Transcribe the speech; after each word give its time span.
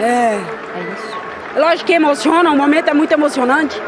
É. 0.00 0.34
É 0.34 0.92
isso. 0.92 1.20
Lógico 1.56 1.86
que 1.86 1.92
emociona, 1.92 2.50
o 2.50 2.56
momento 2.56 2.88
é 2.88 2.94
muito 2.94 3.12
emocionante. 3.12 3.80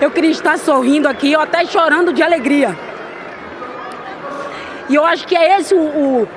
Eu 0.00 0.10
queria 0.10 0.30
estar 0.30 0.58
sorrindo 0.58 1.08
aqui, 1.08 1.34
ou 1.34 1.42
até 1.42 1.64
chorando 1.66 2.12
de 2.12 2.22
alegria. 2.22 2.76
E 4.88 4.94
eu 4.94 5.04
acho 5.04 5.26
que 5.26 5.36
é 5.36 5.58
esse 5.58 5.74
o, 5.74 5.78
o, 5.78 6.28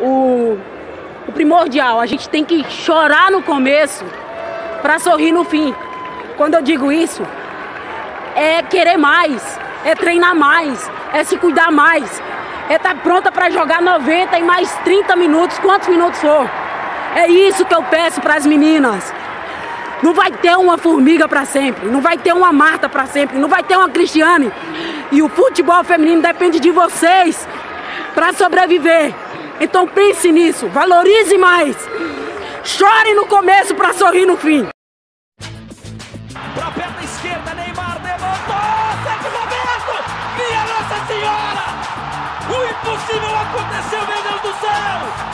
o, 0.00 0.58
o 1.28 1.32
primordial. 1.32 2.00
A 2.00 2.06
gente 2.06 2.28
tem 2.28 2.44
que 2.44 2.64
chorar 2.70 3.30
no 3.30 3.42
começo 3.42 4.04
para 4.82 4.98
sorrir 4.98 5.32
no 5.32 5.44
fim. 5.44 5.74
Quando 6.36 6.54
eu 6.54 6.62
digo 6.62 6.90
isso, 6.90 7.22
é 8.34 8.62
querer 8.62 8.96
mais, 8.96 9.58
é 9.84 9.94
treinar 9.94 10.34
mais, 10.34 10.90
é 11.12 11.22
se 11.22 11.36
cuidar 11.36 11.70
mais, 11.70 12.20
é 12.68 12.74
estar 12.74 12.94
tá 12.94 13.00
pronta 13.00 13.30
para 13.30 13.50
jogar 13.50 13.80
90 13.80 14.38
e 14.38 14.42
mais 14.42 14.72
30 14.84 15.14
minutos, 15.16 15.58
quantos 15.58 15.88
minutos 15.88 16.20
for. 16.20 16.48
É 17.14 17.28
isso 17.28 17.64
que 17.64 17.74
eu 17.74 17.82
peço 17.84 18.20
para 18.20 18.34
as 18.34 18.44
meninas. 18.44 19.12
Não 20.02 20.12
vai 20.12 20.30
ter 20.32 20.56
uma 20.56 20.76
formiga 20.76 21.28
para 21.28 21.44
sempre, 21.44 21.88
não 21.88 22.00
vai 22.00 22.18
ter 22.18 22.32
uma 22.32 22.52
Marta 22.52 22.88
para 22.88 23.06
sempre, 23.06 23.38
não 23.38 23.48
vai 23.48 23.62
ter 23.62 23.76
uma 23.76 23.88
Cristiane. 23.88 24.52
E 25.12 25.22
o 25.22 25.28
futebol 25.28 25.82
feminino 25.84 26.20
depende 26.20 26.58
de 26.58 26.70
vocês 26.70 27.48
para 28.14 28.32
sobreviver. 28.32 29.14
Então 29.60 29.86
pense 29.86 30.30
nisso, 30.32 30.68
valorize 30.68 31.38
mais. 31.38 31.76
Chore 32.64 33.14
no 33.14 33.26
começo 33.26 33.74
para 33.74 33.92
sorrir 33.92 34.26
no 34.26 34.36
fim. 34.36 34.66
Para 36.54 36.70
perna 36.72 37.02
esquerda, 37.02 37.54
Neymar 37.54 38.00
levantou! 38.02 38.64
Minha 40.36 40.64
Nossa 40.64 41.06
Senhora! 41.06 41.64
O 42.50 42.64
impossível 42.70 43.36
aconteceu, 43.38 44.00
meu 44.06 44.22
Deus 44.22 44.40
do 44.42 44.60
céu! 44.60 45.33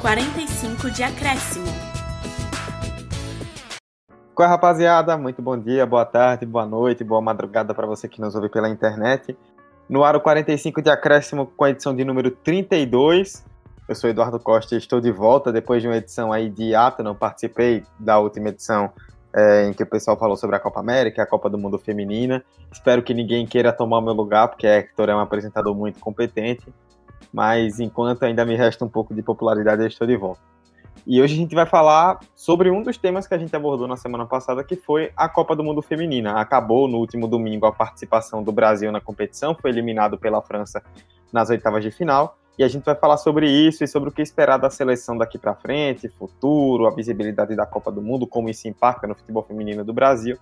45 0.00 0.92
de 0.92 1.02
acréscimo. 1.02 1.66
Qual 4.32 4.46
é, 4.46 4.48
rapaziada? 4.48 5.18
Muito 5.18 5.42
bom 5.42 5.58
dia, 5.58 5.84
boa 5.84 6.04
tarde, 6.04 6.46
boa 6.46 6.64
noite, 6.64 7.02
boa 7.02 7.20
madrugada 7.20 7.74
para 7.74 7.84
você 7.84 8.08
que 8.08 8.20
nos 8.20 8.36
ouve 8.36 8.48
pela 8.48 8.68
internet. 8.68 9.36
No 9.88 10.04
Aro 10.04 10.20
45 10.20 10.80
de 10.80 10.88
acréscimo 10.88 11.46
com 11.46 11.64
a 11.64 11.70
edição 11.70 11.96
de 11.96 12.04
número 12.04 12.30
32. 12.30 13.44
Eu 13.88 13.94
sou 13.96 14.08
Eduardo 14.08 14.38
Costa 14.38 14.76
e 14.76 14.78
estou 14.78 15.00
de 15.00 15.10
volta 15.10 15.50
depois 15.50 15.82
de 15.82 15.88
uma 15.88 15.96
edição 15.96 16.32
aí 16.32 16.48
de 16.48 16.76
ato, 16.76 17.02
não 17.02 17.16
participei 17.16 17.82
da 17.98 18.20
última 18.20 18.50
edição 18.50 18.92
é, 19.34 19.66
em 19.66 19.72
que 19.72 19.82
o 19.82 19.86
pessoal 19.86 20.16
falou 20.16 20.36
sobre 20.36 20.54
a 20.54 20.60
Copa 20.60 20.78
América, 20.78 21.24
a 21.24 21.26
Copa 21.26 21.50
do 21.50 21.58
Mundo 21.58 21.76
Feminina. 21.76 22.44
Espero 22.70 23.02
que 23.02 23.12
ninguém 23.12 23.46
queira 23.46 23.72
tomar 23.72 23.98
o 23.98 24.02
meu 24.02 24.14
lugar, 24.14 24.46
porque 24.46 24.66
Hector 24.66 25.08
é 25.08 25.14
um 25.16 25.20
apresentador 25.20 25.74
muito 25.74 25.98
competente. 25.98 26.64
Mas 27.32 27.80
enquanto 27.80 28.22
ainda 28.22 28.44
me 28.44 28.56
resta 28.56 28.84
um 28.84 28.88
pouco 28.88 29.14
de 29.14 29.22
popularidade, 29.22 29.82
eu 29.82 29.88
estou 29.88 30.06
de 30.06 30.16
volta. 30.16 30.40
E 31.06 31.22
hoje 31.22 31.34
a 31.34 31.36
gente 31.38 31.54
vai 31.54 31.64
falar 31.64 32.20
sobre 32.34 32.70
um 32.70 32.82
dos 32.82 32.98
temas 32.98 33.26
que 33.26 33.32
a 33.32 33.38
gente 33.38 33.54
abordou 33.56 33.88
na 33.88 33.96
semana 33.96 34.26
passada, 34.26 34.62
que 34.62 34.76
foi 34.76 35.10
a 35.16 35.28
Copa 35.28 35.56
do 35.56 35.64
Mundo 35.64 35.80
Feminina. 35.80 36.32
Acabou 36.32 36.86
no 36.86 36.98
último 36.98 37.26
domingo 37.26 37.64
a 37.64 37.72
participação 37.72 38.42
do 38.42 38.52
Brasil 38.52 38.92
na 38.92 39.00
competição, 39.00 39.54
foi 39.54 39.70
eliminado 39.70 40.18
pela 40.18 40.42
França 40.42 40.82
nas 41.32 41.48
oitavas 41.48 41.82
de 41.82 41.90
final. 41.90 42.36
E 42.58 42.64
a 42.64 42.68
gente 42.68 42.84
vai 42.84 42.94
falar 42.94 43.16
sobre 43.16 43.48
isso 43.48 43.84
e 43.84 43.88
sobre 43.88 44.08
o 44.08 44.12
que 44.12 44.20
esperar 44.20 44.58
da 44.58 44.68
seleção 44.68 45.16
daqui 45.16 45.38
para 45.38 45.54
frente, 45.54 46.08
futuro, 46.08 46.86
a 46.86 46.90
visibilidade 46.90 47.54
da 47.54 47.64
Copa 47.64 47.90
do 47.92 48.02
Mundo, 48.02 48.26
como 48.26 48.50
isso 48.50 48.66
impacta 48.66 49.06
no 49.06 49.14
futebol 49.14 49.44
feminino 49.44 49.84
do 49.84 49.92
Brasil. 49.92 50.36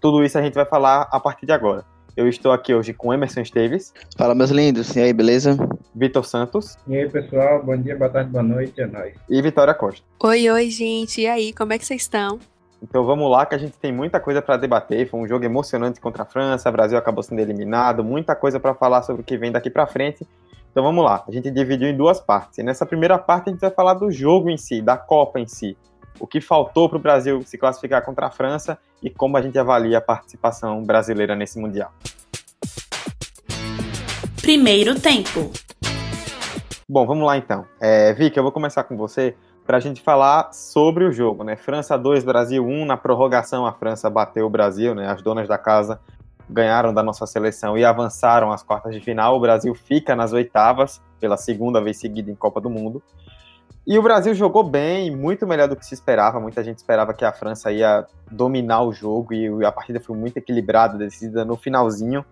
Tudo 0.00 0.24
isso 0.24 0.38
a 0.38 0.42
gente 0.42 0.54
vai 0.54 0.64
falar 0.64 1.08
a 1.12 1.20
partir 1.20 1.46
de 1.46 1.52
agora. 1.52 1.84
Eu 2.14 2.28
estou 2.28 2.52
aqui 2.52 2.74
hoje 2.74 2.92
com 2.92 3.12
Emerson 3.12 3.40
Esteves. 3.40 3.94
Fala, 4.18 4.34
meus 4.34 4.50
lindos. 4.50 4.94
E 4.94 5.00
aí, 5.00 5.14
beleza? 5.14 5.56
Vitor 5.94 6.24
Santos. 6.26 6.76
E 6.86 6.94
aí, 6.94 7.08
pessoal. 7.08 7.62
Bom 7.64 7.74
dia, 7.74 7.96
boa 7.96 8.10
tarde, 8.10 8.30
boa 8.30 8.42
noite. 8.42 8.78
É 8.82 8.86
nóis. 8.86 9.14
E 9.30 9.40
Vitória 9.40 9.72
Costa. 9.72 10.04
Oi, 10.22 10.50
oi, 10.50 10.68
gente. 10.68 11.22
E 11.22 11.26
aí, 11.26 11.54
como 11.54 11.72
é 11.72 11.78
que 11.78 11.86
vocês 11.86 12.02
estão? 12.02 12.38
Então 12.82 13.04
vamos 13.04 13.30
lá, 13.30 13.46
que 13.46 13.54
a 13.54 13.58
gente 13.58 13.78
tem 13.78 13.92
muita 13.92 14.20
coisa 14.20 14.42
para 14.42 14.58
debater. 14.58 15.08
Foi 15.08 15.20
um 15.20 15.26
jogo 15.26 15.44
emocionante 15.46 16.00
contra 16.00 16.24
a 16.24 16.26
França. 16.26 16.68
O 16.68 16.72
Brasil 16.72 16.98
acabou 16.98 17.22
sendo 17.22 17.40
eliminado. 17.40 18.04
Muita 18.04 18.36
coisa 18.36 18.60
para 18.60 18.74
falar 18.74 19.02
sobre 19.02 19.22
o 19.22 19.24
que 19.24 19.38
vem 19.38 19.50
daqui 19.50 19.70
para 19.70 19.86
frente. 19.86 20.26
Então 20.70 20.82
vamos 20.82 21.02
lá. 21.02 21.24
A 21.26 21.32
gente 21.32 21.50
dividiu 21.50 21.88
em 21.88 21.96
duas 21.96 22.20
partes. 22.20 22.58
E 22.58 22.62
nessa 22.62 22.84
primeira 22.84 23.16
parte 23.16 23.48
a 23.48 23.52
gente 23.52 23.60
vai 23.60 23.70
falar 23.70 23.94
do 23.94 24.10
jogo 24.10 24.50
em 24.50 24.58
si, 24.58 24.82
da 24.82 24.98
Copa 24.98 25.40
em 25.40 25.46
si. 25.46 25.78
O 26.18 26.26
que 26.26 26.40
faltou 26.40 26.88
para 26.88 26.98
o 26.98 27.00
Brasil 27.00 27.42
se 27.44 27.58
classificar 27.58 28.04
contra 28.04 28.26
a 28.26 28.30
França 28.30 28.78
e 29.02 29.10
como 29.10 29.36
a 29.36 29.42
gente 29.42 29.58
avalia 29.58 29.98
a 29.98 30.00
participação 30.00 30.82
brasileira 30.82 31.34
nesse 31.34 31.58
Mundial. 31.58 31.92
Primeiro 34.40 34.98
tempo. 34.98 35.52
Bom, 36.88 37.06
vamos 37.06 37.24
lá 37.24 37.36
então. 37.36 37.64
É, 37.80 38.12
Vicky, 38.12 38.36
eu 38.36 38.42
vou 38.42 38.52
começar 38.52 38.84
com 38.84 38.96
você 38.96 39.34
para 39.64 39.76
a 39.76 39.80
gente 39.80 40.02
falar 40.02 40.52
sobre 40.52 41.04
o 41.04 41.12
jogo, 41.12 41.44
né? 41.44 41.56
França 41.56 41.96
2, 41.96 42.24
Brasil 42.24 42.66
1. 42.66 42.84
Na 42.84 42.96
prorrogação, 42.96 43.64
a 43.64 43.72
França 43.72 44.10
bateu 44.10 44.46
o 44.46 44.50
Brasil, 44.50 44.94
né? 44.94 45.08
As 45.08 45.22
donas 45.22 45.48
da 45.48 45.56
casa 45.56 46.00
ganharam 46.50 46.92
da 46.92 47.02
nossa 47.02 47.26
seleção 47.26 47.78
e 47.78 47.84
avançaram 47.84 48.52
às 48.52 48.62
quartas 48.62 48.94
de 48.94 49.00
final. 49.00 49.36
O 49.36 49.40
Brasil 49.40 49.74
fica 49.74 50.14
nas 50.14 50.32
oitavas, 50.32 51.00
pela 51.20 51.36
segunda 51.36 51.80
vez 51.80 51.98
seguida 51.98 52.30
em 52.30 52.34
Copa 52.34 52.60
do 52.60 52.68
Mundo. 52.68 53.02
E 53.86 53.98
o 53.98 54.02
Brasil 54.02 54.34
jogou 54.34 54.62
bem, 54.62 55.14
muito 55.14 55.46
melhor 55.46 55.68
do 55.68 55.76
que 55.76 55.84
se 55.84 55.94
esperava. 55.94 56.38
Muita 56.38 56.62
gente 56.62 56.78
esperava 56.78 57.12
que 57.12 57.24
a 57.24 57.32
França 57.32 57.72
ia 57.72 58.06
dominar 58.30 58.82
o 58.82 58.92
jogo 58.92 59.34
e 59.34 59.64
a 59.64 59.72
partida 59.72 60.00
foi 60.00 60.16
muito 60.16 60.36
equilibrada, 60.36 60.96
decidida 60.96 61.44
no 61.44 61.56
finalzinho 61.56 62.24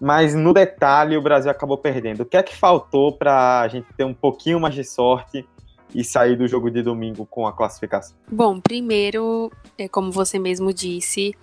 mas 0.00 0.34
no 0.34 0.54
detalhe 0.54 1.16
o 1.16 1.22
Brasil 1.22 1.50
acabou 1.50 1.76
perdendo. 1.76 2.22
O 2.22 2.24
que 2.24 2.36
é 2.36 2.42
que 2.42 2.56
faltou 2.56 3.12
para 3.12 3.60
a 3.60 3.68
gente 3.68 3.86
ter 3.92 4.04
um 4.04 4.14
pouquinho 4.14 4.58
mais 4.58 4.74
de 4.74 4.82
sorte 4.82 5.46
e 5.94 6.02
sair 6.02 6.36
do 6.36 6.48
jogo 6.48 6.70
de 6.70 6.82
domingo 6.82 7.26
com 7.26 7.46
a 7.46 7.52
classificação? 7.52 8.16
Bom, 8.30 8.58
primeiro, 8.58 9.52
é, 9.76 9.88
como 9.88 10.10
você 10.10 10.38
mesmo 10.38 10.72
disse, 10.72 11.34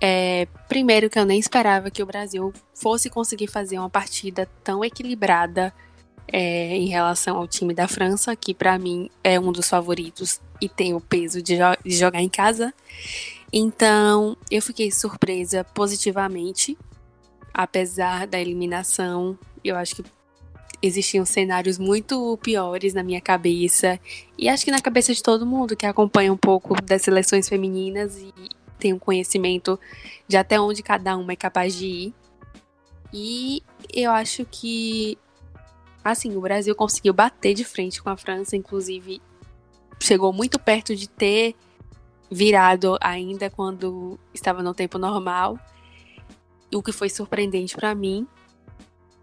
é, 0.00 0.46
primeiro 0.68 1.10
que 1.10 1.18
eu 1.18 1.24
nem 1.24 1.40
esperava 1.40 1.90
que 1.90 2.02
o 2.02 2.06
Brasil 2.06 2.52
fosse 2.72 3.10
conseguir 3.10 3.48
fazer 3.48 3.78
uma 3.78 3.90
partida 3.90 4.48
tão 4.62 4.84
equilibrada 4.84 5.72
é, 6.28 6.76
em 6.76 6.88
relação 6.88 7.36
ao 7.36 7.48
time 7.48 7.74
da 7.74 7.88
França, 7.88 8.34
que 8.36 8.54
para 8.54 8.78
mim 8.78 9.10
é 9.22 9.38
um 9.38 9.52
dos 9.52 9.68
favoritos 9.68 10.40
e 10.60 10.68
tem 10.68 10.94
o 10.94 11.00
peso 11.00 11.42
de, 11.42 11.56
jo 11.56 11.76
de 11.84 11.96
jogar 11.96 12.20
em 12.20 12.28
casa. 12.28 12.72
Então, 13.52 14.36
eu 14.50 14.62
fiquei 14.62 14.90
surpresa 14.92 15.64
positivamente 15.64 16.76
apesar 17.52 18.26
da 18.26 18.40
eliminação, 18.40 19.38
eu 19.64 19.76
acho 19.76 19.96
que 19.96 20.04
existiam 20.82 21.26
cenários 21.26 21.78
muito 21.78 22.38
piores 22.38 22.94
na 22.94 23.02
minha 23.02 23.20
cabeça 23.20 24.00
e 24.38 24.48
acho 24.48 24.64
que 24.64 24.70
na 24.70 24.80
cabeça 24.80 25.12
de 25.12 25.22
todo 25.22 25.44
mundo 25.44 25.76
que 25.76 25.84
acompanha 25.84 26.32
um 26.32 26.36
pouco 26.36 26.80
das 26.80 27.02
seleções 27.02 27.48
femininas 27.48 28.16
e 28.16 28.32
tem 28.78 28.94
um 28.94 28.98
conhecimento 28.98 29.78
de 30.26 30.38
até 30.38 30.58
onde 30.58 30.82
cada 30.82 31.16
uma 31.16 31.32
é 31.32 31.36
capaz 31.36 31.74
de 31.74 31.86
ir. 31.86 32.14
E 33.12 33.62
eu 33.92 34.10
acho 34.10 34.46
que 34.50 35.18
assim, 36.04 36.36
o 36.36 36.40
Brasil 36.40 36.74
conseguiu 36.74 37.12
bater 37.12 37.54
de 37.54 37.64
frente 37.64 38.02
com 38.02 38.10
a 38.10 38.16
França, 38.16 38.56
inclusive 38.56 39.20
chegou 40.00 40.32
muito 40.32 40.58
perto 40.58 40.96
de 40.96 41.08
ter 41.08 41.54
virado 42.30 42.96
ainda 43.00 43.50
quando 43.50 44.18
estava 44.32 44.62
no 44.62 44.72
tempo 44.72 44.96
normal 44.98 45.58
o 46.74 46.82
que 46.82 46.92
foi 46.92 47.08
surpreendente 47.08 47.74
para 47.74 47.94
mim. 47.94 48.26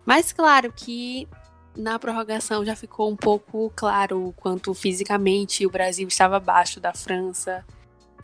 Mas 0.06 0.32
claro 0.32 0.72
que 0.72 1.28
na 1.76 2.00
prorrogação 2.00 2.66
já 2.66 2.76
ficou 2.76 3.10
um 3.10 3.16
pouco 3.16 3.72
claro 3.76 4.28
o 4.28 4.34
quanto 4.34 4.74
fisicamente 4.74 5.66
o 5.66 5.70
Brasil 5.70 6.08
estava 6.08 6.38
abaixo 6.38 6.80
da 6.80 6.94
França. 6.94 7.64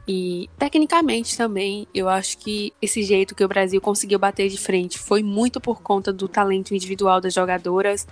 E 0.08 0.50
tecnicamente 0.58 1.38
também, 1.38 1.88
eu 1.94 2.10
acho 2.10 2.38
que 2.38 2.74
esse 2.82 3.04
jeito 3.04 3.34
que 3.34 3.44
o 3.44 3.48
Brasil 3.48 3.80
conseguiu 3.80 4.20
bater 4.20 4.50
de 4.50 4.58
frente 4.58 5.00
foi 5.00 5.24
muito 5.24 5.62
por 5.62 5.82
conta 5.82 6.12
do 6.12 6.28
talento 6.28 6.76
individual 6.76 7.22
das 7.22 7.34
jogadoras. 7.34 8.06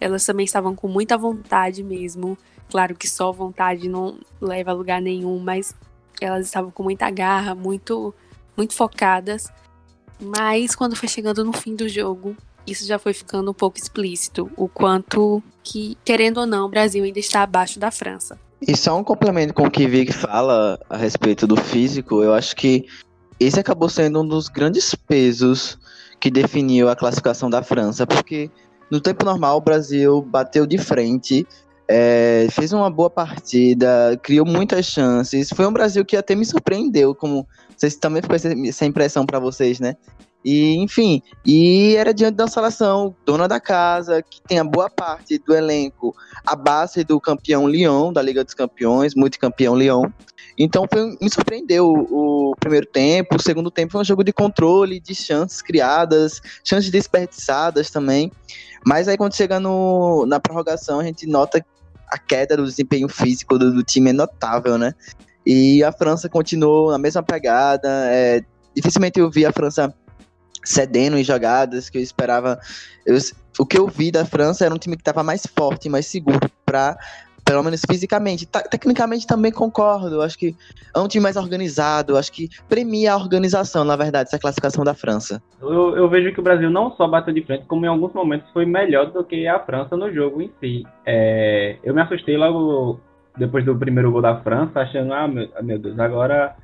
Elas 0.00 0.24
também 0.24 0.44
estavam 0.44 0.74
com 0.74 0.88
muita 0.88 1.18
vontade 1.18 1.82
mesmo. 1.82 2.38
Claro 2.70 2.94
que 2.94 3.08
só 3.08 3.30
vontade 3.30 3.88
não 3.88 4.18
leva 4.40 4.70
a 4.70 4.74
lugar 4.74 5.02
nenhum, 5.02 5.38
mas 5.38 5.74
elas 6.20 6.46
estavam 6.46 6.70
com 6.70 6.82
muita 6.82 7.10
garra, 7.10 7.54
muito 7.54 8.14
muito 8.56 8.74
focadas. 8.74 9.48
Mas 10.20 10.74
quando 10.74 10.96
foi 10.96 11.08
chegando 11.08 11.44
no 11.44 11.52
fim 11.52 11.74
do 11.74 11.88
jogo, 11.88 12.36
isso 12.66 12.86
já 12.86 12.98
foi 12.98 13.12
ficando 13.12 13.50
um 13.50 13.54
pouco 13.54 13.78
explícito, 13.78 14.50
o 14.56 14.68
quanto 14.68 15.42
que, 15.62 15.96
querendo 16.04 16.38
ou 16.40 16.46
não, 16.46 16.66
o 16.66 16.68
Brasil 16.68 17.02
ainda 17.04 17.18
está 17.18 17.42
abaixo 17.42 17.78
da 17.78 17.90
França. 17.90 18.38
E 18.60 18.76
só 18.76 18.98
um 18.98 19.02
complemento 19.02 19.54
com 19.54 19.64
o 19.64 19.70
que 19.70 19.86
Vic 19.86 20.12
fala 20.12 20.78
a 20.90 20.96
respeito 20.96 21.46
do 21.46 21.56
físico, 21.56 22.22
eu 22.22 22.34
acho 22.34 22.54
que 22.54 22.86
esse 23.38 23.58
acabou 23.58 23.88
sendo 23.88 24.20
um 24.20 24.28
dos 24.28 24.48
grandes 24.48 24.94
pesos 24.94 25.78
que 26.20 26.30
definiu 26.30 26.90
a 26.90 26.96
classificação 26.96 27.48
da 27.48 27.62
França, 27.62 28.06
porque 28.06 28.50
no 28.90 29.00
tempo 29.00 29.24
normal 29.24 29.58
o 29.58 29.60
Brasil 29.60 30.22
bateu 30.22 30.66
de 30.66 30.78
frente, 30.78 31.46
é, 31.88 32.46
fez 32.50 32.72
uma 32.72 32.88
boa 32.88 33.10
partida, 33.10 34.18
criou 34.22 34.46
muitas 34.46 34.86
chances. 34.86 35.50
Foi 35.50 35.66
um 35.66 35.72
Brasil 35.72 36.04
que 36.04 36.16
até 36.16 36.34
me 36.34 36.44
surpreendeu, 36.44 37.14
como 37.14 37.46
vocês 37.76 37.96
também 37.96 38.22
ficou 38.22 38.36
essa 38.36 38.86
impressão 38.86 39.26
para 39.26 39.38
vocês, 39.38 39.80
né? 39.80 39.96
E, 40.44 40.76
enfim, 40.76 41.22
e 41.44 41.94
era 41.96 42.14
diante 42.14 42.36
da 42.36 42.46
seleção 42.46 43.14
dona 43.26 43.46
da 43.46 43.60
casa, 43.60 44.22
que 44.22 44.40
tem 44.40 44.58
a 44.58 44.64
boa 44.64 44.88
parte 44.88 45.38
do 45.38 45.54
elenco, 45.54 46.14
a 46.46 46.56
base 46.56 47.04
do 47.04 47.20
campeão 47.20 47.68
Lyon, 47.68 48.10
da 48.10 48.22
Liga 48.22 48.42
dos 48.42 48.54
Campeões, 48.54 49.14
multicampeão 49.14 49.76
Lyon. 49.76 50.04
Então 50.56 50.86
foi, 50.90 51.16
me 51.20 51.30
surpreendeu 51.30 51.86
o, 51.86 52.50
o, 52.50 52.56
primeiro 52.56 52.86
tempo, 52.86 53.36
o 53.36 53.42
segundo 53.42 53.70
tempo 53.70 53.92
foi 53.92 54.00
um 54.00 54.04
jogo 54.04 54.24
de 54.24 54.32
controle, 54.32 54.98
de 54.98 55.14
chances 55.14 55.60
criadas, 55.60 56.40
chances 56.64 56.90
desperdiçadas 56.90 57.90
também. 57.90 58.32
Mas 58.86 59.08
aí 59.08 59.16
quando 59.16 59.34
chega 59.34 59.60
no, 59.60 60.24
na 60.26 60.40
prorrogação, 60.40 61.00
a 61.00 61.04
gente 61.04 61.26
nota 61.26 61.64
a 62.08 62.18
queda 62.18 62.56
do 62.56 62.64
desempenho 62.64 63.08
físico 63.08 63.58
do, 63.58 63.72
do 63.72 63.82
time 63.82 64.10
é 64.10 64.12
notável, 64.12 64.76
né? 64.76 64.94
E 65.46 65.82
a 65.82 65.92
França 65.92 66.28
continuou 66.28 66.90
na 66.90 66.98
mesma 66.98 67.22
pegada. 67.22 67.88
É, 68.06 68.42
dificilmente 68.74 69.20
eu 69.20 69.30
vi 69.30 69.46
a 69.46 69.52
França 69.52 69.94
cedendo 70.64 71.16
em 71.16 71.24
jogadas 71.24 71.88
que 71.88 71.98
eu 71.98 72.02
esperava. 72.02 72.58
Eu, 73.06 73.18
o 73.58 73.66
que 73.66 73.78
eu 73.78 73.86
vi 73.86 74.10
da 74.10 74.24
França 74.24 74.64
era 74.64 74.74
um 74.74 74.78
time 74.78 74.96
que 74.96 75.02
estava 75.02 75.22
mais 75.22 75.46
forte, 75.46 75.88
mais 75.88 76.06
seguro 76.06 76.50
para 76.64 76.98
pelo 77.50 77.64
menos 77.64 77.82
fisicamente. 77.84 78.46
tecnicamente 78.46 79.26
também 79.26 79.50
concordo. 79.50 80.22
Acho 80.22 80.38
que 80.38 80.54
é 80.94 81.00
um 81.00 81.08
time 81.08 81.24
mais 81.24 81.36
organizado. 81.36 82.16
Acho 82.16 82.30
que 82.30 82.48
premia 82.68 83.14
a 83.14 83.16
organização, 83.16 83.84
na 83.84 83.96
verdade, 83.96 84.28
essa 84.28 84.38
classificação 84.38 84.84
da 84.84 84.94
França. 84.94 85.42
Eu, 85.60 85.96
eu, 85.96 86.08
vejo 86.08 86.32
que 86.32 86.38
o 86.38 86.44
Brasil 86.44 86.70
não 86.70 86.92
só 86.92 87.08
bateu 87.08 87.34
de 87.34 87.42
frente, 87.42 87.64
como 87.66 87.84
em 87.84 87.88
alguns 87.88 88.12
momentos 88.12 88.48
foi 88.52 88.64
melhor 88.64 89.10
do 89.10 89.24
que 89.24 89.48
a 89.48 89.58
França 89.58 89.96
no 89.96 90.14
jogo 90.14 90.40
em 90.40 90.52
si. 90.60 90.84
É, 91.04 91.76
eu 91.82 91.92
me 91.92 92.00
assustei 92.00 92.36
logo 92.36 93.00
depois 93.36 93.64
do 93.64 93.76
primeiro 93.76 94.12
gol 94.12 94.22
da 94.22 94.40
França, 94.42 94.78
achando, 94.78 95.12
ah, 95.12 95.26
meu, 95.26 95.48
meu 95.60 95.78
Deus, 95.80 95.98
agora 95.98 96.54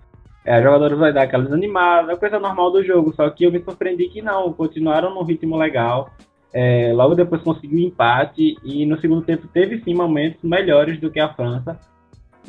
é, 0.45 0.59
os 0.59 0.63
jogadores 0.63 0.97
vai 0.97 1.13
dar 1.13 1.23
aquela 1.23 1.43
desanimada, 1.43 2.17
coisa 2.17 2.39
normal 2.39 2.71
do 2.71 2.85
jogo. 2.85 3.13
Só 3.17 3.29
que 3.29 3.43
eu 3.43 3.51
me 3.51 3.61
surpreendi 3.61 4.09
que 4.09 4.23
não, 4.23 4.53
continuaram 4.53 5.13
num 5.13 5.25
ritmo 5.25 5.57
legal. 5.57 6.11
É, 6.59 6.91
logo 6.95 7.15
depois 7.15 7.43
conseguiu 7.43 7.81
empate 7.81 8.57
e 8.65 8.87
no 8.87 8.99
segundo 8.99 9.21
tempo 9.21 9.47
teve 9.47 9.79
sim 9.83 9.93
momentos 9.93 10.43
melhores 10.43 10.99
do 10.99 11.11
que 11.11 11.21
a 11.21 11.29
França. 11.35 11.79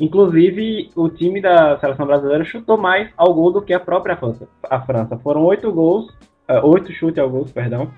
Inclusive, 0.00 0.90
o 0.96 1.10
time 1.10 1.42
da 1.42 1.78
seleção 1.78 2.06
brasileira 2.06 2.42
chutou 2.42 2.78
mais 2.78 3.10
ao 3.18 3.34
gol 3.34 3.52
do 3.52 3.60
que 3.60 3.74
a 3.74 3.78
própria 3.78 4.16
França. 4.16 4.48
A 4.62 4.80
França. 4.80 5.18
Foram 5.18 5.44
oito 5.44 5.70
gols, 5.70 6.08
uh, 6.48 6.66
oito 6.66 6.90
chutes 6.90 7.18
ao 7.18 7.28
gol, 7.28 7.44
perdão, 7.52 7.90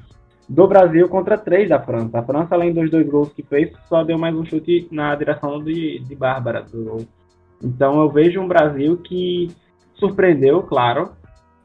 do 0.49 0.67
Brasil 0.67 1.09
contra 1.09 1.39
três 1.39 1.69
da 1.69 1.79
França. 1.79 2.19
A 2.19 2.25
França, 2.25 2.57
além 2.57 2.73
dos 2.73 2.91
dois 2.91 3.09
gols 3.09 3.33
que 3.33 3.45
fez, 3.45 3.71
só 3.89 4.03
deu 4.03 4.19
mais 4.19 4.35
um 4.35 4.45
chute 4.45 4.89
na 4.91 5.15
direção 5.15 5.63
de, 5.63 6.01
de 6.01 6.17
Bárbara 6.17 6.63
do 6.63 6.83
gol. 6.83 7.07
Então 7.63 8.01
eu 8.01 8.09
vejo 8.09 8.41
um 8.41 8.49
Brasil 8.49 8.97
que 8.97 9.49
surpreendeu, 9.95 10.61
claro, 10.65 11.13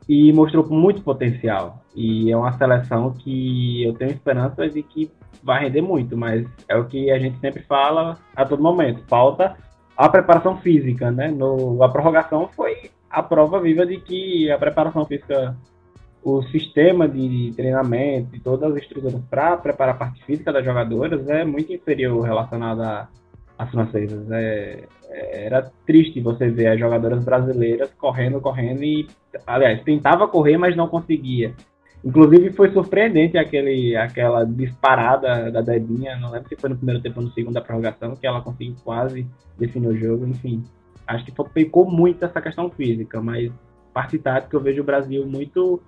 e 0.07 0.31
mostrou 0.33 0.67
muito 0.67 1.01
potencial. 1.01 1.81
E 1.95 2.31
é 2.31 2.37
uma 2.37 2.53
seleção 2.57 3.11
que 3.11 3.83
eu 3.83 3.93
tenho 3.93 4.11
esperança 4.11 4.69
de 4.69 4.83
que 4.83 5.11
vai 5.43 5.63
render 5.63 5.81
muito, 5.81 6.17
mas 6.17 6.45
é 6.67 6.75
o 6.75 6.85
que 6.85 7.11
a 7.11 7.19
gente 7.19 7.39
sempre 7.39 7.63
fala 7.63 8.17
a 8.35 8.45
todo 8.45 8.61
momento. 8.61 9.03
Falta 9.07 9.55
a 9.95 10.09
preparação 10.09 10.57
física, 10.57 11.11
né? 11.11 11.29
No, 11.29 11.81
a 11.83 11.89
prorrogação 11.89 12.49
foi 12.55 12.91
a 13.09 13.23
prova 13.23 13.59
viva 13.59 13.85
de 13.85 13.97
que 13.99 14.51
a 14.51 14.57
preparação 14.57 15.05
física, 15.05 15.55
o 16.23 16.41
sistema 16.43 17.07
de 17.07 17.51
treinamento 17.55 18.35
e 18.35 18.39
todas 18.39 18.71
as 18.71 18.81
estruturas 18.81 19.15
para 19.29 19.55
preparar 19.57 19.95
a 19.95 19.97
parte 19.97 20.23
física 20.25 20.51
das 20.51 20.65
jogadoras 20.65 21.27
é 21.29 21.45
muito 21.45 21.71
inferior 21.71 22.21
relacionada 22.21 23.07
às 23.57 23.69
francesas. 23.69 24.29
É, 24.31 24.83
era 25.09 25.71
triste 25.85 26.19
você 26.19 26.49
ver 26.49 26.67
as 26.67 26.79
jogadoras 26.79 27.23
brasileiras 27.23 27.89
correndo, 27.97 28.41
correndo 28.41 28.83
e, 28.83 29.07
aliás, 29.47 29.81
tentava 29.83 30.27
correr, 30.27 30.57
mas 30.57 30.75
não 30.75 30.87
conseguia. 30.87 31.53
Inclusive 32.03 32.51
foi 32.51 32.71
surpreendente 32.71 33.37
aquele, 33.37 33.95
aquela 33.95 34.43
disparada 34.43 35.51
da 35.51 35.61
Debinha, 35.61 36.17
não 36.17 36.31
lembro 36.31 36.47
se 36.47 36.55
foi 36.55 36.69
no 36.69 36.75
primeiro 36.75 37.01
tempo 37.01 37.19
ou 37.19 37.25
no 37.25 37.33
segundo 37.33 37.55
da 37.55 37.61
prorrogação, 37.61 38.15
que 38.15 38.27
ela 38.27 38.41
conseguiu 38.41 38.75
quase 38.83 39.25
definir 39.57 39.87
o 39.87 39.97
jogo, 39.97 40.27
enfim. 40.27 40.63
Acho 41.07 41.25
que 41.25 41.31
pecou 41.53 41.89
muito 41.89 42.23
essa 42.23 42.39
questão 42.41 42.69
física, 42.69 43.21
mas 43.21 43.51
parte 43.91 44.19
tática 44.19 44.55
eu 44.55 44.61
vejo 44.61 44.81
o 44.81 44.85
Brasil 44.85 45.25
muito 45.25 45.81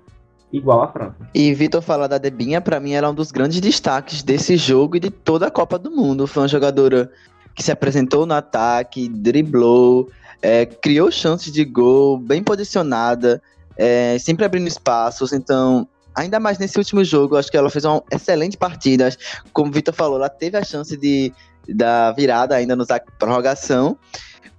igual 0.51 0.81
à 0.81 0.87
França. 0.87 1.29
E 1.35 1.53
Vitor 1.53 1.81
falar 1.81 2.07
da 2.07 2.17
Debinha, 2.17 2.61
para 2.61 2.79
mim 2.79 2.93
ela 2.93 3.07
é 3.07 3.11
um 3.11 3.15
dos 3.15 3.31
grandes 3.31 3.59
destaques 3.59 4.23
desse 4.23 4.57
jogo 4.57 4.95
e 4.95 4.99
de 4.99 5.11
toda 5.11 5.47
a 5.47 5.51
Copa 5.51 5.77
do 5.77 5.91
Mundo. 5.91 6.25
Foi 6.25 6.43
uma 6.43 6.47
jogadora 6.47 7.11
que 7.57 7.63
se 7.63 7.71
apresentou 7.71 8.27
no 8.27 8.35
ataque, 8.35 9.09
driblou, 9.09 10.09
é, 10.43 10.67
criou 10.67 11.09
chances 11.11 11.51
de 11.51 11.65
gol, 11.65 12.19
bem 12.19 12.43
posicionada, 12.43 13.41
é, 13.75 14.15
sempre 14.19 14.45
abrindo 14.45 14.67
espaços. 14.67 15.33
Então, 15.33 15.89
ainda 16.15 16.39
mais 16.39 16.59
nesse 16.59 16.77
último 16.77 17.03
jogo, 17.03 17.35
acho 17.35 17.49
que 17.49 17.57
ela 17.57 17.71
fez 17.71 17.83
uma 17.83 18.03
excelente 18.11 18.55
partida. 18.55 19.09
Como 19.51 19.71
o 19.71 19.73
Vitor 19.73 19.93
falou, 19.93 20.17
ela 20.17 20.29
teve 20.29 20.55
a 20.55 20.63
chance 20.63 20.95
de 20.95 21.33
da 21.67 22.11
virada 22.13 22.55
ainda 22.55 22.75
no 22.75 22.85
prorrogação. 23.17 23.97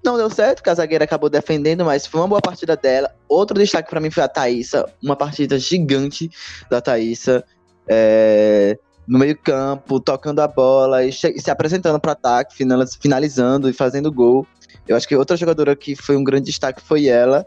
Não 0.05 0.17
deu 0.17 0.29
certo, 0.29 0.57
porque 0.57 0.71
a 0.71 0.75
zagueira 0.75 1.05
acabou 1.05 1.31
defendendo, 1.31 1.85
mas 1.85 2.07
foi 2.07 2.21
uma 2.21 2.29
boa 2.29 2.41
partida 2.41 2.77
dela. 2.77 3.15
Outro 3.29 3.59
destaque 3.59 3.89
para 3.89 4.01
mim 4.01 4.11
foi 4.11 4.25
a 4.25 4.29
Thaísa, 4.29 4.87
uma 5.03 5.17
partida 5.17 5.59
gigante 5.59 6.31
da 6.69 6.81
Thaísa. 6.81 7.45
É, 7.87 8.79
no 9.09 9.19
meio-campo, 9.19 9.99
tocando 9.99 10.41
a 10.41 10.47
bola 10.47 11.03
e, 11.03 11.11
se 11.11 11.51
apresentando 11.51 11.99
para 11.99 12.13
ataque, 12.13 12.55
finalizando 13.01 13.69
e 13.71 13.73
fazendo 13.73 14.13
gol. 14.13 14.47
Eu 14.87 14.97
acho 14.97 15.09
que 15.09 15.17
outra 15.17 15.37
jogadora 15.37 15.75
que 15.75 15.97
foi 15.97 16.15
um 16.17 16.23
grande 16.23 16.47
destaque 16.47 16.83
foi 16.83 17.07
ela. 17.07 17.47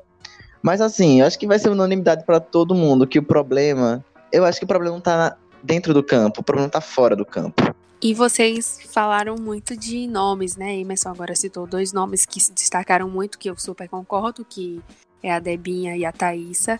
Mas 0.61 0.81
assim, 0.81 1.21
eu 1.21 1.27
acho 1.27 1.37
que 1.37 1.47
vai 1.47 1.59
ser 1.59 1.69
unanimidade 1.69 2.25
para 2.25 2.39
todo 2.39 2.73
mundo 2.73 3.07
que 3.07 3.19
o 3.19 3.23
problema, 3.23 4.03
eu 4.31 4.43
acho 4.43 4.59
que 4.59 4.65
o 4.65 4.67
problema 4.67 4.95
não 4.95 5.01
tá 5.01 5.37
dentro 5.63 5.93
do 5.93 6.03
campo, 6.03 6.41
o 6.41 6.43
problema 6.43 6.69
tá 6.69 6.81
fora 6.81 7.15
do 7.15 7.25
campo. 7.25 7.75
E 8.01 8.15
vocês 8.15 8.79
falaram 8.91 9.35
muito 9.35 9.77
de 9.77 10.07
nomes, 10.07 10.55
né? 10.55 10.75
Emerson 10.75 11.09
agora 11.09 11.35
citou 11.35 11.67
dois 11.67 11.93
nomes 11.93 12.25
que 12.25 12.39
se 12.39 12.51
destacaram 12.51 13.07
muito, 13.07 13.37
que 13.37 13.49
eu 13.49 13.55
super 13.57 13.87
concordo, 13.87 14.43
que 14.43 14.81
é 15.21 15.31
a 15.31 15.39
Debinha 15.39 15.95
e 15.95 16.03
a 16.03 16.11
Thaísa. 16.11 16.79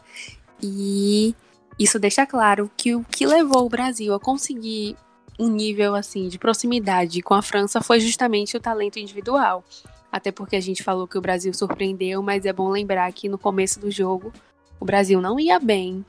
E 0.61 1.35
isso 1.83 1.99
deixa 1.99 2.25
claro 2.25 2.69
que 2.77 2.95
o 2.95 3.03
que 3.03 3.25
levou 3.25 3.65
o 3.65 3.69
Brasil 3.69 4.13
a 4.13 4.19
conseguir 4.19 4.95
um 5.39 5.47
nível 5.47 5.95
assim 5.95 6.27
de 6.27 6.37
proximidade 6.37 7.21
com 7.21 7.33
a 7.33 7.41
França 7.41 7.81
foi 7.81 7.99
justamente 7.99 8.55
o 8.55 8.59
talento 8.59 8.99
individual. 8.99 9.63
Até 10.11 10.31
porque 10.31 10.55
a 10.55 10.61
gente 10.61 10.83
falou 10.83 11.07
que 11.07 11.17
o 11.17 11.21
Brasil 11.21 11.53
surpreendeu, 11.53 12.21
mas 12.21 12.45
é 12.45 12.53
bom 12.53 12.69
lembrar 12.69 13.11
que 13.13 13.27
no 13.27 13.37
começo 13.37 13.79
do 13.79 13.89
jogo 13.89 14.31
o 14.79 14.85
Brasil 14.85 15.19
não 15.21 15.39
ia 15.39 15.59
bem, 15.59 16.05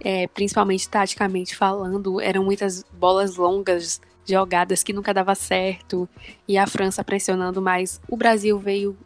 é, 0.00 0.26
principalmente 0.26 0.88
taticamente 0.88 1.56
falando, 1.56 2.20
eram 2.20 2.44
muitas 2.44 2.82
bolas 2.92 3.36
longas, 3.36 4.00
jogadas 4.26 4.82
que 4.82 4.92
nunca 4.92 5.14
dava 5.14 5.34
certo, 5.34 6.08
e 6.46 6.58
a 6.58 6.66
França 6.66 7.04
pressionando 7.04 7.62
mais. 7.62 8.00
O 8.08 8.16
Brasil 8.16 8.58
veio 8.58 8.96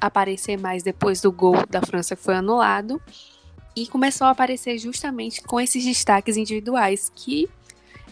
aparecer 0.00 0.58
mais 0.58 0.82
depois 0.82 1.20
do 1.20 1.30
gol 1.30 1.64
da 1.68 1.80
França 1.80 2.16
que 2.16 2.22
foi 2.22 2.34
anulado 2.34 3.00
e 3.76 3.86
começou 3.86 4.26
a 4.26 4.30
aparecer 4.30 4.78
justamente 4.78 5.42
com 5.42 5.60
esses 5.60 5.84
destaques 5.84 6.36
individuais, 6.36 7.10
que 7.14 7.48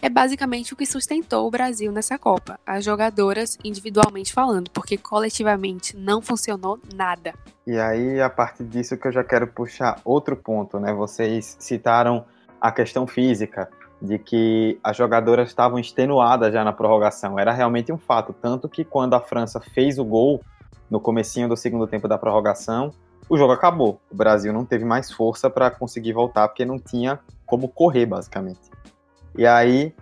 é 0.01 0.09
basicamente 0.09 0.73
o 0.73 0.75
que 0.75 0.85
sustentou 0.85 1.47
o 1.47 1.51
Brasil 1.51 1.91
nessa 1.91 2.17
Copa, 2.17 2.59
as 2.65 2.83
jogadoras 2.83 3.57
individualmente 3.63 4.33
falando, 4.33 4.69
porque 4.71 4.97
coletivamente 4.97 5.95
não 5.95 6.21
funcionou 6.21 6.77
nada. 6.93 7.33
E 7.65 7.79
aí, 7.79 8.19
a 8.19 8.29
partir 8.29 8.65
disso 8.65 8.97
que 8.97 9.07
eu 9.07 9.11
já 9.13 9.23
quero 9.23 9.47
puxar 9.47 10.01
outro 10.03 10.35
ponto, 10.35 10.77
né? 10.77 10.93
Vocês 10.93 11.55
citaram 11.57 12.25
a 12.59 12.71
questão 12.71 13.07
física, 13.07 13.69
de 14.01 14.19
que 14.19 14.77
as 14.83 14.97
jogadoras 14.97 15.47
estavam 15.47 15.79
extenuadas 15.79 16.53
já 16.53 16.61
na 16.65 16.73
prorrogação. 16.73 17.39
Era 17.39 17.53
realmente 17.53 17.89
um 17.89 17.97
fato, 17.97 18.33
tanto 18.33 18.67
que 18.67 18.83
quando 18.83 19.13
a 19.13 19.21
França 19.21 19.61
fez 19.61 19.97
o 19.97 20.03
gol 20.03 20.43
no 20.91 20.99
comecinho 20.99 21.47
do 21.47 21.55
segundo 21.55 21.87
tempo 21.87 22.05
da 22.05 22.17
prorrogação, 22.17 22.91
o 23.29 23.37
jogo 23.37 23.53
acabou. 23.53 23.99
O 24.11 24.15
Brasil 24.15 24.51
não 24.53 24.65
teve 24.65 24.85
mais 24.85 25.11
força 25.11 25.49
para 25.49 25.71
conseguir 25.71 26.13
voltar 26.13 26.47
porque 26.47 26.65
não 26.65 26.79
tinha 26.79 27.19
como 27.45 27.67
correr, 27.67 28.05
basicamente. 28.05 28.71
E 29.37 29.45
aí, 29.45 29.93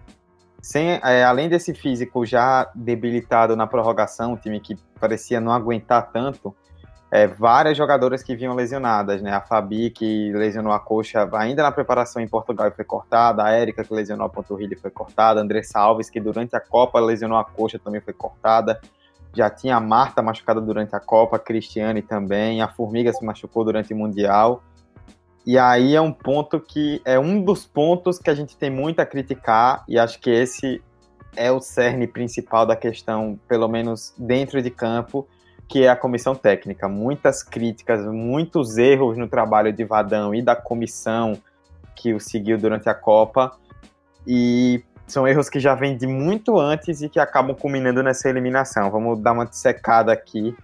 sem, 0.62 1.00
é, 1.04 1.24
além 1.24 1.50
desse 1.50 1.74
físico 1.74 2.25
já 2.25 2.70
debilitado 2.75 3.56
na 3.56 3.66
prorrogação, 3.66 4.34
um 4.34 4.38
time 4.38 4.60
que 4.60 4.78
parecia 5.00 5.40
não 5.40 5.51
aguentar 5.51 6.12
tanto, 6.12 6.56
é, 7.12 7.28
várias 7.28 7.75
jogadoras 7.75 8.24
que 8.24 8.36
vinham 8.36 8.56
lesionadas, 8.56 9.22
né? 9.22 9.34
A 9.34 9.42
Fabi, 9.42 9.90
que 9.90 10.32
lesionou 10.32 10.72
a 10.72 10.80
coxa 10.80 11.28
ainda 11.34 11.62
na 11.62 11.72
preparação 11.72 12.22
em 12.22 12.28
Portugal 12.28 12.70
e 12.70 12.72
foi 12.72 12.86
cortada, 12.86 13.44
a 13.44 13.51
Érica, 13.51 13.84
que 13.84 13.94
lesionou 13.94 14.25
a 14.25 14.30
panturrilha 14.30 14.75
e 14.75 14.80
foi 14.80 14.92
cortada, 14.92 15.42
a 15.42 15.44
Andressa 15.44 15.78
Alves, 15.78 16.10
que 16.10 16.22
durante 16.22 16.56
a 16.56 16.60
Copa 16.62 17.01
lesionou 17.01 17.38
a 17.38 17.44
coxa 17.44 17.78
também 17.78 18.00
foi 18.00 18.13
cortada. 18.13 18.80
Já 19.33 19.50
tinha 19.50 19.77
a 19.77 19.79
Marta 19.79 20.21
machucada 20.21 20.59
durante 20.59 20.95
a 20.95 21.00
Copa, 21.00 21.38
a 21.38 21.39
Cristiane 21.39 22.01
também, 22.01 22.61
a 22.61 22.67
Formiga 22.67 23.13
se 23.13 23.23
machucou 23.23 23.63
durante 23.63 23.93
o 23.93 23.97
Mundial. 23.97 24.63
E 25.45 25.57
aí 25.57 25.95
é 25.95 26.01
um 26.01 26.11
ponto 26.11 26.59
que 26.59 27.01
é 27.03 27.17
um 27.17 27.41
dos 27.41 27.65
pontos 27.65 28.19
que 28.19 28.29
a 28.29 28.35
gente 28.35 28.55
tem 28.57 28.69
muito 28.69 29.00
a 29.00 29.05
criticar, 29.05 29.83
e 29.88 29.97
acho 29.97 30.19
que 30.19 30.29
esse 30.29 30.81
é 31.35 31.51
o 31.51 31.59
cerne 31.61 32.07
principal 32.07 32.65
da 32.65 32.75
questão, 32.75 33.39
pelo 33.47 33.67
menos 33.67 34.13
dentro 34.17 34.61
de 34.61 34.69
campo, 34.69 35.27
que 35.67 35.83
é 35.83 35.89
a 35.89 35.95
comissão 35.95 36.35
técnica. 36.35 36.89
Muitas 36.89 37.41
críticas, 37.41 38.05
muitos 38.05 38.77
erros 38.77 39.17
no 39.17 39.27
trabalho 39.27 39.71
de 39.71 39.85
Vadão 39.85 40.35
e 40.35 40.41
da 40.41 40.55
comissão 40.55 41.33
que 41.95 42.13
o 42.13 42.19
seguiu 42.19 42.57
durante 42.57 42.89
a 42.89 42.93
Copa. 42.93 43.57
E 44.27 44.83
são 45.12 45.27
erros 45.27 45.50
que 45.50 45.60
já 45.60 45.75
vêm 45.75 45.98
de 45.98 46.08
muito 46.08 46.60
antes 46.60 47.01
e 47.01 47.10
que 47.10 47.20
acabam 47.20 47.56
culminando 47.56 48.01
nessa 48.01 48.30
eliminação. 48.30 48.89
Vamos 48.89 49.20
dar 49.20 49.34
uma 49.34 49.51
secada 49.51 50.12
aqui 50.12 50.56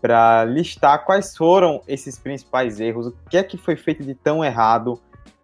para 0.00 0.44
listar 0.44 1.04
quais 1.04 1.34
foram 1.36 1.80
esses 1.88 2.18
principais 2.18 2.78
erros, 2.78 3.06
o 3.06 3.14
que 3.30 3.38
é 3.38 3.42
que 3.42 3.56
foi 3.56 3.74
feito 3.74 4.04
de 4.04 4.14
tão 4.14 4.44
errado 4.44 5.00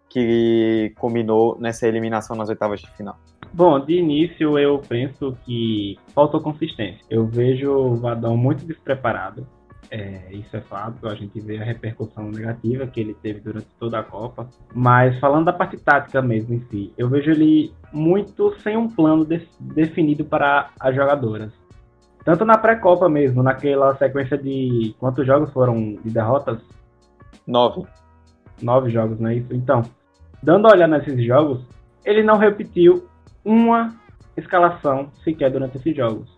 que 0.07 0.93
culminou 0.99 1.57
nessa 1.59 1.87
eliminação 1.87 2.35
nas 2.35 2.49
oitavas 2.49 2.79
de 2.79 2.91
final. 2.91 3.17
Bom, 3.53 3.83
de 3.83 3.97
início 3.97 4.59
eu 4.59 4.79
penso 4.79 5.35
que 5.45 5.97
faltou 6.13 6.39
consistência. 6.41 7.03
Eu 7.09 7.25
vejo 7.25 7.71
o 7.71 7.95
Vadão 7.95 8.37
muito 8.37 8.65
despreparado. 8.65 9.47
É, 9.93 10.21
isso 10.31 10.55
é 10.55 10.61
fato, 10.61 11.05
a 11.05 11.15
gente 11.15 11.37
vê 11.41 11.57
a 11.57 11.65
repercussão 11.65 12.31
negativa 12.31 12.87
que 12.87 13.01
ele 13.01 13.13
teve 13.13 13.41
durante 13.41 13.67
toda 13.77 13.99
a 13.99 14.03
Copa. 14.03 14.47
Mas 14.73 15.19
falando 15.19 15.45
da 15.45 15.53
parte 15.53 15.75
tática 15.75 16.21
mesmo 16.21 16.55
em 16.55 16.61
si, 16.69 16.93
eu 16.97 17.09
vejo 17.09 17.29
ele 17.29 17.73
muito 17.91 18.57
sem 18.61 18.77
um 18.77 18.87
plano 18.87 19.25
de, 19.25 19.45
definido 19.59 20.23
para 20.23 20.69
as 20.79 20.95
jogadoras. 20.95 21.51
Tanto 22.23 22.45
na 22.45 22.57
pré-copa 22.57 23.09
mesmo, 23.09 23.43
naquela 23.43 23.93
sequência 23.97 24.37
de. 24.37 24.95
Quantos 24.97 25.25
jogos 25.25 25.51
foram 25.51 25.95
de 25.95 26.09
derrotas? 26.09 26.61
Nove. 27.45 27.85
Nove 28.61 28.91
jogos, 28.91 29.19
não 29.19 29.29
é 29.29 29.35
isso? 29.35 29.53
Então, 29.53 29.81
dando 30.41 30.67
a 30.67 30.71
olhar 30.71 30.87
nesses 30.87 31.21
jogos, 31.25 31.65
ele 32.05 32.23
não 32.23 32.37
repetiu 32.37 33.07
uma 33.43 33.93
escalação 34.37 35.11
sequer 35.23 35.51
durante 35.51 35.77
esses 35.77 35.95
jogos. 35.95 36.29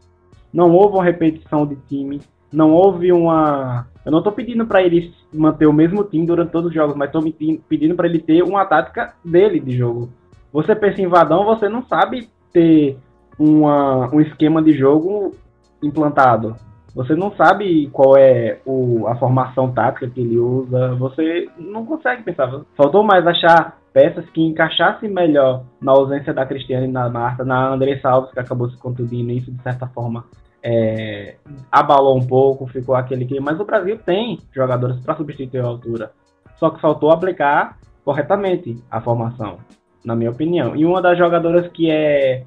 Não 0.52 0.72
houve 0.72 0.96
uma 0.96 1.04
repetição 1.04 1.68
de 1.68 1.76
time, 1.88 2.22
não 2.54 2.72
houve 2.72 3.12
uma. 3.12 3.88
Eu 4.06 4.12
não 4.12 4.20
estou 4.20 4.32
pedindo 4.32 4.66
para 4.66 4.82
ele 4.84 5.14
manter 5.34 5.66
o 5.66 5.74
mesmo 5.74 6.04
time 6.04 6.26
durante 6.26 6.52
todos 6.52 6.70
os 6.70 6.74
jogos, 6.74 6.96
mas 6.96 7.08
estou 7.08 7.24
pedindo 7.68 7.96
para 7.96 8.08
ele 8.08 8.20
ter 8.20 8.44
uma 8.44 8.66
tática 8.66 9.14
dele 9.26 9.60
de 9.60 9.78
jogo. 9.78 10.10
Você 10.52 10.76
pensa 10.76 11.02
em 11.02 11.08
Vadão, 11.08 11.46
você 11.46 11.68
não 11.68 11.84
sabe 11.88 12.30
ter 12.52 12.98
uma, 13.40 14.14
um 14.14 14.22
esquema 14.22 14.62
de 14.62 14.74
jogo 14.74 15.34
implantado. 15.82 16.56
Você 16.94 17.16
não 17.16 17.32
sabe 17.36 17.90
qual 17.92 18.16
é 18.16 18.60
o, 18.66 19.08
a 19.08 19.16
formação 19.16 19.72
tática 19.72 20.08
que 20.08 20.22
ele 20.22 20.38
usa, 20.38 20.94
você 20.94 21.50
não 21.58 21.84
consegue 21.86 22.22
pensar. 22.22 22.62
Faltou 22.78 23.04
mais 23.04 23.26
achar 23.26 23.80
peças 23.92 24.30
que 24.30 24.42
encaixassem 24.42 25.10
melhor 25.10 25.64
na 25.82 25.92
ausência 25.92 26.32
da 26.34 26.46
Cristiane 26.46 26.88
na 26.88 27.10
Marta, 27.10 27.44
na 27.44 27.74
Andressa 27.74 28.10
Alves, 28.10 28.32
que 28.32 28.40
acabou 28.40 28.70
se 28.70 28.78
contundindo, 28.78 29.32
isso 29.32 29.52
de 29.52 29.62
certa 29.64 29.88
forma 29.88 30.24
é, 30.64 31.36
abalou 31.70 32.18
um 32.18 32.26
pouco, 32.26 32.66
ficou 32.68 32.96
aquele 32.96 33.26
que. 33.26 33.40
Mas 33.40 33.60
o 33.60 33.66
Brasil 33.66 34.00
tem 34.00 34.40
jogadores 34.54 35.00
para 35.02 35.16
substituir 35.16 35.60
a 35.60 35.68
altura. 35.68 36.12
Só 36.58 36.70
que 36.70 36.80
faltou 36.80 37.12
aplicar 37.12 37.78
corretamente 38.06 38.82
a 38.90 39.02
formação, 39.02 39.58
na 40.06 40.16
minha 40.16 40.32
opinião. 40.32 40.76
E 40.76 40.86
uma 40.86 41.02
das 41.02 41.18
jogadoras 41.18 41.68
que 41.68 41.92
é 41.92 42.46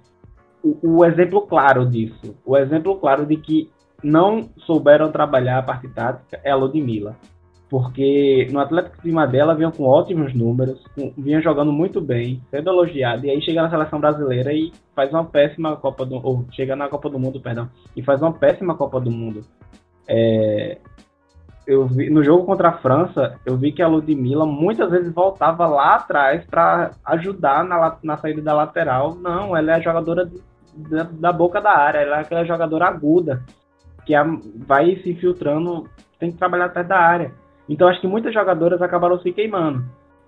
o, 0.62 0.98
o 0.98 1.04
exemplo 1.04 1.42
claro 1.42 1.84
disso, 1.84 2.34
o 2.44 2.56
exemplo 2.56 2.96
claro 2.96 3.26
de 3.26 3.36
que 3.36 3.70
não 4.02 4.48
souberam 4.58 5.12
trabalhar 5.12 5.58
a 5.58 5.62
parte 5.62 5.88
tática 5.88 6.40
é 6.42 6.50
a 6.50 6.56
Ludmilla 6.56 7.16
porque 7.68 8.48
no 8.52 8.60
Atlético 8.60 9.02
de 9.02 9.10
Madrid 9.10 9.40
ela 9.40 9.54
vinha 9.54 9.70
com 9.70 9.84
ótimos 9.84 10.32
números, 10.32 10.84
vinha 11.16 11.40
jogando 11.40 11.72
muito 11.72 12.00
bem, 12.00 12.40
sendo 12.50 12.70
elogiada, 12.70 13.26
e 13.26 13.30
aí 13.30 13.42
chega 13.42 13.62
na 13.62 13.70
seleção 13.70 13.98
brasileira 13.98 14.52
e 14.52 14.72
faz 14.94 15.10
uma 15.10 15.24
péssima 15.24 15.76
Copa 15.76 16.06
do 16.06 16.16
ou 16.24 16.44
chega 16.52 16.76
na 16.76 16.88
Copa 16.88 17.10
do 17.10 17.18
Mundo, 17.18 17.40
perdão, 17.40 17.68
e 17.96 18.02
faz 18.02 18.22
uma 18.22 18.32
péssima 18.32 18.76
Copa 18.76 19.00
do 19.00 19.10
Mundo. 19.10 19.44
É, 20.08 20.78
eu 21.66 21.86
vi, 21.86 22.08
no 22.08 22.22
jogo 22.22 22.44
contra 22.44 22.68
a 22.68 22.78
França, 22.78 23.40
eu 23.44 23.56
vi 23.56 23.72
que 23.72 23.82
a 23.82 23.88
Ludmilla 23.88 24.46
muitas 24.46 24.88
vezes 24.88 25.12
voltava 25.12 25.66
lá 25.66 25.96
atrás 25.96 26.44
para 26.44 26.92
ajudar 27.04 27.64
na, 27.64 27.96
na 28.02 28.16
saída 28.16 28.40
da 28.40 28.54
lateral. 28.54 29.16
Não, 29.16 29.56
ela 29.56 29.72
é 29.72 29.74
a 29.74 29.80
jogadora 29.80 30.30
da, 30.72 31.02
da 31.02 31.32
boca 31.32 31.60
da 31.60 31.76
área, 31.76 31.98
ela 31.98 32.18
é 32.18 32.20
aquela 32.20 32.44
jogadora 32.44 32.86
aguda, 32.86 33.42
que 34.04 34.14
a, 34.14 34.24
vai 34.64 34.94
se 35.02 35.10
infiltrando, 35.10 35.88
tem 36.20 36.30
que 36.30 36.38
trabalhar 36.38 36.66
atrás 36.66 36.86
da 36.86 36.98
área. 36.98 37.32
Então 37.68 37.88
acho 37.88 38.00
que 38.00 38.06
muitas 38.06 38.32
jogadoras 38.32 38.80
acabaram 38.80 39.18
se 39.20 39.32
queimando. 39.32 39.84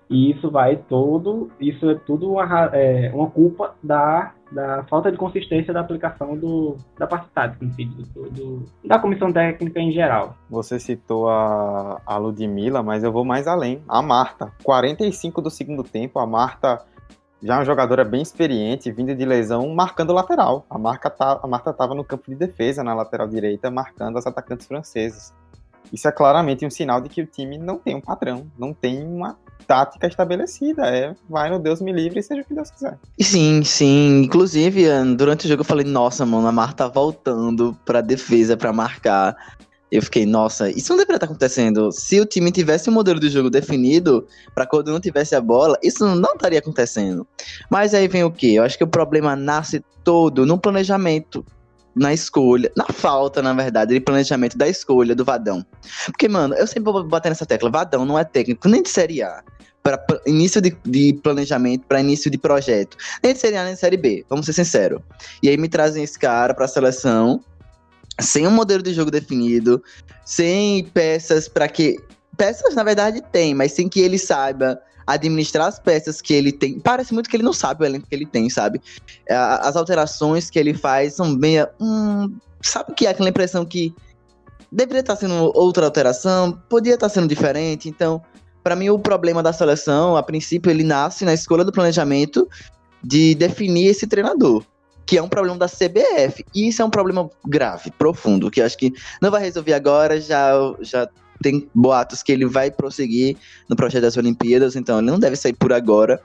E 0.09 0.31
isso 0.31 0.49
vai 0.49 0.75
todo, 0.75 1.51
isso 1.59 1.87
é 1.87 1.95
tudo 1.95 2.31
uma, 2.31 2.65
é, 2.73 3.11
uma 3.13 3.29
culpa 3.29 3.75
da, 3.81 4.33
da 4.51 4.83
falta 4.89 5.11
de 5.11 5.17
consistência 5.17 5.71
da 5.71 5.81
aplicação 5.81 6.35
do, 6.35 6.77
da 6.97 7.05
parte 7.05 7.29
tática, 7.29 7.63
enfim, 7.63 7.93
do, 8.15 8.29
do, 8.31 8.65
da 8.83 8.97
comissão 8.97 9.31
técnica 9.31 9.79
em 9.79 9.91
geral. 9.91 10.33
Você 10.49 10.79
citou 10.79 11.29
a, 11.29 12.01
a 12.03 12.17
Ludmilla, 12.17 12.81
mas 12.81 13.03
eu 13.03 13.11
vou 13.11 13.23
mais 13.23 13.47
além. 13.47 13.83
A 13.87 14.01
Marta, 14.01 14.51
45 14.63 15.43
do 15.43 15.51
segundo 15.51 15.83
tempo, 15.83 16.17
a 16.17 16.25
Marta 16.25 16.83
já 17.41 17.53
é 17.53 17.57
uma 17.57 17.65
jogadora 17.65 18.03
bem 18.03 18.21
experiente, 18.21 18.91
vinda 18.91 19.15
de 19.15 19.25
lesão, 19.25 19.69
marcando 19.75 20.11
lateral. 20.11 20.65
A, 20.69 20.77
marca 20.77 21.09
tá, 21.09 21.39
a 21.41 21.47
Marta 21.47 21.69
estava 21.69 21.95
no 21.95 22.03
campo 22.03 22.25
de 22.27 22.35
defesa, 22.35 22.83
na 22.83 22.93
lateral 22.93 23.27
direita, 23.27 23.71
marcando 23.71 24.17
as 24.17 24.27
atacantes 24.27 24.67
francesas. 24.67 25.33
Isso 25.91 26.07
é 26.07 26.11
claramente 26.11 26.65
um 26.65 26.69
sinal 26.69 27.01
de 27.01 27.09
que 27.09 27.21
o 27.21 27.25
time 27.25 27.57
não 27.57 27.77
tem 27.77 27.95
um 27.95 28.01
padrão, 28.01 28.45
não 28.57 28.73
tem 28.73 29.03
uma 29.03 29.37
tática 29.67 30.07
estabelecida. 30.07 30.87
É, 30.87 31.15
vai 31.29 31.49
no 31.49 31.59
Deus 31.59 31.81
me 31.81 31.91
livre 31.91 32.19
e 32.19 32.23
seja 32.23 32.41
o 32.41 32.45
que 32.45 32.53
Deus 32.53 32.71
quiser. 32.71 32.97
Sim, 33.19 33.63
sim. 33.63 34.23
Inclusive, 34.23 34.85
durante 35.15 35.45
o 35.45 35.49
jogo 35.49 35.61
eu 35.61 35.65
falei, 35.65 35.85
nossa, 35.85 36.25
mano, 36.25 36.47
a 36.47 36.51
Mar 36.51 36.73
tá 36.73 36.87
voltando 36.87 37.77
pra 37.85 38.01
defesa 38.01 38.57
pra 38.57 38.73
marcar. 38.73 39.35
Eu 39.91 40.03
fiquei, 40.03 40.25
nossa, 40.25 40.69
isso 40.69 40.91
não 40.91 40.97
deveria 40.97 41.17
estar 41.17 41.25
acontecendo. 41.25 41.91
Se 41.91 42.19
o 42.19 42.25
time 42.25 42.51
tivesse 42.51 42.89
um 42.89 42.93
modelo 42.93 43.19
de 43.19 43.29
jogo 43.29 43.49
definido, 43.49 44.27
para 44.53 44.67
quando 44.67 44.91
não 44.91 44.99
tivesse 44.99 45.35
a 45.35 45.41
bola, 45.41 45.77
isso 45.81 46.05
não 46.15 46.33
estaria 46.33 46.59
acontecendo. 46.59 47.25
Mas 47.69 47.93
aí 47.93 48.07
vem 48.07 48.23
o 48.23 48.31
que? 48.31 48.55
Eu 48.55 48.63
acho 48.63 48.77
que 48.77 48.83
o 48.83 48.87
problema 48.87 49.35
nasce 49.35 49.83
todo 50.03 50.45
no 50.45 50.59
planejamento 50.59 51.43
na 51.99 52.13
escolha, 52.13 52.71
na 52.77 52.85
falta, 52.85 53.41
na 53.41 53.53
verdade, 53.53 53.93
de 53.93 53.99
planejamento 53.99 54.57
da 54.57 54.67
escolha 54.69 55.13
do 55.13 55.25
Vadão. 55.25 55.65
Porque, 56.05 56.29
mano, 56.29 56.55
eu 56.55 56.65
sempre 56.65 56.91
vou 56.91 57.03
bater 57.03 57.27
nessa 57.27 57.45
tecla. 57.45 57.69
Vadão 57.69 58.05
não 58.05 58.17
é 58.17 58.23
técnico 58.23 58.69
nem 58.69 58.81
de 58.81 58.89
Série 58.89 59.21
A. 59.21 59.43
Para 59.83 60.01
início 60.25 60.61
de, 60.61 60.75
de 60.85 61.13
planejamento, 61.21 61.85
para 61.87 61.99
início 61.99 62.31
de 62.31 62.37
projeto. 62.37 62.95
Nem 63.21 63.33
de 63.33 63.39
Série 63.39 63.57
A, 63.57 63.65
nem 63.65 63.73
de 63.73 63.79
Série 63.81 63.97
B, 63.97 64.25
vamos 64.29 64.45
ser 64.45 64.53
sinceros. 64.53 65.01
E 65.43 65.49
aí 65.49 65.57
me 65.57 65.67
trazem 65.67 66.01
esse 66.01 66.17
cara 66.17 66.53
para 66.53 66.65
a 66.65 66.69
seleção, 66.69 67.43
sem 68.19 68.47
um 68.47 68.51
modelo 68.51 68.81
de 68.81 68.93
jogo 68.93 69.11
definido, 69.11 69.83
sem 70.23 70.85
peças 70.85 71.49
para 71.49 71.67
que. 71.67 71.97
Peças, 72.37 72.73
na 72.73 72.83
verdade, 72.83 73.21
tem, 73.33 73.53
mas 73.53 73.73
sem 73.73 73.89
que 73.89 73.99
ele 73.99 74.17
saiba 74.17 74.81
administrar 75.13 75.67
as 75.67 75.79
peças 75.79 76.21
que 76.21 76.33
ele 76.33 76.51
tem. 76.51 76.79
Parece 76.79 77.13
muito 77.13 77.29
que 77.29 77.35
ele 77.35 77.43
não 77.43 77.53
sabe 77.53 77.83
o 77.83 77.85
elenco 77.85 78.07
que 78.07 78.15
ele 78.15 78.25
tem, 78.25 78.49
sabe? 78.49 78.79
É, 79.27 79.35
as 79.35 79.75
alterações 79.75 80.49
que 80.49 80.59
ele 80.59 80.73
faz 80.73 81.15
são 81.15 81.29
meio. 81.29 81.67
Hum, 81.79 82.35
sabe 82.61 82.93
que 82.93 83.07
é 83.07 83.09
aquela 83.09 83.29
impressão 83.29 83.65
que 83.65 83.93
deveria 84.71 84.99
estar 84.99 85.15
sendo 85.15 85.51
outra 85.55 85.85
alteração, 85.85 86.59
podia 86.69 86.93
estar 86.93 87.09
sendo 87.09 87.27
diferente. 87.27 87.89
Então, 87.89 88.21
para 88.63 88.75
mim, 88.75 88.89
o 88.89 88.99
problema 88.99 89.41
da 89.41 89.51
seleção, 89.51 90.15
a 90.15 90.21
princípio, 90.21 90.69
ele 90.69 90.83
nasce 90.83 91.25
na 91.25 91.33
escolha 91.33 91.63
do 91.63 91.71
planejamento 91.71 92.47
de 93.03 93.33
definir 93.33 93.87
esse 93.87 94.05
treinador. 94.05 94.63
Que 95.07 95.17
é 95.17 95.23
um 95.23 95.27
problema 95.27 95.57
da 95.57 95.67
CBF. 95.67 96.45
E 96.53 96.67
isso 96.67 96.83
é 96.83 96.85
um 96.85 96.89
problema 96.89 97.27
grave, 97.47 97.89
profundo, 97.89 98.51
que 98.51 98.61
acho 98.61 98.77
que 98.77 98.93
não 99.19 99.31
vai 99.31 99.41
resolver 99.41 99.73
agora, 99.73 100.21
já, 100.21 100.51
já 100.81 101.09
tem 101.41 101.69
boatos 101.73 102.21
que 102.23 102.31
ele 102.31 102.45
vai 102.45 102.69
prosseguir 102.71 103.37
no 103.69 103.75
projeto 103.75 104.03
das 104.03 104.17
Olimpíadas, 104.17 104.75
então 104.75 104.99
ele 104.99 105.09
não 105.09 105.19
deve 105.19 105.35
sair 105.35 105.53
por 105.53 105.73
agora. 105.73 106.21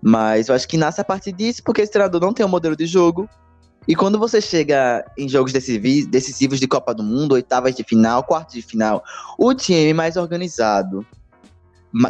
Mas 0.00 0.48
eu 0.48 0.54
acho 0.54 0.68
que 0.68 0.76
nasce 0.76 1.00
a 1.00 1.04
partir 1.04 1.32
disso, 1.32 1.62
porque 1.64 1.82
esse 1.82 1.92
treinador 1.92 2.20
não 2.20 2.32
tem 2.32 2.46
um 2.46 2.48
modelo 2.48 2.76
de 2.76 2.86
jogo. 2.86 3.28
E 3.86 3.94
quando 3.94 4.18
você 4.18 4.40
chega 4.40 5.04
em 5.16 5.28
jogos 5.28 5.52
decisivos 5.52 6.60
de 6.60 6.68
Copa 6.68 6.94
do 6.94 7.02
Mundo, 7.02 7.32
oitavas 7.32 7.74
de 7.74 7.82
final, 7.82 8.22
quartos 8.22 8.54
de 8.54 8.62
final, 8.62 9.02
o 9.38 9.54
time 9.54 9.94
mais 9.94 10.16
organizado, 10.16 11.06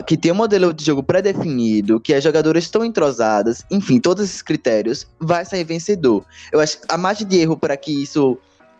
que 0.04 0.16
tem 0.16 0.32
um 0.32 0.34
modelo 0.34 0.74
de 0.74 0.84
jogo 0.84 1.04
pré-definido, 1.04 2.00
que 2.00 2.12
as 2.12 2.24
jogadoras 2.24 2.64
estão 2.64 2.84
entrosadas, 2.84 3.64
enfim, 3.70 4.00
todos 4.00 4.24
esses 4.24 4.42
critérios, 4.42 5.06
vai 5.20 5.44
sair 5.44 5.62
vencedor. 5.62 6.24
Eu 6.52 6.58
acho 6.58 6.80
que 6.80 6.86
a 6.88 6.98
margem 6.98 7.26
de 7.26 7.38
erro 7.38 7.56
para 7.56 7.76
que 7.76 8.02
isso 8.02 8.36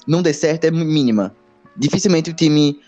não 0.07 0.21
dê 0.21 0.33
certo 0.33 0.65
é 0.65 0.71
mínima. 0.71 1.33
Dificilmente 1.77 2.31
o 2.31 2.35
time 2.35 2.81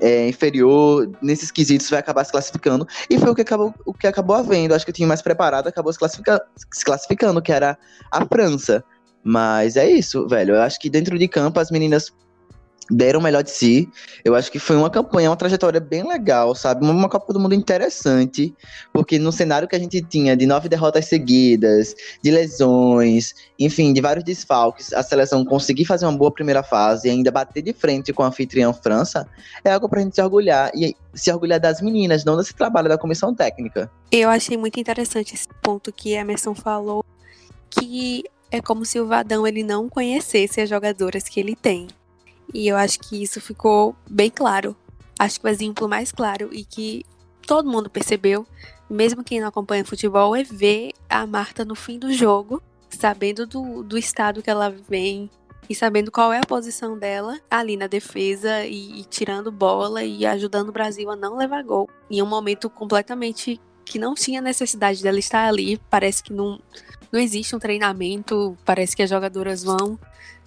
é, 0.00 0.28
inferior, 0.28 1.10
nesses 1.20 1.50
quesitos 1.50 1.88
vai 1.90 2.00
acabar 2.00 2.24
se 2.24 2.32
classificando. 2.32 2.86
E 3.08 3.18
foi 3.18 3.30
o 3.30 3.34
que 3.34 3.42
acabou, 3.42 3.74
o 3.84 3.92
que 3.92 4.06
acabou 4.06 4.36
havendo. 4.36 4.74
Acho 4.74 4.84
que 4.84 4.90
o 4.90 4.94
time 4.94 5.06
mais 5.06 5.22
preparado 5.22 5.68
acabou 5.68 5.92
se, 5.92 5.98
classifica, 5.98 6.40
se 6.56 6.84
classificando, 6.84 7.42
que 7.42 7.52
era 7.52 7.78
a 8.10 8.24
França. 8.26 8.84
Mas 9.24 9.76
é 9.76 9.88
isso, 9.88 10.26
velho. 10.26 10.54
Eu 10.54 10.62
acho 10.62 10.78
que 10.80 10.90
dentro 10.90 11.18
de 11.18 11.28
campo 11.28 11.60
as 11.60 11.70
meninas 11.70 12.12
deram 12.90 13.20
o 13.20 13.22
melhor 13.22 13.42
de 13.42 13.50
si. 13.50 13.88
Eu 14.24 14.34
acho 14.34 14.50
que 14.50 14.58
foi 14.58 14.76
uma 14.76 14.90
campanha, 14.90 15.30
uma 15.30 15.36
trajetória 15.36 15.80
bem 15.80 16.06
legal, 16.06 16.54
sabe? 16.54 16.84
Uma 16.84 17.08
Copa 17.08 17.32
do 17.32 17.40
Mundo 17.40 17.54
interessante, 17.54 18.54
porque 18.92 19.18
no 19.18 19.32
cenário 19.32 19.68
que 19.68 19.76
a 19.76 19.78
gente 19.78 20.00
tinha 20.02 20.36
de 20.36 20.46
nove 20.46 20.68
derrotas 20.68 21.06
seguidas, 21.06 21.94
de 22.22 22.30
lesões, 22.30 23.34
enfim, 23.58 23.92
de 23.92 24.00
vários 24.00 24.24
desfalques, 24.24 24.92
a 24.92 25.02
seleção 25.02 25.44
conseguir 25.44 25.84
fazer 25.84 26.06
uma 26.06 26.16
boa 26.16 26.32
primeira 26.32 26.62
fase 26.62 27.08
e 27.08 27.10
ainda 27.10 27.30
bater 27.30 27.62
de 27.62 27.72
frente 27.72 28.12
com 28.12 28.22
a 28.22 28.26
anfitriã 28.26 28.72
França, 28.72 29.26
é 29.64 29.72
algo 29.72 29.88
pra 29.88 30.00
gente 30.00 30.14
se 30.14 30.22
orgulhar. 30.22 30.70
E 30.74 30.96
se 31.14 31.30
orgulhar 31.30 31.60
das 31.60 31.80
meninas, 31.80 32.24
não 32.24 32.36
desse 32.36 32.54
trabalho 32.54 32.88
da 32.88 32.96
comissão 32.96 33.34
técnica. 33.34 33.90
Eu 34.10 34.30
achei 34.30 34.56
muito 34.56 34.80
interessante 34.80 35.34
esse 35.34 35.48
ponto 35.62 35.92
que 35.92 36.12
Emerson 36.12 36.54
falou, 36.54 37.04
que 37.68 38.24
é 38.50 38.60
como 38.60 38.84
se 38.84 39.00
o 39.00 39.06
Vadão 39.06 39.46
ele 39.46 39.62
não 39.62 39.88
conhecesse 39.88 40.60
as 40.60 40.68
jogadoras 40.68 41.24
que 41.24 41.40
ele 41.40 41.56
tem. 41.56 41.88
E 42.52 42.68
eu 42.68 42.76
acho 42.76 42.98
que 43.00 43.22
isso 43.22 43.40
ficou 43.40 43.96
bem 44.08 44.30
claro. 44.30 44.76
Acho 45.18 45.40
que 45.40 45.46
o 45.46 45.48
exemplo 45.48 45.88
mais 45.88 46.12
claro 46.12 46.50
e 46.52 46.64
que 46.64 47.04
todo 47.46 47.70
mundo 47.70 47.90
percebeu, 47.90 48.46
mesmo 48.88 49.24
quem 49.24 49.40
não 49.40 49.48
acompanha 49.48 49.84
futebol, 49.84 50.34
é 50.34 50.42
ver 50.42 50.92
a 51.08 51.26
Marta 51.26 51.64
no 51.64 51.74
fim 51.74 51.98
do 51.98 52.12
jogo, 52.12 52.62
sabendo 52.90 53.46
do, 53.46 53.82
do 53.82 53.96
estado 53.96 54.42
que 54.42 54.50
ela 54.50 54.70
vem 54.70 55.30
e 55.68 55.74
sabendo 55.74 56.10
qual 56.10 56.32
é 56.32 56.38
a 56.38 56.46
posição 56.46 56.98
dela 56.98 57.40
ali 57.50 57.76
na 57.76 57.86
defesa 57.86 58.64
e, 58.64 59.00
e 59.00 59.04
tirando 59.04 59.50
bola 59.50 60.04
e 60.04 60.26
ajudando 60.26 60.68
o 60.68 60.72
Brasil 60.72 61.10
a 61.10 61.16
não 61.16 61.36
levar 61.36 61.62
gol. 61.62 61.88
Em 62.10 62.20
um 62.20 62.26
momento 62.26 62.68
completamente 62.68 63.60
que 63.84 63.98
não 63.98 64.14
tinha 64.14 64.40
necessidade 64.40 65.02
dela 65.02 65.18
estar 65.18 65.46
ali, 65.46 65.80
parece 65.88 66.22
que 66.22 66.32
não, 66.32 66.60
não 67.10 67.20
existe 67.20 67.54
um 67.54 67.58
treinamento, 67.58 68.56
parece 68.64 68.94
que 68.94 69.02
as 69.02 69.10
jogadoras 69.10 69.62
vão 69.62 69.98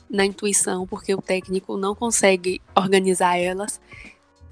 na 0.09 0.25
intuição, 0.25 0.85
porque 0.85 1.13
o 1.13 1.21
técnico 1.21 1.77
não 1.77 1.95
consegue 1.95 2.61
organizar 2.75 3.37
elas. 3.37 3.79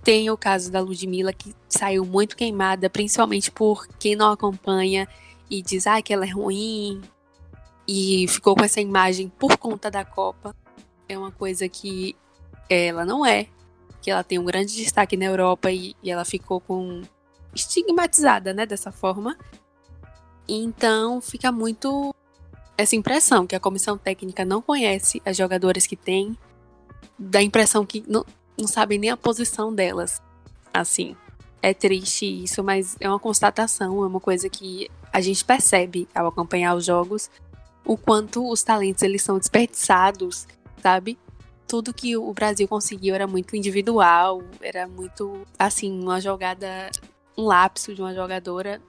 Tem 0.04 0.30
o 0.30 0.38
caso 0.38 0.72
da 0.72 0.82
Ludmilla, 0.82 1.32
que 1.32 1.56
saiu 1.70 2.06
muito 2.06 2.36
queimada, 2.36 2.90
principalmente 2.90 3.52
por 3.52 3.88
quem 4.00 4.16
não 4.16 4.32
acompanha 4.32 5.08
e 5.50 5.62
diz 5.62 5.88
ah, 5.88 6.02
que 6.02 6.14
ela 6.14 6.26
é 6.26 6.30
ruim, 6.30 7.02
e 7.88 8.26
ficou 8.28 8.56
com 8.56 8.64
essa 8.64 8.82
imagem 8.82 9.30
por 9.30 9.58
conta 9.58 9.90
da 9.92 10.04
Copa. 10.04 10.56
É 11.08 11.18
uma 11.18 11.32
coisa 11.32 11.68
que 11.68 12.16
ela 12.70 13.06
não 13.06 13.26
é, 13.26 13.48
que 14.02 14.10
ela 14.10 14.24
tem 14.24 14.40
um 14.40 14.46
grande 14.46 14.76
destaque 14.76 15.16
na 15.16 15.26
Europa 15.26 15.72
e, 15.72 15.96
e 16.02 16.10
ela 16.10 16.26
ficou 16.26 16.60
com 16.60 17.02
estigmatizada, 17.54 18.54
né, 18.54 18.66
dessa 18.66 18.92
forma. 18.92 19.38
Então 20.48 21.22
fica 21.22 21.52
muito 21.52 22.14
essa 22.78 22.96
impressão 22.96 23.46
que 23.46 23.56
a 23.56 23.60
comissão 23.60 23.98
técnica 23.98 24.44
não 24.44 24.62
conhece 24.62 25.22
as 25.26 25.38
jogadoras 25.38 25.86
que 25.86 25.96
tem, 25.96 26.38
dá 27.18 27.40
a 27.40 27.44
impressão 27.44 27.86
que 27.86 28.04
não, 28.08 28.26
não 28.58 28.68
sabem 28.68 28.98
nem 29.00 29.10
a 29.10 29.18
posição 29.18 29.74
delas. 29.74 30.22
Assim, 30.74 31.16
é 31.62 31.74
triste 31.74 32.26
isso, 32.26 32.64
mas 32.64 32.96
é 33.00 33.08
uma 33.08 33.20
constatação, 33.20 34.04
é 34.04 34.08
uma 34.08 34.20
coisa 34.20 34.50
que 34.50 34.90
a 35.12 35.22
gente 35.22 35.46
percebe 35.46 36.08
ao 36.14 36.28
acompanhar 36.28 36.76
os 36.76 36.86
jogos, 36.86 37.30
o 37.86 37.96
quanto 37.96 38.50
os 38.50 38.64
talentos 38.64 39.04
eles 39.04 39.22
são 39.22 39.38
desperdiçados, 39.38 40.48
sabe? 40.82 41.18
Tudo 41.68 41.94
que 41.94 42.18
o 42.18 42.34
Brasil 42.34 42.68
conseguiu 42.68 43.14
era 43.14 43.28
muito 43.28 43.56
individual, 43.56 44.44
era 44.62 44.88
muito, 44.88 45.46
assim, 45.58 45.92
uma 45.92 46.20
jogada, 46.20 46.90
um 47.38 47.46
lapso 47.46 47.94
de 47.94 48.02
uma 48.02 48.14
jogadora, 48.14 48.82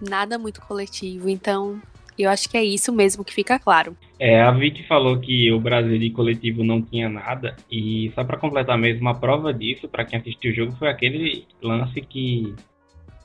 nada 0.00 0.38
muito 0.38 0.60
coletivo. 0.62 1.28
Então, 1.28 1.80
eu 2.24 2.30
acho 2.30 2.48
que 2.48 2.56
é 2.56 2.64
isso 2.64 2.92
mesmo 2.92 3.24
que 3.24 3.32
fica 3.32 3.58
claro. 3.58 3.96
É, 4.18 4.40
a 4.40 4.50
Vicky 4.50 4.82
falou 4.84 5.18
que 5.18 5.52
o 5.52 5.60
Brasil 5.60 5.98
de 5.98 6.10
coletivo 6.10 6.64
não 6.64 6.82
tinha 6.82 7.08
nada, 7.08 7.56
e 7.70 8.10
só 8.14 8.24
para 8.24 8.38
completar 8.38 8.76
mesmo, 8.76 9.08
a 9.08 9.14
prova 9.14 9.52
disso, 9.52 9.88
para 9.88 10.04
quem 10.04 10.18
assistiu 10.18 10.50
o 10.50 10.54
jogo, 10.54 10.72
foi 10.72 10.88
aquele 10.88 11.46
lance 11.62 12.00
que, 12.00 12.54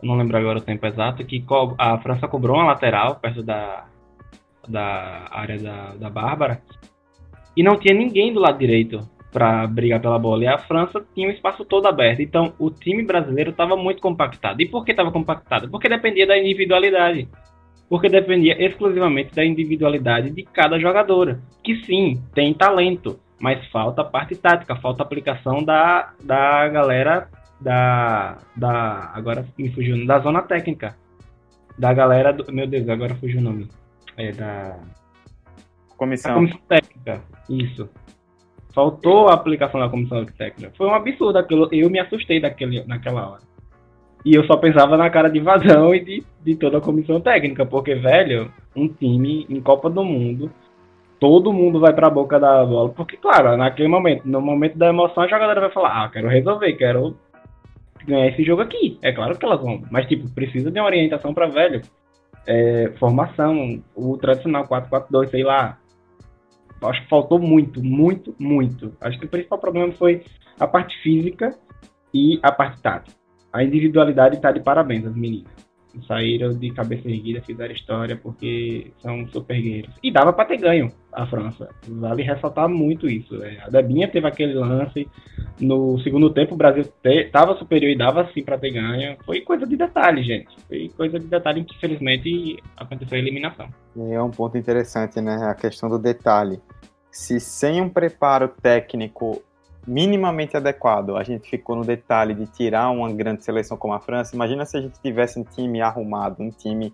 eu 0.02 0.08
não 0.08 0.16
lembro 0.16 0.38
agora 0.38 0.60
o 0.60 0.62
tempo 0.62 0.86
exato, 0.86 1.26
que 1.26 1.44
a 1.78 1.98
França 1.98 2.28
cobrou 2.28 2.58
uma 2.58 2.68
lateral 2.68 3.16
perto 3.16 3.42
da, 3.42 3.86
da 4.68 5.28
área 5.32 5.58
da, 5.58 5.96
da 5.96 6.10
Bárbara, 6.10 6.62
e 7.56 7.64
não 7.64 7.78
tinha 7.78 7.94
ninguém 7.94 8.34
do 8.34 8.40
lado 8.40 8.58
direito 8.58 9.08
para 9.34 9.66
brigar 9.66 10.00
pela 10.00 10.20
bola. 10.20 10.44
E 10.44 10.48
a 10.48 10.58
França 10.58 11.04
tinha 11.14 11.28
o 11.28 11.32
espaço 11.32 11.66
todo 11.66 11.88
aberto. 11.88 12.22
Então 12.22 12.54
o 12.60 12.70
time 12.70 13.04
brasileiro 13.04 13.50
estava 13.50 13.76
muito 13.76 14.02
compactado. 14.02 14.62
E 14.62 14.68
por 14.68 14.86
que 14.86 14.92
estava 14.92 15.12
compactado? 15.12 15.70
Porque 15.70 15.90
dependia 15.90 16.28
da 16.28 16.38
individualidade 16.38 17.28
porque 17.94 18.10
dependia 18.10 18.60
exclusivamente 18.60 19.36
da 19.36 19.46
individualidade 19.46 20.32
de 20.32 20.42
cada 20.42 20.80
jogadora, 20.80 21.40
que 21.64 21.76
sim, 21.86 22.20
tem 22.34 22.52
talento, 22.52 23.20
mas 23.40 23.64
falta 23.68 24.02
a 24.02 24.04
parte 24.04 24.36
tática, 24.36 24.76
falta 24.78 25.04
a 25.04 25.06
aplicação 25.06 25.64
da, 25.64 26.12
da 26.24 26.68
galera 26.70 27.30
da, 27.62 28.40
da 28.56 29.12
agora 29.14 29.46
me 29.56 29.72
fugiu, 29.72 30.08
da 30.08 30.18
zona 30.18 30.42
técnica, 30.42 30.98
da 31.78 31.94
galera 31.94 32.34
do, 32.34 32.52
meu 32.52 32.66
Deus, 32.66 32.90
agora 32.90 33.14
fugiu 33.14 33.40
o 33.40 33.44
nome, 33.44 33.70
é 34.18 34.32
da 34.32 34.80
comissão, 35.96 36.32
da 36.32 36.36
comissão 36.40 36.62
técnica, 36.68 37.22
isso. 37.48 37.88
Faltou 38.74 39.30
a 39.30 39.36
aplicação 39.36 39.80
da 39.80 39.88
comissão 39.88 40.26
técnica. 40.26 40.74
Foi 40.76 40.88
um 40.88 40.96
absurdo 40.96 41.38
aquilo. 41.38 41.70
Eu 41.72 41.92
me 41.92 42.00
assustei 42.00 42.42
daquele, 42.42 42.84
naquela 42.86 43.34
hora. 43.34 43.53
E 44.26 44.34
eu 44.36 44.46
só 44.46 44.56
pensava 44.56 44.96
na 44.96 45.10
cara 45.10 45.30
de 45.30 45.40
vazão 45.40 45.94
e 45.94 46.00
de, 46.00 46.24
de 46.42 46.56
toda 46.56 46.78
a 46.78 46.82
comissão 46.82 47.20
técnica, 47.20 47.66
porque, 47.66 47.94
velho, 47.96 48.52
um 48.76 48.88
time 48.88 49.46
em 49.50 49.60
Copa 49.60 49.90
do 49.90 50.04
Mundo, 50.04 50.50
todo 51.20 51.52
mundo 51.52 51.80
vai 51.80 51.94
pra 51.94 52.10
boca 52.10 52.40
da 52.40 52.66
bola. 52.66 52.90
Porque, 52.90 53.18
claro, 53.18 53.58
naquele 53.58 53.90
momento, 53.90 54.24
no 54.26 54.42
momento 54.42 54.78
da 54.78 54.88
emoção, 54.88 55.24
a 55.24 55.28
jogadora 55.28 55.60
vai 55.60 55.72
falar: 55.72 56.04
ah, 56.04 56.10
quero 56.10 56.30
resolver, 56.30 56.74
quero 56.74 57.18
ganhar 58.08 58.28
esse 58.28 58.44
jogo 58.44 58.62
aqui. 58.62 58.98
É 59.02 59.12
claro 59.12 59.38
que 59.38 59.46
elas 59.46 59.62
vão. 59.62 59.84
Mas, 59.92 60.08
tipo, 60.08 60.30
precisa 60.30 60.72
de 60.72 60.80
uma 60.80 60.88
orientação 60.88 61.34
pra 61.34 61.48
velho. 61.48 61.82
É, 62.46 62.92
formação, 63.00 63.82
o 63.96 64.18
tradicional 64.18 64.66
4-4-2, 64.68 65.30
sei 65.30 65.44
lá. 65.44 65.78
Acho 66.82 67.02
que 67.02 67.10
faltou 67.10 67.40
muito, 67.40 67.82
muito, 67.82 68.36
muito. 68.38 68.94
Acho 69.00 69.18
que 69.18 69.26
o 69.26 69.30
principal 69.30 69.58
problema 69.58 69.92
foi 69.94 70.24
a 70.60 70.68
parte 70.68 71.02
física 71.02 71.56
e 72.14 72.40
a 72.44 72.52
parte 72.52 72.82
tática 72.82 73.23
a 73.54 73.64
individualidade 73.64 74.38
está 74.38 74.52
de 74.52 74.60
parabéns, 74.60 75.06
as 75.06 75.16
meninas. 75.16 75.52
Saíram 76.08 76.58
de 76.58 76.72
cabeça 76.72 77.08
erguida, 77.08 77.40
fizeram 77.42 77.72
história 77.72 78.16
porque 78.16 78.92
são 78.98 79.28
super 79.28 79.62
guerreiros. 79.62 79.94
E 80.02 80.12
dava 80.12 80.34
para 80.34 80.46
ter 80.46 80.58
ganho 80.58 80.92
a 81.12 81.28
França. 81.28 81.70
Vale 81.88 82.24
ressaltar 82.24 82.68
muito 82.68 83.08
isso. 83.08 83.38
Né? 83.38 83.60
A 83.64 83.70
Debinha 83.70 84.08
teve 84.08 84.26
aquele 84.26 84.56
lance. 84.56 85.08
No 85.62 86.00
segundo 86.00 86.32
tempo, 86.32 86.56
o 86.56 86.58
Brasil 86.58 86.84
estava 87.04 87.56
superior 87.58 87.92
e 87.92 87.96
dava 87.96 88.28
sim 88.34 88.42
para 88.42 88.58
ter 88.58 88.72
ganho. 88.72 89.18
Foi 89.24 89.42
coisa 89.42 89.68
de 89.68 89.78
detalhe, 89.78 90.24
gente. 90.24 90.56
Foi 90.68 90.90
coisa 90.98 91.20
de 91.20 91.28
detalhe 91.28 91.64
que, 91.64 91.76
infelizmente, 91.76 92.58
aconteceu 92.76 93.16
a 93.16 93.22
eliminação. 93.22 93.70
E 93.96 94.14
é 94.14 94.22
um 94.24 94.32
ponto 94.32 94.58
interessante, 94.58 95.22
né? 95.22 95.36
A 95.44 95.54
questão 95.54 95.88
do 95.88 96.00
detalhe. 96.00 96.60
Se 97.12 97.40
sem 97.40 97.80
um 97.80 97.90
preparo 97.90 98.48
técnico 98.48 99.44
minimamente 99.86 100.56
adequado. 100.56 101.16
A 101.16 101.24
gente 101.24 101.50
ficou 101.50 101.76
no 101.76 101.84
detalhe 101.84 102.34
de 102.34 102.46
tirar 102.48 102.90
uma 102.90 103.12
grande 103.12 103.44
seleção 103.44 103.78
como 103.78 103.94
a 103.94 104.00
França. 104.00 104.36
Imagina 104.36 104.66
se 104.66 104.78
a 104.78 104.82
gente 104.82 105.00
tivesse 105.02 105.40
um 105.40 105.44
time 105.44 105.82
arrumado, 105.82 106.42
um 106.42 106.50
time 106.50 106.94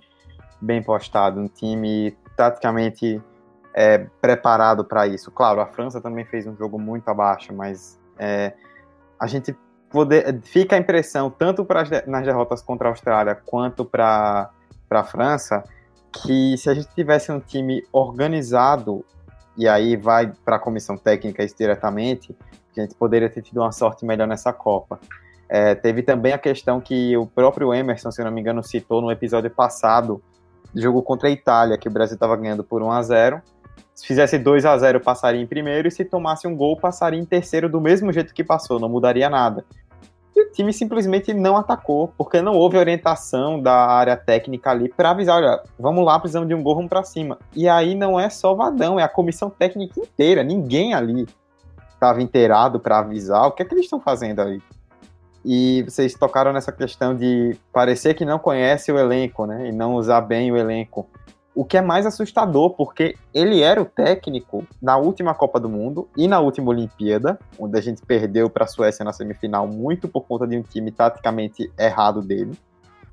bem 0.62 0.82
postado, 0.82 1.40
um 1.40 1.48
time 1.48 2.18
taticamente 2.36 3.22
é, 3.74 4.00
preparado 4.22 4.84
para 4.84 5.08
isso. 5.08 5.32
Claro, 5.32 5.62
a 5.62 5.68
França 5.68 6.02
também 6.02 6.26
fez 6.26 6.48
um 6.48 6.56
jogo 6.56 6.80
muito 6.80 7.08
abaixo, 7.10 7.54
mas 7.54 8.00
é, 8.18 8.54
a 9.20 9.28
gente 9.28 9.56
poder, 9.90 10.42
fica 10.44 10.76
a 10.76 10.80
impressão, 10.80 11.30
tanto 11.30 11.66
pra, 11.66 11.84
nas 12.06 12.26
derrotas 12.26 12.62
contra 12.62 12.88
a 12.88 12.92
Austrália 12.92 13.36
quanto 13.36 13.86
para 13.86 14.50
a 14.90 15.04
França, 15.04 15.64
que 16.12 16.58
se 16.58 16.70
a 16.70 16.74
gente 16.74 16.90
tivesse 16.96 17.32
um 17.32 17.40
time 17.40 17.84
organizado, 17.92 19.06
e 19.58 19.68
aí 19.68 19.96
vai 19.96 20.32
para 20.46 20.56
a 20.56 20.60
comissão 20.60 20.98
técnica 20.98 21.44
isso 21.44 21.56
diretamente, 21.58 22.36
a 22.78 22.84
gente 22.84 22.96
poderia 22.96 23.30
ter 23.30 23.42
tido 23.42 23.62
uma 23.62 23.72
sorte 23.72 24.06
melhor 24.06 24.28
nessa 24.28 24.52
Copa. 24.52 25.00
É, 25.50 25.74
teve 25.74 26.04
também 26.04 26.32
a 26.32 26.38
questão 26.38 26.80
que 26.80 27.18
o 27.18 27.26
próprio 27.26 27.74
Emerson, 27.74 28.12
se 28.12 28.24
não 28.24 28.32
me 28.32 28.40
engano, 28.40 28.62
citou 28.62 29.02
no 29.02 29.12
episódio 29.12 29.50
passado, 29.50 30.22
jogo 30.76 31.02
contra 31.02 31.28
a 31.28 31.32
Itália, 31.32 31.78
que 31.78 31.88
o 31.88 31.92
Brasil 31.92 32.14
estava 32.14 32.36
ganhando 32.36 32.64
por 32.64 32.84
1 32.84 32.92
a 32.92 33.02
0 33.02 33.42
Se 33.96 34.06
fizesse 34.06 34.38
2 34.38 34.66
a 34.66 34.78
0 34.78 35.00
passaria 35.00 35.42
em 35.42 35.48
primeiro, 35.48 35.88
e 35.88 35.92
se 35.92 36.06
tomasse 36.06 36.48
um 36.48 36.56
gol, 36.56 36.78
passaria 36.78 37.20
em 37.20 37.26
terceiro 37.26 37.68
do 37.68 37.82
mesmo 37.82 38.14
jeito 38.14 38.34
que 38.34 38.44
passou, 38.44 38.80
não 38.80 38.88
mudaria 38.88 39.28
nada. 39.28 39.66
E 40.36 40.42
o 40.42 40.52
time 40.52 40.72
simplesmente 40.72 41.34
não 41.34 41.58
atacou, 41.58 42.14
porque 42.16 42.42
não 42.42 42.54
houve 42.54 42.78
orientação 42.78 43.60
da 43.60 43.88
área 43.88 44.16
técnica 44.16 44.70
ali 44.70 44.88
para 44.88 45.10
avisar, 45.10 45.38
olha, 45.38 45.64
vamos 45.80 46.06
lá, 46.06 46.20
precisamos 46.20 46.48
de 46.48 46.54
um 46.54 46.62
gol, 46.62 46.76
vamos 46.76 46.90
para 46.90 47.04
cima. 47.04 47.40
E 47.56 47.68
aí 47.68 47.96
não 47.96 48.20
é 48.20 48.30
só 48.30 48.54
Vadão, 48.54 49.00
é 49.00 49.04
a 49.04 49.10
comissão 49.10 49.50
técnica 49.50 50.00
inteira, 50.00 50.44
ninguém 50.44 50.94
ali 50.94 51.28
estava 52.00 52.22
inteirado 52.22 52.80
para 52.80 53.00
avisar. 53.00 53.48
O 53.48 53.52
que 53.52 53.62
é 53.62 53.66
que 53.66 53.74
eles 53.74 53.86
estão 53.86 54.00
fazendo 54.00 54.42
aí? 54.42 54.62
E 55.44 55.84
vocês 55.84 56.14
tocaram 56.14 56.52
nessa 56.52 56.72
questão 56.72 57.16
de 57.16 57.58
parecer 57.72 58.14
que 58.14 58.26
não 58.26 58.40
conhece 58.40 58.92
o 58.92 58.98
elenco, 58.98 59.46
né? 59.46 59.70
E 59.70 59.72
não 59.72 59.96
usar 59.96 60.22
bem 60.22 60.52
o 60.52 60.58
elenco. 60.58 61.08
O 61.56 61.66
que 61.66 61.78
é 61.78 61.82
mais 61.82 62.06
assustador, 62.06 62.72
porque 62.72 63.16
ele 63.34 63.62
era 63.62 63.82
o 63.82 63.86
técnico 63.86 64.66
na 64.82 64.98
última 64.98 65.34
Copa 65.34 65.60
do 65.60 65.68
Mundo 65.68 66.08
e 66.16 66.28
na 66.28 66.40
última 66.40 66.70
Olimpíada, 66.70 67.40
onde 67.58 67.78
a 67.78 67.82
gente 67.82 68.02
perdeu 68.02 68.50
para 68.50 68.66
a 68.66 68.68
Suécia 68.68 69.04
na 69.04 69.12
semifinal 69.12 69.68
muito 69.68 70.08
por 70.08 70.22
conta 70.22 70.48
de 70.48 70.58
um 70.58 70.62
time 70.62 70.92
taticamente 70.92 71.72
errado 71.78 72.22
dele. 72.22 72.58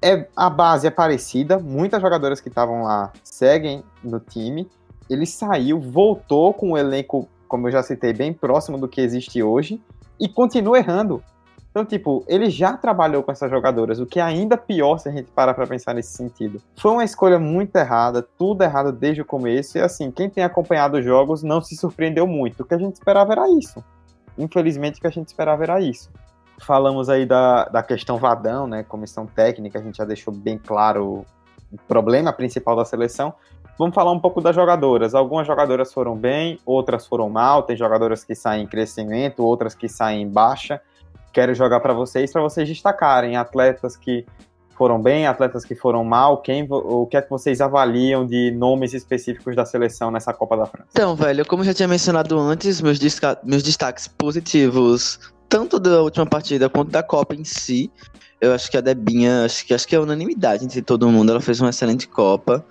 É, 0.02 0.28
a 0.36 0.50
base 0.50 0.86
é 0.86 0.90
parecida, 0.90 1.58
muitas 1.58 2.00
jogadoras 2.00 2.40
que 2.40 2.48
estavam 2.48 2.82
lá 2.82 3.12
seguem 3.24 3.82
no 4.04 4.20
time. 4.20 4.68
Ele 5.08 5.26
saiu, 5.26 5.80
voltou 5.80 6.52
com 6.52 6.72
o 6.72 6.78
elenco, 6.78 7.28
como 7.46 7.68
eu 7.68 7.72
já 7.72 7.82
citei, 7.82 8.12
bem 8.12 8.32
próximo 8.32 8.78
do 8.78 8.88
que 8.88 9.00
existe 9.00 9.42
hoje 9.42 9.80
e 10.18 10.28
continua 10.28 10.78
errando. 10.78 11.22
Então, 11.76 11.84
tipo, 11.84 12.24
ele 12.26 12.48
já 12.48 12.74
trabalhou 12.74 13.22
com 13.22 13.30
essas 13.30 13.50
jogadoras, 13.50 14.00
o 14.00 14.06
que 14.06 14.18
é 14.18 14.22
ainda 14.22 14.56
pior 14.56 14.96
se 14.96 15.10
a 15.10 15.12
gente 15.12 15.30
parar 15.30 15.52
pra 15.52 15.66
pensar 15.66 15.92
nesse 15.92 16.16
sentido. 16.16 16.58
Foi 16.74 16.90
uma 16.90 17.04
escolha 17.04 17.38
muito 17.38 17.76
errada, 17.76 18.22
tudo 18.22 18.64
errado 18.64 18.90
desde 18.90 19.20
o 19.20 19.26
começo, 19.26 19.76
e 19.76 19.82
assim, 19.82 20.10
quem 20.10 20.30
tem 20.30 20.42
acompanhado 20.42 20.96
os 20.96 21.04
jogos 21.04 21.42
não 21.42 21.60
se 21.60 21.76
surpreendeu 21.76 22.26
muito. 22.26 22.62
O 22.62 22.64
que 22.64 22.72
a 22.72 22.78
gente 22.78 22.94
esperava 22.94 23.32
era 23.32 23.50
isso. 23.50 23.84
Infelizmente, 24.38 24.96
o 24.96 25.00
que 25.02 25.06
a 25.06 25.10
gente 25.10 25.26
esperava 25.26 25.64
era 25.64 25.78
isso. 25.78 26.08
Falamos 26.58 27.10
aí 27.10 27.26
da, 27.26 27.66
da 27.66 27.82
questão 27.82 28.16
Vadão, 28.16 28.66
né? 28.66 28.82
Comissão 28.82 29.26
técnica, 29.26 29.78
a 29.78 29.82
gente 29.82 29.98
já 29.98 30.04
deixou 30.06 30.32
bem 30.32 30.56
claro 30.56 31.26
o 31.70 31.76
problema 31.86 32.32
principal 32.32 32.74
da 32.74 32.86
seleção. 32.86 33.34
Vamos 33.78 33.94
falar 33.94 34.12
um 34.12 34.20
pouco 34.20 34.40
das 34.40 34.54
jogadoras. 34.54 35.14
Algumas 35.14 35.46
jogadoras 35.46 35.92
foram 35.92 36.16
bem, 36.16 36.58
outras 36.64 37.06
foram 37.06 37.28
mal. 37.28 37.62
Tem 37.62 37.76
jogadoras 37.76 38.24
que 38.24 38.34
saem 38.34 38.64
em 38.64 38.66
crescimento, 38.66 39.44
outras 39.44 39.74
que 39.74 39.88
saem 39.88 40.22
em 40.22 40.28
baixa 40.28 40.80
quero 41.36 41.54
jogar 41.54 41.80
para 41.80 41.92
vocês, 41.92 42.32
para 42.32 42.40
vocês 42.40 42.66
destacarem 42.66 43.36
atletas 43.36 43.94
que 43.94 44.24
foram 44.74 45.02
bem, 45.02 45.26
atletas 45.26 45.66
que 45.66 45.74
foram 45.74 46.02
mal, 46.02 46.38
quem, 46.38 46.66
o 46.70 47.06
que 47.06 47.14
é 47.14 47.20
que 47.20 47.28
vocês 47.28 47.60
avaliam 47.60 48.26
de 48.26 48.50
nomes 48.52 48.94
específicos 48.94 49.54
da 49.54 49.66
seleção 49.66 50.10
nessa 50.10 50.32
Copa 50.32 50.56
da 50.56 50.64
França? 50.64 50.88
Então, 50.92 51.14
velho, 51.14 51.44
como 51.44 51.60
eu 51.60 51.66
já 51.66 51.74
tinha 51.74 51.88
mencionado 51.88 52.38
antes, 52.38 52.80
meus, 52.80 52.98
meus 53.44 53.62
destaques 53.62 54.08
positivos, 54.08 55.20
tanto 55.46 55.78
da 55.78 56.00
última 56.00 56.24
partida 56.24 56.70
quanto 56.70 56.90
da 56.90 57.02
Copa 57.02 57.34
em 57.34 57.44
si, 57.44 57.90
eu 58.40 58.54
acho 58.54 58.70
que 58.70 58.78
a 58.78 58.80
Debinha, 58.80 59.44
acho 59.44 59.66
que, 59.66 59.74
acho 59.74 59.86
que 59.86 59.94
é 59.94 60.00
unanimidade 60.00 60.64
entre 60.64 60.80
todo 60.80 61.10
mundo, 61.10 61.32
ela 61.32 61.40
fez 61.42 61.60
uma 61.60 61.68
excelente 61.68 62.08
Copa. 62.08 62.64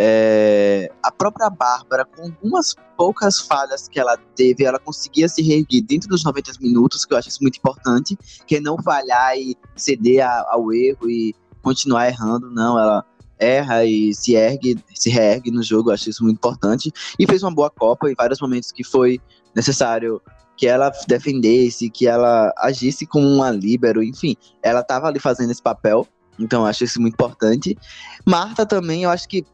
É, 0.00 0.88
a 1.02 1.10
própria 1.10 1.50
Bárbara, 1.50 2.04
com 2.04 2.22
algumas 2.22 2.72
poucas 2.96 3.40
falhas 3.40 3.88
que 3.88 3.98
ela 3.98 4.16
teve, 4.36 4.64
ela 4.64 4.78
conseguia 4.78 5.28
se 5.28 5.42
reerguer 5.42 5.82
dentro 5.82 6.08
dos 6.08 6.22
90 6.22 6.52
minutos, 6.60 7.04
que 7.04 7.12
eu 7.12 7.18
acho 7.18 7.28
isso 7.28 7.42
muito 7.42 7.56
importante, 7.56 8.16
que 8.46 8.56
é 8.56 8.60
não 8.60 8.80
falhar 8.80 9.36
e 9.36 9.56
ceder 9.74 10.24
ao 10.24 10.72
erro 10.72 11.10
e 11.10 11.34
continuar 11.62 12.06
errando, 12.06 12.48
não, 12.48 12.78
ela 12.78 13.04
erra 13.40 13.84
e 13.84 14.14
se 14.14 14.36
ergue, 14.36 14.78
se 14.94 15.10
reergue 15.10 15.50
no 15.50 15.64
jogo, 15.64 15.90
eu 15.90 15.94
acho 15.94 16.08
isso 16.08 16.22
muito 16.22 16.36
importante, 16.36 16.92
e 17.18 17.26
fez 17.26 17.42
uma 17.42 17.52
boa 17.52 17.68
Copa 17.68 18.08
em 18.08 18.14
vários 18.14 18.40
momentos 18.40 18.70
que 18.70 18.84
foi 18.84 19.20
necessário 19.52 20.22
que 20.56 20.68
ela 20.68 20.92
defendesse, 21.08 21.90
que 21.90 22.06
ela 22.06 22.52
agisse 22.58 23.04
como 23.04 23.26
uma 23.26 23.50
líbero, 23.50 24.00
enfim, 24.00 24.36
ela 24.62 24.80
estava 24.80 25.08
ali 25.08 25.18
fazendo 25.18 25.50
esse 25.50 25.62
papel, 25.62 26.06
então 26.38 26.62
eu 26.62 26.66
acho 26.66 26.84
isso 26.84 27.00
muito 27.00 27.14
importante. 27.14 27.76
Marta 28.24 28.64
também, 28.64 29.02
eu 29.02 29.10
acho 29.10 29.28
que 29.28 29.44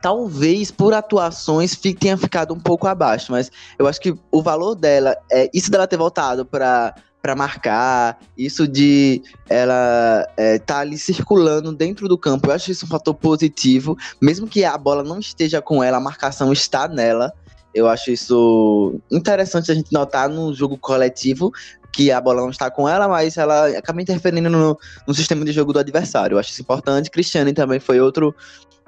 talvez 0.00 0.70
por 0.70 0.94
atuações 0.94 1.76
tenha 1.98 2.16
ficado 2.16 2.54
um 2.54 2.60
pouco 2.60 2.86
abaixo, 2.86 3.32
mas 3.32 3.50
eu 3.78 3.86
acho 3.86 4.00
que 4.00 4.14
o 4.30 4.42
valor 4.42 4.74
dela 4.74 5.16
é 5.30 5.50
isso 5.52 5.70
dela 5.70 5.86
ter 5.86 5.96
voltado 5.96 6.44
para 6.44 6.94
para 7.20 7.34
marcar, 7.34 8.18
isso 8.38 8.66
de 8.68 9.20
ela 9.48 10.26
é, 10.36 10.58
tá 10.58 10.78
ali 10.78 10.96
circulando 10.96 11.72
dentro 11.72 12.08
do 12.08 12.16
campo, 12.16 12.48
eu 12.48 12.54
acho 12.54 12.70
isso 12.70 12.86
um 12.86 12.88
fator 12.88 13.12
positivo, 13.12 13.96
mesmo 14.22 14.46
que 14.46 14.64
a 14.64 14.78
bola 14.78 15.02
não 15.02 15.18
esteja 15.18 15.60
com 15.60 15.82
ela, 15.82 15.96
a 15.96 16.00
marcação 16.00 16.52
está 16.52 16.86
nela. 16.86 17.32
Eu 17.74 17.86
acho 17.86 18.10
isso 18.10 18.98
interessante 19.10 19.70
a 19.70 19.74
gente 19.74 19.92
notar 19.92 20.28
no 20.28 20.54
jogo 20.54 20.78
coletivo 20.78 21.52
que 21.92 22.10
a 22.10 22.20
bola 22.20 22.42
não 22.42 22.50
está 22.50 22.70
com 22.70 22.88
ela, 22.88 23.08
mas 23.08 23.36
ela 23.36 23.68
acaba 23.76 24.00
interferindo 24.00 24.48
no, 24.48 24.78
no 25.06 25.14
sistema 25.14 25.44
de 25.44 25.52
jogo 25.52 25.72
do 25.72 25.78
adversário. 25.78 26.34
Eu 26.34 26.38
acho 26.38 26.50
isso 26.50 26.62
importante. 26.62 27.10
Cristiane 27.10 27.52
também 27.52 27.80
foi 27.80 28.00
outro 28.00 28.34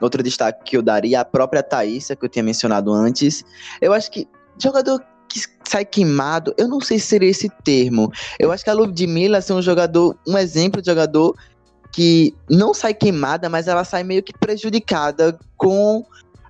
Outro 0.01 0.23
destaque 0.23 0.65
que 0.65 0.77
eu 0.77 0.83
daria, 0.83 1.21
a 1.21 1.25
própria 1.25 1.63
Thaísa, 1.63 2.17
que 2.17 2.25
eu 2.25 2.29
tinha 2.29 2.43
mencionado 2.43 2.93
antes. 2.93 3.45
Eu 3.81 3.93
acho 3.93 4.11
que 4.11 4.29
jogador 4.59 5.01
que 5.29 5.41
sai 5.69 5.85
queimado, 5.85 6.53
eu 6.59 6.67
não 6.67 6.81
sei 6.81 6.99
se 6.99 7.07
seria 7.07 7.31
esse 7.31 7.49
termo. 7.63 8.11
Eu 8.39 8.51
acho 8.51 8.65
que 8.65 8.71
a 8.71 8.75
Ludmilla 8.75 9.39
é 9.39 9.53
um 9.53 9.63
jogador, 9.63 10.17
um 10.27 10.37
exemplo 10.37 10.83
de 10.83 10.87
jogador 10.87 11.35
que 11.93 12.35
não 12.49 12.75
sai 12.75 12.95
queimada, 12.95 13.49
mas 13.49 13.69
ela 13.69 13.85
sai 13.85 14.03
meio 14.03 14.23
que 14.23 14.33
prejudicada 14.33 15.39
com 15.57 16.05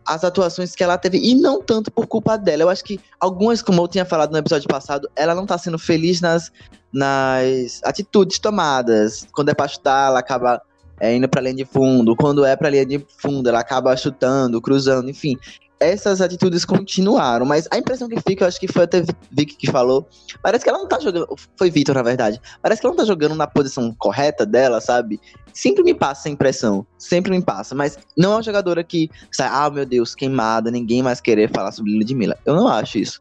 as 0.07 0.25
atuações 0.25 0.75
que 0.75 0.83
ela 0.83 0.99
teve, 0.99 1.19
e 1.19 1.35
não 1.35 1.63
tanto 1.63 1.91
por 1.91 2.07
culpa 2.07 2.37
dela. 2.37 2.63
Eu 2.63 2.69
acho 2.69 2.83
que 2.83 2.99
algumas, 3.21 3.63
como 3.63 3.83
eu 3.83 3.89
tinha 3.89 4.05
falado 4.05 4.33
no 4.33 4.39
episódio 4.39 4.69
passado, 4.69 5.09
ela 5.15 5.35
não 5.35 5.47
tá 5.47 5.57
sendo 5.57 5.79
feliz 5.79 6.21
nas, 6.21 6.51
nas 6.93 7.81
atitudes 7.85 8.39
tomadas. 8.39 9.27
Quando 9.33 9.51
é 9.51 9.55
pra 9.55 9.69
chutar, 9.69 10.09
ela 10.09 10.19
acaba 10.19 10.61
é, 11.01 11.15
indo 11.17 11.29
pra 11.29 11.41
linha 11.41 11.55
de 11.55 11.65
fundo. 11.65 12.15
Quando 12.15 12.45
é 12.45 12.55
pra 12.55 12.71
linha 12.71 12.85
de 12.85 13.05
fundo, 13.19 13.49
ela 13.49 13.61
acaba 13.61 13.97
chutando, 13.97 14.61
cruzando, 14.61 15.09
enfim. 15.09 15.37
Essas 15.81 16.21
atitudes 16.21 16.67
continuaram, 16.67 17.47
mas 17.47 17.67
a 17.71 17.79
impressão 17.79 18.07
que 18.07 18.21
fica, 18.21 18.45
eu 18.45 18.49
acho 18.49 18.61
que 18.61 18.69
foi 18.69 18.85
até 18.85 19.03
Vicky 19.31 19.57
que 19.57 19.71
falou, 19.71 20.07
parece 20.43 20.63
que 20.63 20.69
ela 20.69 20.79
não 20.79 20.87
tá 20.87 21.01
jogando. 21.01 21.27
Foi 21.57 21.71
Vitor, 21.71 21.95
na 21.95 22.03
verdade. 22.03 22.39
Parece 22.61 22.83
que 22.83 22.87
ela 22.87 22.95
não 22.95 23.03
tá 23.03 23.07
jogando 23.07 23.35
na 23.35 23.47
posição 23.47 23.95
correta 23.99 24.45
dela, 24.45 24.79
sabe? 24.79 25.19
Sempre 25.55 25.83
me 25.83 25.95
passa 25.95 26.21
essa 26.21 26.29
impressão. 26.29 26.87
Sempre 26.99 27.31
me 27.31 27.43
passa. 27.43 27.75
Mas 27.75 27.99
não 28.15 28.33
é 28.33 28.37
uma 28.37 28.43
jogadora 28.43 28.85
que 28.85 29.09
sai, 29.33 29.49
ah, 29.51 29.71
meu 29.71 29.87
Deus, 29.87 30.15
queimada, 30.15 30.71
ninguém 30.71 31.03
mais 31.03 31.19
querer 31.19 31.51
falar 31.51 31.73
sobre 31.73 31.97
Ludmilla. 31.97 32.37
Eu 32.45 32.55
não 32.55 32.69
acho 32.69 32.99
isso. 32.99 33.19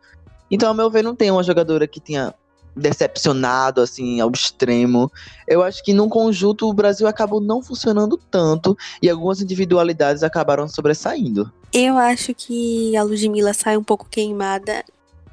Então, 0.52 0.68
ao 0.68 0.76
meu 0.76 0.90
ver, 0.90 1.02
não 1.02 1.16
tem 1.16 1.32
uma 1.32 1.44
jogadora 1.44 1.88
que 1.88 2.02
tenha 2.02 2.34
decepcionado 2.76 3.82
assim 3.82 4.20
ao 4.20 4.32
extremo. 4.32 5.12
Eu 5.48 5.64
acho 5.64 5.84
que 5.84 5.94
num 5.94 6.10
conjunto 6.10 6.68
o 6.68 6.74
Brasil 6.74 7.08
acabou 7.08 7.42
não 7.42 7.62
funcionando 7.62 8.18
tanto 8.30 8.78
e 9.02 9.10
algumas 9.10 9.42
individualidades 9.42 10.24
acabaram 10.24 10.68
sobressaindo. 10.68 11.52
Eu 11.74 11.98
acho 11.98 12.34
que 12.34 12.96
a 12.96 13.04
Ludmilla 13.04 13.54
sai 13.54 13.78
um 13.78 13.84
pouco 13.84 14.08
queimada 14.10 14.84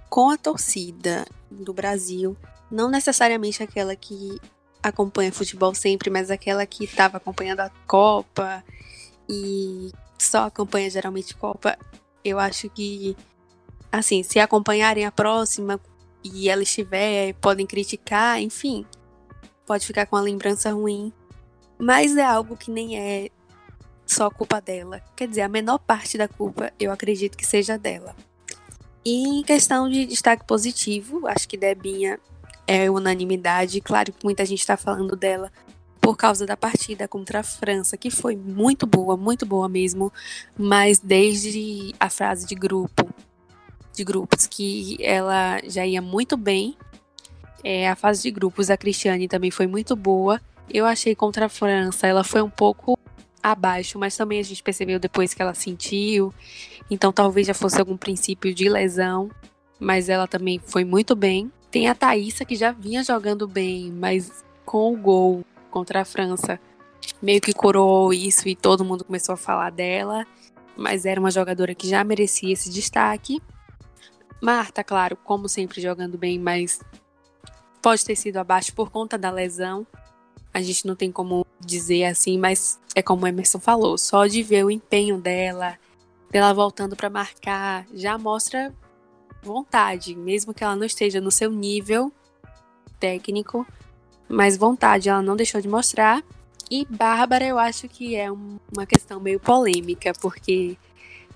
com 0.08 0.30
a 0.30 0.36
torcida 0.36 1.26
do 1.50 1.72
Brasil, 1.72 2.36
não 2.70 2.90
necessariamente 2.90 3.62
aquela 3.62 3.94
que 3.96 4.38
acompanha 4.82 5.32
futebol 5.32 5.74
sempre, 5.74 6.10
mas 6.10 6.30
aquela 6.30 6.64
que 6.66 6.84
estava 6.84 7.16
acompanhando 7.16 7.60
a 7.60 7.70
Copa 7.86 8.62
e 9.28 9.90
só 10.18 10.46
acompanha 10.46 10.90
geralmente 10.90 11.34
Copa. 11.34 11.76
Eu 12.24 12.38
acho 12.38 12.68
que 12.70 13.16
assim, 13.90 14.22
se 14.22 14.38
acompanharem 14.38 15.04
a 15.04 15.12
próxima 15.12 15.80
e 16.32 16.48
ela 16.48 16.62
estiver, 16.62 17.34
podem 17.34 17.66
criticar, 17.66 18.40
enfim, 18.40 18.86
pode 19.66 19.86
ficar 19.86 20.06
com 20.06 20.16
a 20.16 20.20
lembrança 20.20 20.72
ruim. 20.72 21.12
Mas 21.78 22.16
é 22.16 22.24
algo 22.24 22.56
que 22.56 22.70
nem 22.70 22.98
é 22.98 23.28
só 24.06 24.30
culpa 24.30 24.60
dela. 24.60 25.02
Quer 25.14 25.28
dizer, 25.28 25.42
a 25.42 25.48
menor 25.48 25.78
parte 25.78 26.16
da 26.16 26.28
culpa 26.28 26.72
eu 26.78 26.92
acredito 26.92 27.36
que 27.36 27.44
seja 27.44 27.76
dela. 27.76 28.14
E 29.04 29.40
em 29.40 29.42
questão 29.42 29.88
de 29.88 30.06
destaque 30.06 30.44
positivo, 30.44 31.26
acho 31.28 31.48
que 31.48 31.56
Debinha 31.56 32.18
é 32.66 32.90
unanimidade. 32.90 33.80
Claro 33.80 34.12
que 34.12 34.24
muita 34.24 34.44
gente 34.44 34.60
está 34.60 34.76
falando 34.76 35.14
dela 35.14 35.52
por 36.00 36.16
causa 36.16 36.46
da 36.46 36.56
partida 36.56 37.08
contra 37.08 37.40
a 37.40 37.42
França, 37.42 37.96
que 37.96 38.10
foi 38.10 38.36
muito 38.36 38.86
boa, 38.86 39.16
muito 39.16 39.44
boa 39.44 39.68
mesmo. 39.68 40.12
Mas 40.56 40.98
desde 40.98 41.94
a 42.00 42.08
frase 42.08 42.46
de 42.46 42.54
grupo 42.54 43.08
de 43.96 44.04
grupos 44.04 44.46
que 44.46 44.98
ela 45.00 45.58
já 45.64 45.84
ia 45.86 46.02
muito 46.02 46.36
bem. 46.36 46.76
É, 47.64 47.88
a 47.88 47.96
fase 47.96 48.22
de 48.22 48.30
grupos 48.30 48.66
da 48.66 48.76
Cristiane 48.76 49.26
também 49.26 49.50
foi 49.50 49.66
muito 49.66 49.96
boa. 49.96 50.40
Eu 50.68 50.84
achei 50.84 51.14
contra 51.14 51.46
a 51.46 51.48
França, 51.48 52.06
ela 52.06 52.22
foi 52.22 52.42
um 52.42 52.50
pouco 52.50 52.98
abaixo, 53.42 53.98
mas 53.98 54.16
também 54.16 54.38
a 54.38 54.42
gente 54.42 54.62
percebeu 54.62 54.98
depois 54.98 55.32
que 55.32 55.40
ela 55.40 55.54
sentiu. 55.54 56.32
Então 56.90 57.10
talvez 57.10 57.46
já 57.46 57.54
fosse 57.54 57.80
algum 57.80 57.96
princípio 57.96 58.54
de 58.54 58.68
lesão, 58.68 59.30
mas 59.80 60.08
ela 60.08 60.28
também 60.28 60.60
foi 60.64 60.84
muito 60.84 61.16
bem. 61.16 61.50
Tem 61.70 61.88
a 61.88 61.94
Thaísa 61.94 62.44
que 62.44 62.54
já 62.54 62.72
vinha 62.72 63.02
jogando 63.02 63.48
bem, 63.48 63.90
mas 63.90 64.44
com 64.64 64.92
o 64.92 64.96
gol 64.96 65.44
contra 65.70 66.02
a 66.02 66.04
França 66.04 66.60
meio 67.22 67.40
que 67.40 67.52
coroou 67.52 68.12
isso 68.12 68.48
e 68.48 68.54
todo 68.54 68.84
mundo 68.84 69.04
começou 69.04 69.32
a 69.32 69.38
falar 69.38 69.70
dela. 69.70 70.26
Mas 70.76 71.06
era 71.06 71.18
uma 71.18 71.30
jogadora 71.30 71.74
que 71.74 71.88
já 71.88 72.04
merecia 72.04 72.52
esse 72.52 72.70
destaque. 72.70 73.40
Marta, 74.40 74.84
claro, 74.84 75.16
como 75.16 75.48
sempre, 75.48 75.80
jogando 75.80 76.18
bem, 76.18 76.38
mas 76.38 76.80
pode 77.82 78.04
ter 78.04 78.16
sido 78.16 78.36
abaixo 78.36 78.74
por 78.74 78.90
conta 78.90 79.16
da 79.16 79.30
lesão. 79.30 79.86
A 80.52 80.60
gente 80.60 80.86
não 80.86 80.96
tem 80.96 81.10
como 81.12 81.46
dizer 81.60 82.04
assim, 82.04 82.38
mas 82.38 82.78
é 82.94 83.02
como 83.02 83.24
o 83.24 83.28
Emerson 83.28 83.58
falou, 83.58 83.96
só 83.98 84.26
de 84.26 84.42
ver 84.42 84.64
o 84.64 84.70
empenho 84.70 85.18
dela, 85.18 85.78
dela 86.30 86.52
voltando 86.52 86.96
para 86.96 87.10
marcar, 87.10 87.86
já 87.94 88.16
mostra 88.18 88.74
vontade, 89.42 90.14
mesmo 90.14 90.52
que 90.52 90.64
ela 90.64 90.76
não 90.76 90.84
esteja 90.84 91.20
no 91.20 91.30
seu 91.30 91.50
nível 91.50 92.12
técnico, 92.98 93.66
mas 94.28 94.56
vontade 94.56 95.08
ela 95.08 95.22
não 95.22 95.36
deixou 95.36 95.60
de 95.60 95.68
mostrar. 95.68 96.22
E 96.70 96.84
Bárbara, 96.90 97.44
eu 97.44 97.58
acho 97.58 97.88
que 97.88 98.16
é 98.16 98.30
um, 98.30 98.58
uma 98.74 98.84
questão 98.84 99.20
meio 99.20 99.38
polêmica, 99.38 100.12
porque 100.20 100.76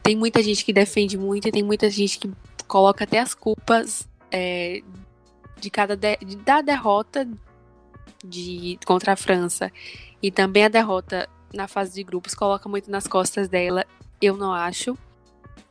tem 0.02 0.16
muita 0.16 0.42
gente 0.42 0.64
que 0.64 0.72
defende 0.72 1.16
muito 1.16 1.46
e 1.46 1.52
tem 1.52 1.62
muita 1.62 1.88
gente 1.88 2.18
que 2.18 2.30
coloca 2.70 3.02
até 3.02 3.18
as 3.18 3.34
culpas 3.34 4.08
é, 4.30 4.80
de 5.60 5.68
cada 5.68 5.96
de, 5.96 6.36
da 6.36 6.62
derrota 6.62 7.28
de 8.24 8.78
contra 8.86 9.14
a 9.14 9.16
França 9.16 9.72
e 10.22 10.30
também 10.30 10.64
a 10.64 10.68
derrota 10.68 11.28
na 11.52 11.66
fase 11.66 11.92
de 11.92 12.04
grupos 12.04 12.32
coloca 12.32 12.68
muito 12.68 12.88
nas 12.88 13.08
costas 13.08 13.48
dela. 13.48 13.84
Eu 14.22 14.36
não 14.36 14.52
acho. 14.52 14.96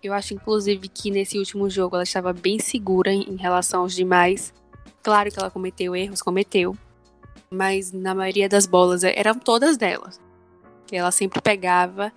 Eu 0.03 0.13
acho, 0.13 0.33
inclusive, 0.33 0.89
que 0.89 1.09
nesse 1.09 1.37
último 1.39 1.69
jogo 1.69 1.95
ela 1.95 2.03
estava 2.03 2.33
bem 2.33 2.59
segura 2.59 3.13
em 3.13 3.37
relação 3.37 3.81
aos 3.81 3.95
demais. 3.95 4.53
Claro 5.01 5.31
que 5.31 5.39
ela 5.39 5.49
cometeu 5.49 5.95
erros, 5.95 6.21
cometeu. 6.21 6.75
Mas 7.49 7.93
na 7.93 8.13
maioria 8.13 8.49
das 8.49 8.65
bolas 8.65 9.05
eram 9.05 9.39
todas 9.39 9.77
delas. 9.77 10.19
Ela 10.91 11.11
sempre 11.11 11.41
pegava 11.41 12.11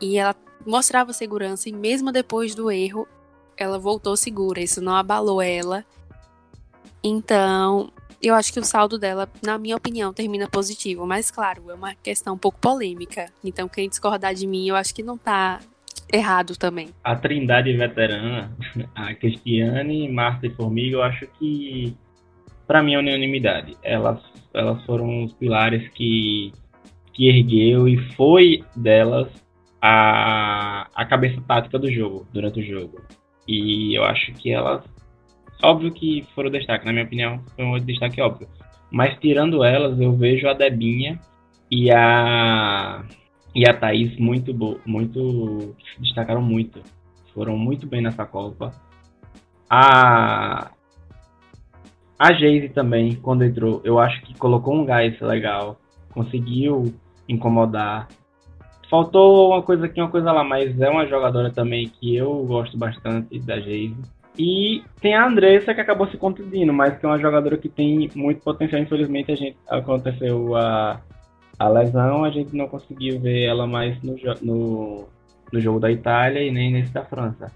e 0.00 0.16
ela 0.16 0.34
mostrava 0.64 1.12
segurança, 1.12 1.68
e 1.68 1.72
mesmo 1.72 2.10
depois 2.10 2.54
do 2.54 2.70
erro, 2.70 3.06
ela 3.56 3.78
voltou 3.78 4.16
segura. 4.16 4.60
Isso 4.60 4.80
não 4.80 4.94
abalou 4.94 5.40
ela. 5.40 5.84
Então, 7.02 7.92
eu 8.22 8.34
acho 8.34 8.52
que 8.52 8.58
o 8.58 8.64
saldo 8.64 8.98
dela, 8.98 9.28
na 9.42 9.58
minha 9.58 9.76
opinião, 9.76 10.12
termina 10.12 10.48
positivo. 10.48 11.06
Mas, 11.06 11.30
claro, 11.30 11.70
é 11.70 11.74
uma 11.74 11.94
questão 11.94 12.34
um 12.34 12.38
pouco 12.38 12.58
polêmica. 12.58 13.26
Então, 13.42 13.68
quem 13.68 13.88
discordar 13.88 14.34
de 14.34 14.46
mim, 14.46 14.68
eu 14.68 14.76
acho 14.76 14.94
que 14.94 15.02
não 15.02 15.18
tá 15.18 15.60
errado 16.12 16.56
também. 16.56 16.88
A 17.02 17.14
trindade 17.14 17.72
veterana, 17.76 18.56
a 18.94 19.14
Cristiane, 19.14 20.08
Marta 20.08 20.46
e 20.46 20.50
Formiga, 20.50 20.96
eu 20.96 21.02
acho 21.02 21.26
que, 21.38 21.94
para 22.66 22.82
mim, 22.82 22.94
é 22.94 22.98
unanimidade. 22.98 23.76
Elas, 23.82 24.20
elas 24.52 24.82
foram 24.84 25.24
os 25.24 25.32
pilares 25.34 25.88
que, 25.90 26.52
que 27.12 27.28
ergueu 27.28 27.86
e 27.86 27.98
foi 28.14 28.64
delas 28.74 29.28
a, 29.82 30.88
a 30.94 31.04
cabeça 31.04 31.42
tática 31.46 31.78
do 31.78 31.92
jogo, 31.92 32.26
durante 32.32 32.60
o 32.60 32.62
jogo. 32.62 33.02
E 33.46 33.96
eu 33.96 34.04
acho 34.04 34.32
que 34.32 34.50
elas 34.50 34.82
Óbvio 35.62 35.92
que 35.92 36.26
foram 36.34 36.50
destaque, 36.50 36.84
na 36.84 36.92
minha 36.92 37.06
opinião, 37.06 37.40
foi 37.56 37.64
um 37.64 37.80
destaque 37.80 38.20
óbvio. 38.20 38.46
Mas 38.90 39.18
tirando 39.18 39.64
elas, 39.64 39.98
eu 39.98 40.12
vejo 40.12 40.46
a 40.46 40.52
Debinha 40.52 41.18
e 41.70 41.90
a 41.90 43.02
e 43.54 43.68
a 43.68 43.72
Thaís 43.72 44.14
muito 44.18 44.52
muito 44.84 45.74
destacaram 45.98 46.42
muito. 46.42 46.82
Foram 47.32 47.56
muito 47.56 47.86
bem 47.86 48.02
nessa 48.02 48.26
Copa. 48.26 48.74
A 49.70 50.70
a 52.18 52.32
Geise 52.34 52.68
também, 52.68 53.14
quando 53.16 53.42
entrou, 53.42 53.80
eu 53.84 53.98
acho 53.98 54.20
que 54.22 54.38
colocou 54.38 54.74
um 54.74 54.84
gás 54.84 55.18
legal, 55.20 55.80
conseguiu 56.12 56.94
incomodar. 57.26 58.08
Faltou 58.90 59.50
uma 59.50 59.62
coisa 59.62 59.86
aqui, 59.86 60.00
uma 60.00 60.10
coisa 60.10 60.30
lá, 60.32 60.44
mas 60.44 60.80
é 60.80 60.88
uma 60.88 61.06
jogadora 61.06 61.50
também 61.50 61.88
que 61.88 62.16
eu 62.16 62.44
gosto 62.44 62.76
bastante 62.76 63.38
da 63.40 63.58
Geise. 63.58 63.96
E 64.38 64.82
tem 65.00 65.14
a 65.14 65.26
Andressa 65.26 65.74
que 65.74 65.80
acabou 65.80 66.08
se 66.08 66.16
contundindo, 66.16 66.72
mas 66.72 66.98
que 66.98 67.06
é 67.06 67.08
uma 67.08 67.18
jogadora 67.18 67.56
que 67.56 67.68
tem 67.68 68.10
muito 68.14 68.42
potencial. 68.42 68.82
Infelizmente, 68.82 69.30
a 69.30 69.36
gente 69.36 69.56
aconteceu 69.68 70.56
a, 70.56 71.00
a 71.58 71.68
lesão, 71.68 72.24
a 72.24 72.30
gente 72.30 72.54
não 72.56 72.68
conseguiu 72.68 73.20
ver 73.20 73.44
ela 73.44 73.66
mais 73.66 74.00
no, 74.02 74.16
no, 74.42 75.08
no 75.52 75.60
jogo 75.60 75.78
da 75.78 75.90
Itália 75.90 76.42
e 76.42 76.50
nem 76.50 76.72
nesse 76.72 76.92
da 76.92 77.04
França. 77.04 77.52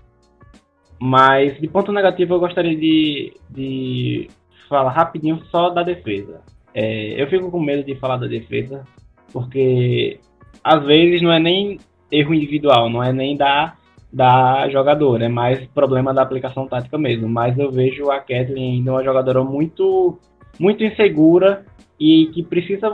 Mas 1.01 1.61
de 1.61 1.69
ponto 1.69 1.93
negativo, 1.93 2.35
eu 2.35 2.41
gostaria 2.41 2.77
de, 2.77 3.35
de 3.51 4.29
falar 4.69 4.91
rapidinho 4.91 5.43
só 5.51 5.71
da 5.71 5.83
defesa. 5.83 6.41
É, 6.75 7.21
eu 7.21 7.27
fico 7.29 7.51
com 7.51 7.61
medo 7.61 7.83
de 7.83 7.97
falar 7.97 8.19
da 8.19 8.27
defesa, 8.27 8.85
porque 9.33 10.21
às 10.69 10.85
vezes 10.85 11.23
não 11.23 11.33
é 11.33 11.41
nem 11.41 11.79
erro 12.13 12.35
individual, 12.35 12.91
não 12.91 13.03
é 13.03 13.13
nem 13.13 13.37
da 13.37 13.75
da 14.11 14.67
jogadora, 14.71 15.27
é 15.27 15.29
mais 15.29 15.67
problema 15.67 16.15
da 16.15 16.23
aplicação 16.23 16.67
tática 16.67 16.97
mesmo. 16.97 17.29
Mas 17.29 17.59
eu 17.59 17.71
vejo 17.71 18.11
a 18.11 18.19
Kathleen 18.19 18.79
ainda 18.79 18.93
uma 18.93 19.05
jogadora 19.05 19.45
muito, 19.45 20.19
muito 20.59 20.83
insegura 20.83 21.67
e 22.01 22.27
que 22.33 22.43
precisa 22.43 22.91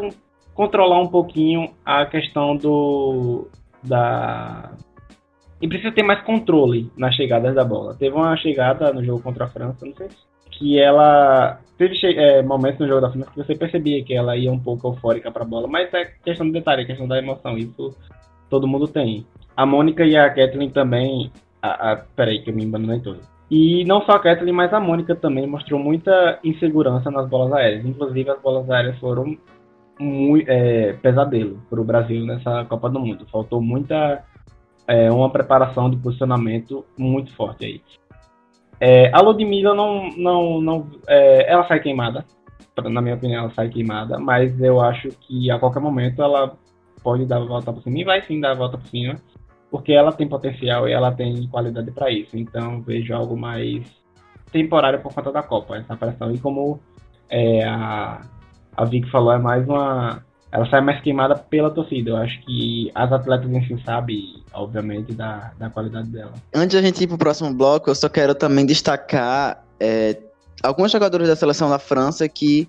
controlar 0.55 1.01
um 1.01 1.07
pouquinho 1.07 1.71
a 1.85 2.05
questão 2.07 2.57
do 2.57 3.49
da 3.83 4.73
e 5.63 5.69
precisa 5.69 5.93
ter 5.93 6.03
mais 6.03 6.21
controle 6.23 6.91
nas 6.97 7.15
chegadas 7.15 7.55
da 7.55 7.65
bola. 7.65 7.95
Teve 7.95 8.15
uma 8.17 8.37
chegada 8.37 8.93
no 8.93 9.05
jogo 9.05 9.23
contra 9.23 9.45
a 9.45 9.49
França, 9.49 9.87
não 9.87 9.95
sei 9.95 10.09
que 10.59 10.79
ela 10.79 11.61
teve 11.77 11.97
é, 12.17 12.43
momentos 12.43 12.81
no 12.81 12.89
jogo 12.89 13.01
da 13.01 13.11
França 13.11 13.31
que 13.31 13.37
você 13.37 13.55
percebia 13.55 14.03
que 14.05 14.15
ela 14.15 14.37
ia 14.37 14.53
um 14.53 14.59
pouco 14.59 14.89
eufórica 14.89 15.31
para 15.31 15.43
a 15.43 15.47
bola, 15.47 15.67
mas 15.67 15.93
é 15.93 16.05
questão 16.25 16.47
de 16.47 16.53
detalhe, 16.53 16.83
é 16.83 16.87
questão 16.87 17.07
da 17.07 17.19
emoção. 17.19 17.59
Isso 17.59 17.97
todo 18.49 18.69
mundo 18.69 18.87
tem. 18.87 19.27
A 19.57 19.67
Mônica 19.67 20.05
e 20.05 20.17
a 20.17 20.29
Kathleen 20.29 20.71
também. 20.71 21.31
A, 21.61 21.93
a, 21.93 21.97
peraí, 21.97 22.43
que 22.43 22.51
eu 22.51 22.55
me 22.55 22.65
abandonei 22.65 23.01
todo. 23.01 23.21
E 23.51 23.85
não 23.85 24.03
só 24.03 24.13
a 24.13 24.21
Kathleen, 24.21 24.55
mas 24.55 24.73
a 24.73 24.81
Mônica 24.81 25.15
também 25.15 25.47
mostrou 25.47 25.79
muita 25.81 26.39
insegurança 26.45 27.11
nas 27.11 27.29
bolas 27.29 27.53
aéreas. 27.53 27.85
Inclusive, 27.85 28.31
as 28.31 28.41
bolas 28.41 28.71
aéreas 28.71 28.99
foram 28.99 29.37
muito 29.99 30.51
é, 30.51 30.93
pesadelo 30.95 31.61
para 31.71 31.81
o 31.81 31.85
Brasil 31.85 32.25
nessa 32.25 32.65
Copa 32.65 32.89
do 32.89 33.01
Mundo. 33.01 33.27
Faltou 33.31 33.61
muita. 33.61 34.25
É, 34.87 35.11
uma 35.11 35.31
preparação 35.31 35.89
de 35.89 35.97
posicionamento 35.97 36.85
muito 36.99 37.35
forte 37.35 37.65
aí. 37.65 37.81
É, 38.81 39.11
a 39.15 39.21
Ludmilla 39.21 39.75
não. 39.75 40.11
não, 40.17 40.61
não 40.61 40.91
é, 41.07 41.51
ela 41.51 41.67
sai 41.67 41.81
queimada. 41.81 42.25
Na 42.91 43.01
minha 43.01 43.15
opinião, 43.15 43.45
ela 43.45 43.55
sai 43.55 43.69
queimada. 43.69 44.19
Mas 44.19 44.61
eu 44.61 44.81
acho 44.81 45.09
que 45.09 45.51
a 45.51 45.59
qualquer 45.59 45.81
momento 45.81 46.23
ela 46.23 46.57
pode 47.03 47.25
dar 47.25 47.37
a 47.37 47.45
volta 47.45 47.73
por 47.73 47.83
cima. 47.83 47.99
E 47.99 48.05
vai 48.05 48.23
sim 48.23 48.41
dar 48.41 48.53
a 48.53 48.55
volta 48.55 48.79
por 48.79 48.87
cima 48.89 49.17
porque 49.75 49.93
ela 49.93 50.13
tem 50.13 50.29
potencial 50.29 50.89
e 50.89 50.93
ela 50.93 51.11
tem 51.11 51.49
qualidade 51.49 51.91
para 51.91 52.09
isso. 52.09 52.39
Então 52.39 52.81
vejo 52.81 53.13
algo 53.13 53.37
mais 53.37 53.85
temporário 54.53 55.01
por 55.01 55.13
conta 55.13 55.33
da 55.33 55.43
Copa, 55.43 55.77
essa 55.77 55.97
pressão. 55.97 56.31
E 56.31 56.39
como 56.39 56.79
é, 57.29 57.65
a, 57.65 58.21
a 58.77 58.85
Vicky 58.85 59.11
falou, 59.11 59.33
é 59.33 59.39
mais 59.39 59.69
uma. 59.69 60.25
Ela 60.55 60.71
sai 60.71 60.81
mais 60.81 61.03
queimada 61.03 61.35
pela 61.35 61.69
torcida. 61.69 62.11
Eu 62.11 62.17
acho 62.17 62.41
que 62.47 62.89
as 62.95 63.11
atletas 63.11 63.51
em 63.51 63.67
si 63.67 63.83
sabem, 63.85 64.45
obviamente, 64.53 65.13
da, 65.13 65.51
da 65.59 65.69
qualidade 65.69 66.09
dela. 66.11 66.33
Antes 66.55 66.77
da 66.77 66.87
gente 66.87 67.03
ir 67.03 67.09
pro 67.09 67.19
próximo 67.19 67.53
bloco, 67.53 67.91
eu 67.91 67.95
só 67.95 68.09
quero 68.09 68.37
também 68.37 68.65
destacar 68.65 69.65
é, 69.81 70.17
alguns 70.63 70.93
jogadores 70.93 71.27
da 71.27 71.35
seleção 71.35 71.69
da 71.69 71.81
França 71.81 72.29
que 72.29 72.69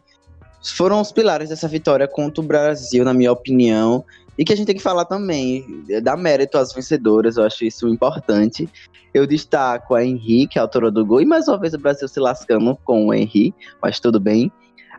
foram 0.76 1.00
os 1.00 1.12
pilares 1.12 1.50
dessa 1.50 1.67
vitória 1.67 2.08
contra 2.08 2.43
o 2.43 2.48
Brasil, 2.48 3.06
na 3.06 3.13
minha 3.13 3.32
opinião. 3.32 4.04
E 4.36 4.43
que 4.43 4.52
a 4.52 4.58
gente 4.58 4.65
tem 4.65 4.76
que 4.76 4.82
falar 4.82 5.06
também, 5.06 5.63
é 5.88 6.02
dar 6.02 6.17
mérito 6.17 6.58
às 6.58 6.74
vencedoras, 6.74 7.38
eu 7.38 7.43
acho 7.43 7.65
isso 7.65 7.88
importante. 7.88 8.67
Eu 9.13 9.28
destaco 9.28 9.93
a 9.93 10.04
Henrique, 10.04 10.58
a 10.58 10.63
autora 10.63 10.89
do 10.89 11.06
gol, 11.06 11.21
e 11.21 11.26
mais 11.26 11.48
uma 11.48 11.60
vez 11.60 11.76
o 11.76 11.78
Brasil 11.78 12.08
se 12.08 12.19
lascando 12.19 12.76
com 12.84 13.06
o 13.06 13.13
Henri, 13.13 13.54
mas 13.80 14.00
tudo 14.00 14.19
bem. 14.19 14.52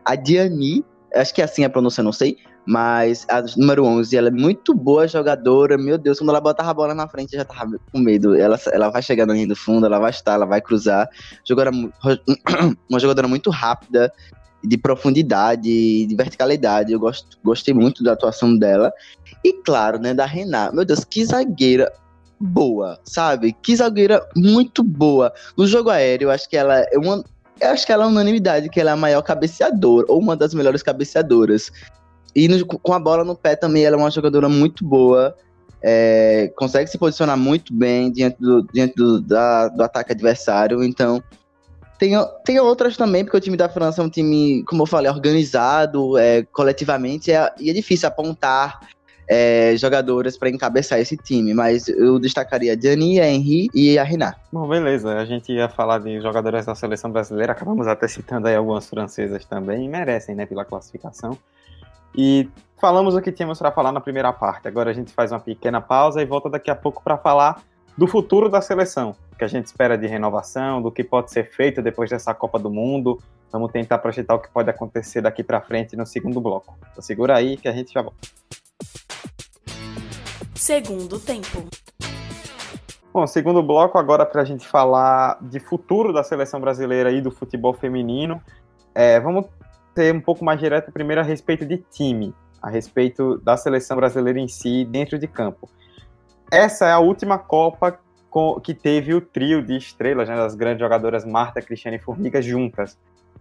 A 0.05 0.15
Diani, 0.15 0.85
acho 1.13 1.35
que 1.35 1.41
é 1.41 1.43
assim 1.43 1.65
a 1.65 1.69
pronúncia, 1.69 2.01
não 2.01 2.13
sei, 2.13 2.37
mas 2.67 3.25
a 3.29 3.41
número 3.55 3.85
11, 3.85 4.17
ela 4.17 4.27
é 4.27 4.31
muito 4.31 4.73
boa 4.73 5.07
jogadora, 5.07 5.77
meu 5.77 5.97
Deus, 5.97 6.19
quando 6.19 6.31
ela 6.31 6.41
botava 6.41 6.69
a 6.69 6.73
bola 6.73 6.93
na 6.93 7.07
frente 7.07 7.33
eu 7.33 7.39
já 7.39 7.45
tava 7.45 7.79
com 7.91 7.97
medo. 7.97 8.35
Ela, 8.35 8.59
ela 8.73 8.89
vai 8.89 9.01
chegar 9.01 9.25
no 9.25 9.33
linha 9.33 9.47
do 9.47 9.55
fundo, 9.55 9.85
ela 9.85 9.99
vai 9.99 10.09
estar, 10.09 10.33
ela 10.33 10.45
vai 10.45 10.59
cruzar. 10.59 11.07
Jogadora, 11.47 11.71
uma 12.89 12.99
jogadora 12.99 13.25
muito 13.25 13.49
rápida, 13.49 14.11
de 14.61 14.77
profundidade, 14.77 16.05
de 16.05 16.15
verticalidade. 16.15 16.91
Eu 16.91 16.99
gosto, 16.99 17.37
gostei 17.41 17.73
muito 17.73 18.03
da 18.03 18.11
atuação 18.11 18.57
dela. 18.57 18.91
E 19.45 19.53
claro, 19.53 19.97
né, 19.97 20.13
da 20.13 20.25
Renata. 20.25 20.75
Meu 20.75 20.83
Deus, 20.83 21.05
que 21.05 21.23
zagueira 21.23 21.89
boa, 22.37 22.99
sabe? 23.05 23.53
Que 23.53 23.77
zagueira 23.77 24.27
muito 24.35 24.83
boa. 24.83 25.33
No 25.57 25.65
jogo 25.65 25.89
aéreo, 25.89 26.27
eu 26.27 26.31
acho 26.31 26.49
que 26.49 26.57
ela 26.57 26.79
é 26.79 26.97
uma. 26.97 27.23
Eu 27.61 27.69
acho 27.69 27.85
que 27.85 27.93
ela 27.93 28.03
é 28.03 28.07
unanimidade, 28.07 28.69
que 28.69 28.79
ela 28.79 28.91
é 28.91 28.93
a 28.93 28.97
maior 28.97 29.21
cabeceadora, 29.21 30.05
ou 30.09 30.19
uma 30.19 30.35
das 30.35 30.53
melhores 30.53 30.83
cabeceadoras. 30.83 31.71
E 32.35 32.47
no, 32.47 32.65
com 32.65 32.93
a 32.93 32.99
bola 32.99 33.23
no 33.23 33.35
pé 33.35 33.55
também, 33.55 33.83
ela 33.83 33.95
é 33.95 33.99
uma 33.99 34.11
jogadora 34.11 34.47
muito 34.47 34.85
boa. 34.85 35.35
É, 35.81 36.51
consegue 36.55 36.89
se 36.89 36.97
posicionar 36.97 37.37
muito 37.37 37.73
bem 37.73 38.11
diante 38.11 38.39
do, 38.39 38.63
diante 38.73 38.95
do, 38.95 39.21
da, 39.21 39.67
do 39.69 39.83
ataque 39.83 40.11
adversário. 40.11 40.83
Então, 40.83 41.21
tem, 41.99 42.13
tem 42.45 42.59
outras 42.59 42.95
também, 42.95 43.23
porque 43.23 43.37
o 43.37 43.41
time 43.41 43.57
da 43.57 43.69
França 43.69 44.01
é 44.01 44.05
um 44.05 44.09
time, 44.09 44.63
como 44.63 44.83
eu 44.83 44.87
falei, 44.87 45.11
organizado, 45.11 46.17
é, 46.17 46.43
coletivamente, 46.43 47.31
é, 47.31 47.51
e 47.59 47.69
é 47.69 47.73
difícil 47.73 48.07
apontar 48.07 48.79
é, 49.27 49.75
jogadoras 49.75 50.37
para 50.37 50.49
encabeçar 50.49 50.99
esse 50.99 51.17
time, 51.17 51.53
mas 51.53 51.87
eu 51.87 52.17
destacaria 52.17 52.73
a 52.73 52.75
Dani, 52.75 53.19
a 53.19 53.27
Henry 53.27 53.67
e 53.73 53.99
a 53.99 54.03
Renat. 54.03 54.37
Bom, 54.51 54.67
beleza. 54.67 55.17
A 55.17 55.25
gente 55.25 55.51
ia 55.51 55.67
falar 55.67 55.99
de 55.99 56.21
jogadoras 56.21 56.65
da 56.65 56.73
seleção 56.73 57.11
brasileira, 57.11 57.51
acabamos 57.51 57.87
até 57.87 58.07
citando 58.07 58.47
aí 58.47 58.55
algumas 58.55 58.87
francesas 58.87 59.43
também, 59.45 59.89
merecem, 59.89 60.33
né, 60.33 60.45
pela 60.45 60.63
classificação. 60.63 61.37
E 62.15 62.49
falamos 62.79 63.15
o 63.15 63.21
que 63.21 63.31
tínhamos 63.31 63.59
para 63.59 63.71
falar 63.71 63.91
na 63.91 63.99
primeira 63.99 64.31
parte. 64.31 64.67
Agora 64.67 64.91
a 64.91 64.93
gente 64.93 65.11
faz 65.11 65.31
uma 65.31 65.39
pequena 65.39 65.81
pausa 65.81 66.21
e 66.21 66.25
volta 66.25 66.49
daqui 66.49 66.69
a 66.69 66.75
pouco 66.75 67.03
para 67.03 67.17
falar 67.17 67.61
do 67.97 68.07
futuro 68.07 68.47
da 68.47 68.61
seleção, 68.61 69.15
que 69.37 69.43
a 69.43 69.47
gente 69.47 69.65
espera 69.65 69.97
de 69.97 70.05
renovação, 70.05 70.81
do 70.81 70.91
que 70.91 71.03
pode 71.03 71.31
ser 71.31 71.51
feito 71.51 71.81
depois 71.81 72.09
dessa 72.09 72.33
Copa 72.33 72.59
do 72.59 72.69
Mundo. 72.69 73.19
Vamos 73.51 73.71
tentar 73.71 73.97
projetar 73.97 74.35
o 74.35 74.39
que 74.39 74.49
pode 74.49 74.69
acontecer 74.69 75.21
daqui 75.21 75.43
para 75.43 75.61
frente 75.61 75.95
no 75.95 76.05
segundo 76.05 76.39
bloco. 76.39 76.77
Então 76.91 77.01
segura 77.01 77.35
aí 77.35 77.57
que 77.57 77.67
a 77.67 77.71
gente 77.71 77.91
já 77.91 78.01
volta. 78.01 78.19
Segundo 80.53 81.19
tempo. 81.19 81.65
Bom, 83.13 83.25
segundo 83.25 83.63
bloco 83.63 83.97
agora 83.97 84.25
para 84.25 84.43
a 84.43 84.45
gente 84.45 84.67
falar 84.67 85.39
de 85.41 85.59
futuro 85.59 86.13
da 86.13 86.23
seleção 86.23 86.59
brasileira 86.59 87.09
e 87.09 87.19
do 87.19 87.31
futebol 87.31 87.73
feminino. 87.73 88.39
É, 88.93 89.19
vamos 89.19 89.47
ter 89.97 90.13
um 90.13 90.21
pouco 90.21 90.45
mais 90.45 90.59
direto 90.59 90.91
primeiro 90.91 91.21
a 91.21 91.23
respeito 91.23 91.65
de 91.65 91.77
time, 91.91 92.31
a 92.61 92.69
respeito 92.69 93.39
da 93.39 93.57
seleção 93.57 93.97
brasileira 93.97 94.39
em 94.39 94.47
si 94.47 94.85
dentro 94.85 95.17
de 95.17 95.25
campo. 95.25 95.67
Essa 96.51 96.85
é 96.85 96.91
a 96.91 96.99
última 96.99 97.39
Copa 97.39 97.99
que 98.63 98.75
teve 98.75 99.15
o 99.15 99.21
trio 99.21 99.63
de 99.63 99.75
estrelas, 99.75 100.29
né, 100.29 100.35
das 100.35 100.53
grandes 100.53 100.81
jogadoras 100.81 101.25
Marta, 101.25 101.59
Cristiane 101.59 101.97
e 101.97 101.99
Formiga 101.99 102.39
juntas. 102.39 102.95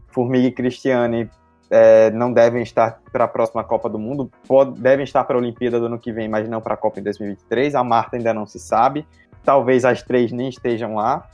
Formiga 0.09 0.47
e 0.49 0.51
Cristiane 0.51 1.29
é, 1.69 2.11
não 2.13 2.33
devem 2.33 2.63
estar 2.63 3.03
para 3.13 3.25
a 3.25 3.29
próxima 3.29 3.63
Copa 3.63 3.91
do 3.91 3.99
Mundo, 3.99 4.31
pode, 4.49 4.81
devem 4.81 5.05
estar 5.05 5.25
para 5.25 5.37
a 5.37 5.39
Olimpíada 5.39 5.79
do 5.79 5.85
ano 5.85 5.99
que 5.99 6.11
vem, 6.11 6.27
mas 6.27 6.49
não 6.49 6.63
para 6.63 6.73
a 6.73 6.77
Copa 6.79 6.99
em 6.99 7.03
2023. 7.03 7.75
A 7.75 7.85
Marta 7.85 8.17
ainda 8.17 8.33
não 8.33 8.47
se 8.47 8.59
sabe, 8.59 9.07
talvez 9.45 9.85
as 9.85 10.03
três 10.03 10.33
nem 10.33 10.49
estejam 10.49 10.95
lá. 10.95 11.29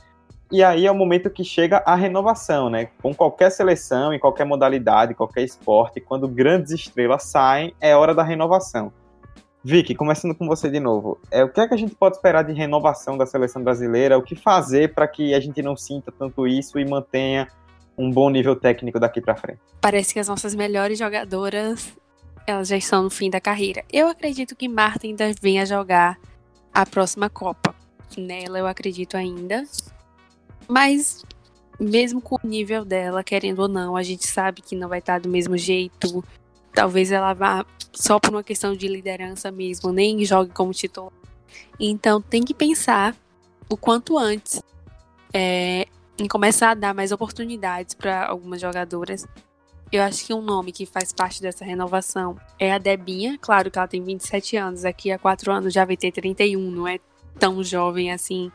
E 0.53 0.63
aí 0.63 0.85
é 0.85 0.91
o 0.91 0.95
momento 0.95 1.31
que 1.31 1.43
chega 1.43 1.81
a 1.83 1.95
renovação, 1.95 2.69
né? 2.69 2.89
Com 3.01 3.11
qualquer 3.11 3.49
seleção, 3.49 4.13
em 4.13 4.19
qualquer 4.19 4.45
modalidade, 4.45 5.15
qualquer 5.15 5.41
esporte, 5.41 5.99
quando 5.99 6.27
grandes 6.27 6.71
estrelas 6.71 7.23
saem, 7.23 7.73
é 7.81 7.95
hora 7.95 8.13
da 8.13 8.21
renovação. 8.21 8.93
Vicky, 9.63 9.95
começando 9.95 10.35
com 10.35 10.45
você 10.45 10.69
de 10.69 10.79
novo, 10.79 11.19
é, 11.31 11.43
o 11.43 11.49
que 11.49 11.59
é 11.59 11.67
que 11.67 11.73
a 11.73 11.77
gente 11.77 11.95
pode 11.95 12.17
esperar 12.17 12.43
de 12.43 12.53
renovação 12.53 13.17
da 13.17 13.25
seleção 13.25 13.63
brasileira? 13.63 14.15
O 14.15 14.21
que 14.21 14.35
fazer 14.35 14.93
para 14.93 15.07
que 15.07 15.33
a 15.33 15.39
gente 15.39 15.59
não 15.63 15.75
sinta 15.75 16.11
tanto 16.11 16.45
isso 16.45 16.77
e 16.77 16.87
mantenha 16.87 17.47
um 17.97 18.11
bom 18.11 18.29
nível 18.29 18.55
técnico 18.55 18.99
daqui 18.99 19.19
para 19.19 19.35
frente? 19.35 19.59
Parece 19.81 20.13
que 20.13 20.19
as 20.19 20.27
nossas 20.27 20.53
melhores 20.53 20.99
jogadoras 20.99 21.97
elas 22.45 22.67
já 22.67 22.77
estão 22.77 23.01
no 23.01 23.09
fim 23.09 23.27
da 23.27 23.41
carreira. 23.41 23.83
Eu 23.91 24.07
acredito 24.07 24.55
que 24.55 24.69
Marta 24.69 25.07
ainda 25.07 25.31
venha 25.41 25.65
jogar 25.65 26.19
a 26.71 26.85
próxima 26.85 27.27
Copa. 27.27 27.73
Nela 28.15 28.59
eu 28.59 28.67
acredito 28.67 29.17
ainda. 29.17 29.63
Mas 30.67 31.23
mesmo 31.79 32.21
com 32.21 32.35
o 32.35 32.47
nível 32.47 32.85
dela, 32.85 33.23
querendo 33.23 33.59
ou 33.59 33.67
não, 33.67 33.95
a 33.95 34.03
gente 34.03 34.27
sabe 34.27 34.61
que 34.61 34.75
não 34.75 34.87
vai 34.87 34.99
estar 34.99 35.19
do 35.19 35.29
mesmo 35.29 35.57
jeito. 35.57 36.23
Talvez 36.73 37.11
ela 37.11 37.33
vá 37.33 37.65
só 37.91 38.19
por 38.19 38.31
uma 38.31 38.43
questão 38.43 38.75
de 38.75 38.87
liderança 38.87 39.51
mesmo, 39.51 39.91
nem 39.91 40.23
jogue 40.25 40.51
como 40.51 40.73
titular. 40.73 41.11
Então 41.79 42.21
tem 42.21 42.43
que 42.43 42.53
pensar 42.53 43.15
o 43.69 43.77
quanto 43.77 44.17
antes 44.17 44.61
é, 45.33 45.87
em 46.17 46.27
começar 46.27 46.71
a 46.71 46.75
dar 46.75 46.93
mais 46.93 47.11
oportunidades 47.11 47.93
para 47.93 48.27
algumas 48.27 48.61
jogadoras. 48.61 49.25
Eu 49.91 50.01
acho 50.01 50.25
que 50.25 50.33
um 50.33 50.41
nome 50.41 50.71
que 50.71 50.85
faz 50.85 51.13
parte 51.13 51.39
dessa 51.41 51.63
renovação 51.63 52.35
é 52.57 52.73
a 52.73 52.79
Debinha. 52.79 53.37
Claro 53.39 53.69
que 53.69 53.77
ela 53.77 53.87
tem 53.87 54.03
27 54.03 54.57
anos, 54.57 54.81
daqui 54.81 55.11
a 55.11 55.19
4 55.19 55.51
anos 55.51 55.73
já 55.73 55.85
vai 55.85 55.95
ter 55.95 56.11
31, 56.11 56.59
não 56.71 56.87
é 56.87 56.99
tão 57.37 57.63
jovem 57.63 58.11
assim. 58.11 58.51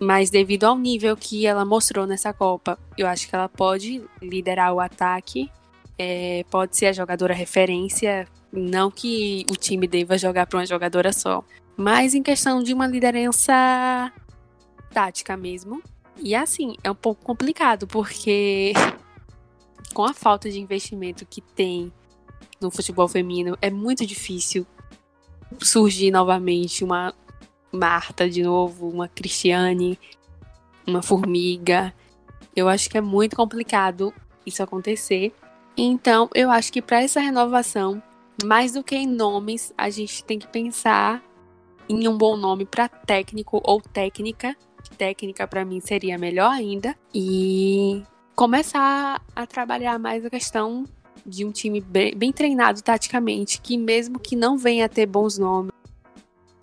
Mas 0.00 0.30
devido 0.30 0.64
ao 0.64 0.78
nível 0.78 1.16
que 1.16 1.46
ela 1.46 1.64
mostrou 1.64 2.06
nessa 2.06 2.32
Copa, 2.32 2.78
eu 2.96 3.06
acho 3.06 3.28
que 3.28 3.34
ela 3.34 3.48
pode 3.48 4.02
liderar 4.22 4.72
o 4.72 4.80
ataque, 4.80 5.50
é, 5.98 6.44
pode 6.50 6.76
ser 6.76 6.86
a 6.86 6.92
jogadora 6.92 7.34
referência 7.34 8.26
não 8.52 8.90
que 8.90 9.44
o 9.50 9.56
time 9.56 9.86
deva 9.86 10.16
jogar 10.16 10.46
para 10.46 10.58
uma 10.58 10.66
jogadora 10.66 11.12
só, 11.12 11.44
mas 11.76 12.14
em 12.14 12.22
questão 12.22 12.62
de 12.62 12.72
uma 12.72 12.86
liderança 12.86 14.12
tática 14.90 15.36
mesmo. 15.36 15.82
E 16.20 16.34
assim, 16.34 16.76
é 16.82 16.90
um 16.90 16.94
pouco 16.94 17.24
complicado, 17.24 17.86
porque 17.86 18.72
com 19.94 20.04
a 20.04 20.14
falta 20.14 20.50
de 20.50 20.60
investimento 20.60 21.26
que 21.26 21.40
tem 21.40 21.92
no 22.60 22.70
futebol 22.70 23.06
feminino, 23.06 23.56
é 23.60 23.70
muito 23.70 24.04
difícil 24.04 24.66
surgir 25.60 26.10
novamente 26.10 26.82
uma 26.82 27.14
Marta 27.72 28.28
de 28.28 28.42
novo, 28.42 28.88
uma 28.88 29.08
Cristiane, 29.08 29.98
uma 30.86 31.02
Formiga. 31.02 31.94
Eu 32.54 32.68
acho 32.68 32.88
que 32.88 32.98
é 32.98 33.00
muito 33.00 33.36
complicado 33.36 34.12
isso 34.44 34.62
acontecer. 34.62 35.34
Então, 35.76 36.28
eu 36.34 36.50
acho 36.50 36.72
que 36.72 36.82
para 36.82 37.02
essa 37.02 37.20
renovação 37.20 38.02
mais 38.44 38.72
do 38.72 38.84
que 38.84 38.96
em 38.96 39.06
nomes, 39.06 39.72
a 39.76 39.90
gente 39.90 40.24
tem 40.24 40.38
que 40.38 40.46
pensar 40.46 41.22
em 41.88 42.06
um 42.06 42.16
bom 42.16 42.36
nome 42.36 42.64
para 42.64 42.88
técnico 42.88 43.60
ou 43.64 43.80
técnica. 43.80 44.56
Técnica 44.96 45.46
para 45.46 45.64
mim 45.64 45.80
seria 45.80 46.16
melhor 46.16 46.50
ainda 46.50 46.96
e 47.12 48.02
começar 48.34 49.20
a 49.34 49.46
trabalhar 49.46 49.98
mais 49.98 50.24
a 50.24 50.30
questão 50.30 50.84
de 51.26 51.44
um 51.44 51.50
time 51.50 51.80
bem, 51.80 52.14
bem 52.14 52.32
treinado 52.32 52.82
taticamente, 52.82 53.60
que 53.60 53.76
mesmo 53.76 54.18
que 54.18 54.36
não 54.36 54.56
venha 54.56 54.86
a 54.86 54.88
ter 54.88 55.06
bons 55.06 55.36
nomes, 55.36 55.72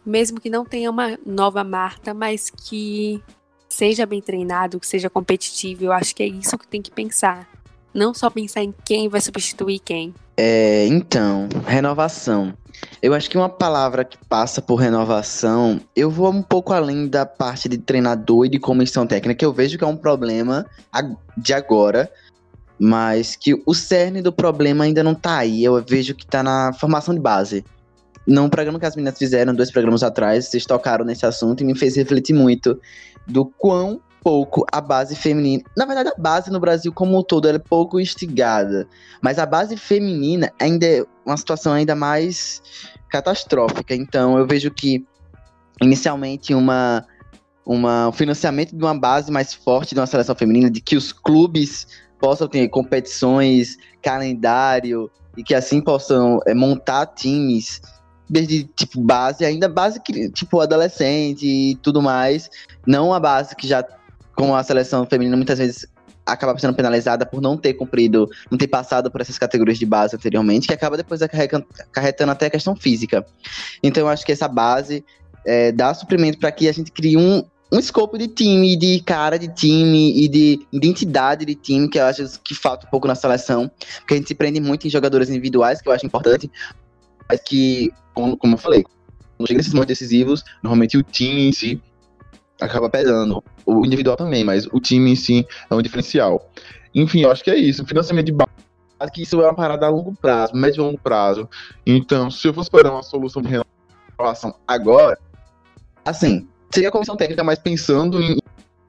mesmo 0.06 0.40
que 0.40 0.50
não 0.50 0.66
tenha 0.66 0.90
uma 0.90 1.18
nova 1.26 1.64
Marta, 1.64 2.14
mas 2.14 2.50
que 2.50 3.22
seja 3.68 4.06
bem 4.06 4.22
treinado, 4.22 4.80
que 4.80 4.88
seja 4.88 5.10
competitivo, 5.10 5.86
eu 5.86 5.92
acho 5.92 6.16
que 6.16 6.24
é 6.24 6.28
isso 6.28 6.58
que 6.58 6.68
tem 6.68 6.82
que 6.82 6.92
pensar. 6.92 7.48
Não 7.94 8.14
só 8.14 8.30
pensar 8.30 8.62
em 8.62 8.74
quem 8.84 9.08
vai 9.08 9.22
substituir 9.22 9.80
quem. 9.80 10.14
É, 10.38 10.86
então, 10.88 11.48
renovação. 11.66 12.54
Eu 13.02 13.14
acho 13.14 13.30
que 13.30 13.38
uma 13.38 13.48
palavra 13.48 14.04
que 14.04 14.18
passa 14.28 14.62
por 14.62 14.76
renovação, 14.76 15.80
eu 15.96 16.10
vou 16.10 16.30
um 16.30 16.42
pouco 16.42 16.74
além 16.74 17.08
da 17.08 17.26
parte 17.26 17.70
de 17.70 17.78
treinador 17.78 18.46
e 18.46 18.50
de 18.50 18.60
comissão 18.60 19.08
técnica, 19.08 19.40
que 19.40 19.46
eu 19.46 19.54
vejo 19.54 19.78
que 19.78 19.84
é 19.84 19.88
um 19.88 19.96
problema 19.96 20.66
de 21.38 21.54
agora, 21.54 22.12
mas 22.78 23.36
que 23.36 23.62
o 23.66 23.74
cerne 23.74 24.22
do 24.22 24.32
problema 24.32 24.84
ainda 24.84 25.04
não 25.04 25.16
tá 25.16 25.38
aí. 25.38 25.64
Eu 25.64 25.82
vejo 25.84 26.14
que 26.14 26.26
tá 26.26 26.44
na 26.44 26.74
formação 26.74 27.14
de 27.14 27.22
base. 27.22 27.64
Num 28.28 28.50
programa 28.50 28.80
que 28.80 28.86
as 28.86 28.96
meninas 28.96 29.18
fizeram 29.18 29.54
dois 29.54 29.72
programas 29.72 30.02
atrás, 30.02 30.46
vocês 30.46 30.66
tocaram 30.66 31.06
nesse 31.06 31.26
assunto 31.26 31.62
e 31.62 31.66
me 31.66 31.78
fez 31.78 31.96
refletir 31.96 32.34
muito 32.34 32.80
do 33.28 33.46
quão 33.46 34.02
pouco 34.24 34.66
a 34.72 34.82
base 34.82 35.16
feminina. 35.16 35.64
Na 35.78 35.86
verdade, 35.86 36.10
a 36.10 36.20
base 36.20 36.50
no 36.50 36.60
Brasil 36.60 36.92
como 36.92 37.20
um 37.20 37.22
todo 37.22 37.48
é 37.48 37.60
pouco 37.60 38.00
instigada. 38.00 38.88
Mas 39.22 39.38
a 39.38 39.46
base 39.46 39.78
feminina 39.78 40.52
ainda 40.60 40.88
é 40.88 41.06
uma 41.24 41.38
situação 41.38 41.74
ainda 41.74 41.94
mais 41.94 42.60
catastrófica. 43.10 43.94
Então, 43.94 44.36
eu 44.40 44.48
vejo 44.48 44.72
que, 44.72 45.06
inicialmente, 45.80 46.56
uma, 46.56 47.06
uma, 47.64 48.08
um 48.08 48.12
financiamento 48.12 48.76
de 48.76 48.84
uma 48.84 48.98
base 48.98 49.32
mais 49.32 49.54
forte 49.54 49.94
de 49.94 50.00
uma 50.00 50.08
seleção 50.08 50.34
feminina, 50.34 50.72
de 50.72 50.82
que 50.82 50.98
os 50.98 51.14
clubes 51.14 51.86
possam 52.20 52.48
ter 52.48 52.68
competições, 52.70 53.78
calendário, 54.02 55.12
e 55.38 55.44
que 55.44 55.54
assim 55.54 55.82
possam 55.82 56.40
é, 56.48 56.54
montar 56.56 57.06
times 57.08 57.80
desde 58.30 58.64
tipo 58.64 59.02
base, 59.02 59.46
ainda 59.46 59.70
base 59.70 60.00
tipo 60.34 60.60
adolescente 60.60 61.46
e 61.46 61.76
tudo 61.76 62.02
mais, 62.02 62.50
não 62.86 63.14
a 63.14 63.20
base 63.20 63.56
que 63.56 63.68
já 63.68 63.84
com 64.36 64.56
a 64.56 64.64
seleção 64.64 65.06
feminina 65.06 65.38
muitas 65.38 65.60
vezes 65.60 65.88
acaba 66.26 66.58
sendo 66.58 66.74
penalizada 66.74 67.26
por 67.26 67.42
não 67.42 67.56
ter 67.56 67.76
cumprido, 67.76 68.28
não 68.50 68.58
ter 68.58 68.68
passado 68.68 69.12
por 69.12 69.22
essas 69.22 69.38
categorias 69.38 69.78
de 69.78 69.86
base 69.86 70.16
anteriormente, 70.16 70.68
que 70.68 70.74
acaba 70.74 70.98
depois 70.98 71.22
acarretando 71.22 72.32
até 72.32 72.48
a 72.48 72.50
questão 72.50 72.76
física. 72.76 73.26
Então 73.84 74.02
eu 74.02 74.10
acho 74.10 74.26
que 74.26 74.32
essa 74.32 74.48
base 74.48 75.06
é, 75.46 75.72
dá 75.72 75.94
suprimento 75.94 76.40
para 76.40 76.52
que 76.52 76.68
a 76.68 76.74
gente 76.74 76.92
crie 76.92 77.16
um, 77.16 77.44
um 77.72 77.78
escopo 77.78 78.18
de 78.18 78.28
time, 78.28 78.76
de 78.76 79.00
cara 79.02 79.38
de 79.38 79.48
time 79.48 80.20
e 80.20 80.28
de 80.28 80.60
identidade 80.72 81.46
de 81.46 81.54
time, 81.54 81.88
que 81.88 82.00
eu 82.00 82.06
acho 82.06 82.40
que 82.44 82.56
falta 82.56 82.88
um 82.88 82.90
pouco 82.90 83.08
na 83.08 83.16
seleção, 83.16 83.70
porque 84.00 84.16
a 84.16 84.18
gente 84.18 84.28
se 84.28 84.36
prende 84.36 84.60
muito 84.60 84.88
em 84.88 84.90
jogadores 84.90 85.30
individuais, 85.30 85.82
que 85.82 85.88
eu 85.88 85.94
acho 85.94 86.06
importante, 86.06 86.50
mas 87.30 87.40
que, 87.42 87.92
como, 88.14 88.38
como 88.38 88.56
eu 88.56 88.58
falei, 88.58 88.84
quando 89.38 89.48
chega 89.48 89.58
nesses 89.58 89.74
momentos 89.74 89.98
decisivos, 89.98 90.44
normalmente 90.64 90.98
o 90.98 91.04
time 91.04 91.50
em 91.50 91.52
si 91.52 91.82
acaba 92.60 92.90
pesando. 92.90 93.44
O 93.66 93.86
individual 93.86 94.16
também, 94.16 94.44
mas 94.44 94.66
o 94.68 94.80
time 94.80 95.12
em 95.12 95.16
si 95.16 95.46
é 95.70 95.76
um 95.76 95.82
diferencial. 95.82 96.50
Enfim, 96.94 97.22
eu 97.22 97.32
acho 97.32 97.44
que 97.44 97.52
é 97.52 97.56
isso. 97.56 97.86
Financiamento 97.86 98.28
de 98.28 98.32
base, 98.32 99.12
que 99.12 99.24
isso 99.24 99.42
é 99.42 99.46
uma 99.46 99.56
parada 99.56 99.86
a 99.86 99.90
longo 99.90 100.16
prazo, 100.16 100.56
médio 100.56 100.82
e 100.82 100.86
longo 100.86 101.00
prazo. 101.00 101.50
Então, 101.86 102.32
se 102.32 102.48
eu 102.48 102.54
fosse 102.54 102.68
esperar 102.68 102.92
uma 102.92 103.04
solução 103.04 103.42
de 103.42 103.50
renovação 103.50 104.56
agora, 104.66 105.20
assim, 106.06 106.48
seria 106.72 106.90
a 106.90 106.92
comissão 106.92 107.18
técnica, 107.18 107.44
mas 107.44 107.60
pensando 107.60 108.22
em, 108.22 108.38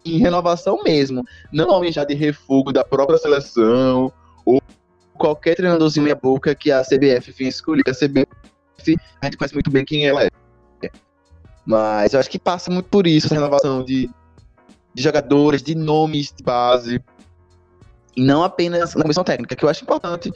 em 0.04 0.18
renovação 0.18 0.82
mesmo. 0.84 1.24
Não 1.52 1.84
já 1.90 2.04
de 2.04 2.14
refugo 2.14 2.72
da 2.72 2.84
própria 2.84 3.18
seleção 3.18 4.12
ou 4.44 4.62
qualquer 5.16 5.56
treinadorzinho 5.56 6.04
meia 6.04 6.14
boca 6.14 6.54
que 6.54 6.70
a 6.70 6.82
CBF 6.82 7.32
venha 7.32 7.50
escolher. 7.50 7.82
A 7.88 7.92
CBF, 7.92 8.26
a 9.20 9.26
gente 9.26 9.36
conhece 9.36 9.54
muito 9.54 9.70
bem 9.70 9.84
quem 9.84 10.06
ela 10.06 10.24
é. 10.24 10.30
Mas 11.64 12.14
eu 12.14 12.20
acho 12.20 12.30
que 12.30 12.38
passa 12.38 12.70
muito 12.70 12.88
por 12.88 13.06
isso, 13.06 13.26
essa 13.26 13.34
renovação 13.34 13.82
de, 13.82 14.08
de 14.94 15.02
jogadores, 15.02 15.62
de 15.62 15.74
nomes 15.74 16.32
de 16.32 16.42
base. 16.44 17.02
E 18.16 18.22
não 18.22 18.44
apenas 18.44 18.94
na 18.94 19.02
comissão 19.02 19.24
técnica, 19.24 19.56
que 19.56 19.64
eu 19.64 19.68
acho 19.68 19.82
importante, 19.82 20.32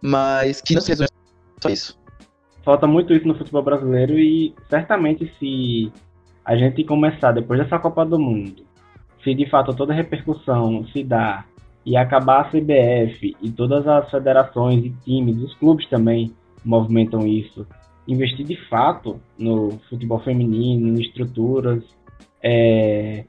mas 0.00 0.60
que 0.60 0.74
não 0.74 0.80
se 0.80 0.90
resume 0.90 1.08
só 1.62 1.70
isso. 1.70 1.98
Falta 2.64 2.86
muito 2.86 3.14
isso 3.14 3.26
no 3.26 3.36
futebol 3.36 3.62
brasileiro 3.62 4.18
e 4.18 4.54
certamente 4.68 5.32
se 5.38 5.92
a 6.44 6.56
gente 6.56 6.84
começar 6.84 7.32
depois 7.32 7.60
dessa 7.60 7.78
Copa 7.78 8.04
do 8.04 8.18
Mundo, 8.18 8.64
se 9.22 9.34
de 9.34 9.48
fato 9.48 9.74
toda 9.74 9.92
a 9.92 9.96
repercussão 9.96 10.84
se 10.88 11.04
dá 11.04 11.44
e 11.84 11.96
acabar 11.96 12.40
a 12.40 12.44
CBF 12.44 13.36
e 13.40 13.50
todas 13.50 13.86
as 13.86 14.10
federações 14.10 14.84
e 14.84 14.90
times, 15.04 15.36
os 15.38 15.54
clubes 15.54 15.88
também 15.88 16.32
movimentam 16.64 17.26
isso, 17.26 17.66
investir 18.06 18.46
de 18.46 18.56
fato 18.68 19.20
no 19.38 19.78
futebol 19.88 20.20
feminino, 20.20 20.88
em 20.88 21.00
estruturas, 21.00 21.82
é, 22.42 23.24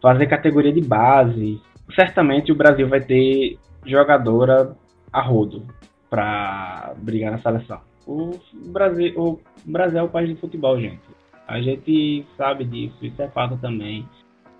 fazer 0.00 0.26
categoria 0.26 0.72
de 0.72 0.80
base, 0.80 1.60
certamente 1.94 2.52
o 2.52 2.56
Brasil 2.56 2.88
vai 2.88 3.00
ter 3.00 3.58
jogadora 3.86 4.76
a 5.12 5.20
rodo 5.20 5.62
para 6.10 6.94
brigar 6.98 7.32
na 7.32 7.38
seleção. 7.38 7.80
O 8.06 8.32
Brasil, 8.66 9.12
o 9.16 9.40
Brasil 9.64 9.98
é 9.98 10.02
o 10.02 10.08
país 10.08 10.28
de 10.28 10.36
futebol, 10.36 10.78
gente. 10.80 11.02
A 11.46 11.60
gente 11.60 12.26
sabe 12.36 12.64
disso, 12.64 12.96
isso 13.02 13.20
é 13.20 13.28
fato 13.28 13.56
também. 13.58 14.06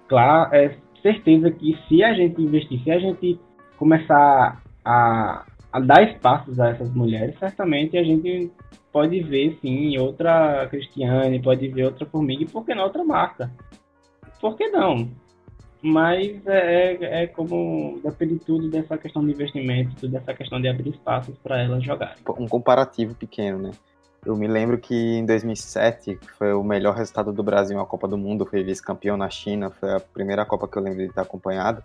Claro, 0.08 0.54
é 0.54 0.76
certeza 1.04 1.50
que 1.50 1.78
se 1.86 2.02
a 2.02 2.14
gente 2.14 2.40
investir, 2.40 2.82
se 2.82 2.90
a 2.90 2.98
gente 2.98 3.38
começar 3.76 4.62
a, 4.82 5.44
a 5.70 5.80
dar 5.80 6.02
espaços 6.02 6.58
a 6.58 6.70
essas 6.70 6.90
mulheres, 6.94 7.38
certamente 7.38 7.98
a 7.98 8.02
gente 8.02 8.50
pode 8.90 9.20
ver 9.20 9.58
sim 9.60 9.98
outra 9.98 10.66
Cristiane, 10.70 11.42
pode 11.42 11.68
ver 11.68 11.84
outra 11.84 12.06
Formiga 12.06 12.42
e 12.42 12.48
por 12.48 12.64
que 12.64 12.74
não 12.74 12.84
outra 12.84 13.04
marca? 13.04 13.50
Por 14.40 14.56
que 14.56 14.68
não? 14.68 15.10
Mas 15.82 16.46
é, 16.46 16.94
é, 16.94 17.22
é 17.24 17.26
como 17.26 18.00
depende 18.02 18.38
tudo 18.38 18.70
dessa 18.70 18.96
questão 18.96 19.22
de 19.22 19.32
investimento, 19.32 20.08
dessa 20.08 20.32
questão 20.32 20.58
de 20.58 20.68
abrir 20.68 20.88
espaços 20.88 21.36
para 21.38 21.60
elas 21.60 21.84
jogarem. 21.84 22.16
Um 22.38 22.48
comparativo 22.48 23.14
pequeno, 23.14 23.58
né? 23.58 23.70
Eu 24.24 24.34
me 24.36 24.46
lembro 24.46 24.78
que 24.78 24.94
em 24.94 25.26
2007 25.26 26.18
foi 26.38 26.54
o 26.54 26.62
melhor 26.64 26.94
resultado 26.94 27.30
do 27.30 27.42
Brasil 27.42 27.76
na 27.76 27.84
Copa 27.84 28.08
do 28.08 28.16
Mundo, 28.16 28.46
foi 28.46 28.64
vice-campeão 28.64 29.18
na 29.18 29.28
China, 29.28 29.70
foi 29.70 29.92
a 29.92 30.00
primeira 30.00 30.46
Copa 30.46 30.66
que 30.66 30.78
eu 30.78 30.82
lembro 30.82 31.06
de 31.06 31.12
ter 31.12 31.20
acompanhado. 31.20 31.82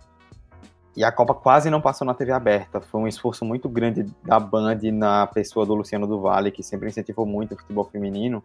E 0.96 1.04
a 1.04 1.12
Copa 1.12 1.34
quase 1.34 1.68
não 1.68 1.82
passou 1.82 2.06
na 2.06 2.14
TV 2.14 2.32
aberta. 2.32 2.80
Foi 2.80 3.00
um 3.02 3.06
esforço 3.06 3.44
muito 3.44 3.68
grande 3.68 4.06
da 4.24 4.40
Band 4.40 4.78
na 4.90 5.26
pessoa 5.26 5.66
do 5.66 5.74
Luciano 5.74 6.06
do 6.06 6.18
Vale, 6.18 6.50
que 6.50 6.62
sempre 6.62 6.88
incentivou 6.88 7.26
muito 7.26 7.54
o 7.54 7.58
futebol 7.58 7.84
feminino, 7.84 8.42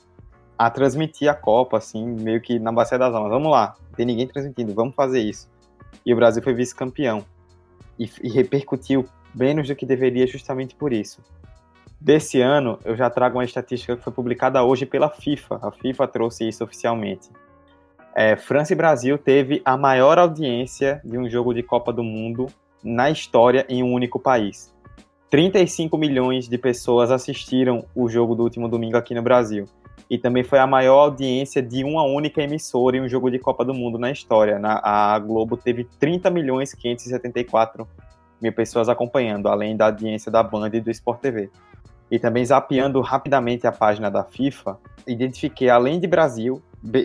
a 0.57 0.69
transmitir 0.69 1.29
a 1.29 1.33
Copa, 1.33 1.77
assim, 1.77 2.05
meio 2.05 2.41
que 2.41 2.59
na 2.59 2.73
bacia 2.73 2.99
das 2.99 3.15
almas. 3.15 3.31
Vamos 3.31 3.49
lá, 3.49 3.75
tem 3.95 4.05
ninguém 4.05 4.27
transmitindo, 4.27 4.73
vamos 4.73 4.93
fazer 4.93 5.21
isso. 5.21 5.49
E 6.05 6.13
o 6.13 6.17
Brasil 6.17 6.43
foi 6.43 6.53
vice-campeão. 6.53 7.25
E, 7.97 8.09
e 8.21 8.29
repercutiu 8.29 9.05
menos 9.33 9.69
do 9.69 9.75
que 9.75 9.85
deveria 9.85 10.27
justamente 10.27 10.75
por 10.75 10.91
isso 10.91 11.21
desse 11.99 12.41
ano, 12.41 12.79
eu 12.83 12.95
já 12.95 13.09
trago 13.09 13.37
uma 13.37 13.45
estatística 13.45 13.95
que 13.95 14.03
foi 14.03 14.13
publicada 14.13 14.63
hoje 14.63 14.85
pela 14.85 15.09
FIFA. 15.09 15.59
A 15.61 15.71
FIFA 15.71 16.07
trouxe 16.07 16.47
isso 16.47 16.63
oficialmente. 16.63 17.29
É, 18.15 18.35
França 18.35 18.73
e 18.73 18.75
Brasil 18.75 19.17
teve 19.17 19.61
a 19.65 19.75
maior 19.75 20.17
audiência 20.17 21.01
de 21.03 21.17
um 21.17 21.29
jogo 21.29 21.53
de 21.53 21.61
Copa 21.61 21.91
do 21.91 22.03
Mundo 22.03 22.47
na 22.83 23.09
história 23.09 23.65
em 23.67 23.83
um 23.83 23.91
único 23.91 24.19
país. 24.19 24.73
35 25.29 25.97
milhões 25.97 26.47
de 26.47 26.57
pessoas 26.57 27.11
assistiram 27.11 27.85
o 27.93 28.07
jogo 28.07 28.35
do 28.35 28.43
último 28.43 28.69
domingo 28.69 28.95
aqui 28.95 29.13
no 29.13 29.21
Brasil. 29.21 29.65
E 30.09 30.17
também 30.17 30.43
foi 30.43 30.59
a 30.59 30.67
maior 30.67 30.99
audiência 30.99 31.61
de 31.61 31.83
uma 31.83 32.03
única 32.03 32.41
emissora 32.41 32.95
em 32.95 33.01
um 33.01 33.09
jogo 33.09 33.29
de 33.29 33.39
Copa 33.39 33.65
do 33.65 33.73
Mundo 33.73 33.97
na 33.97 34.11
história. 34.11 34.59
Na, 34.59 34.79
a 34.83 35.19
Globo 35.19 35.57
teve 35.57 35.83
30 35.99 36.29
milhões 36.29 36.73
574 36.73 37.87
mil 38.39 38.53
pessoas 38.53 38.87
acompanhando, 38.87 39.49
além 39.49 39.75
da 39.75 39.87
audiência 39.87 40.31
da 40.31 40.43
Band 40.43 40.69
e 40.73 40.79
do 40.79 40.91
Sport 40.91 41.19
TV 41.19 41.49
e 42.15 42.19
também 42.19 42.45
zapeando 42.45 43.01
rapidamente 43.01 43.67
a 43.67 43.73
página 43.73 44.09
da 44.09 44.23
FIFA, 44.23 44.77
identifiquei, 45.05 45.69
além 45.69 45.99
de 45.99 46.07
Brasil, 46.07 46.61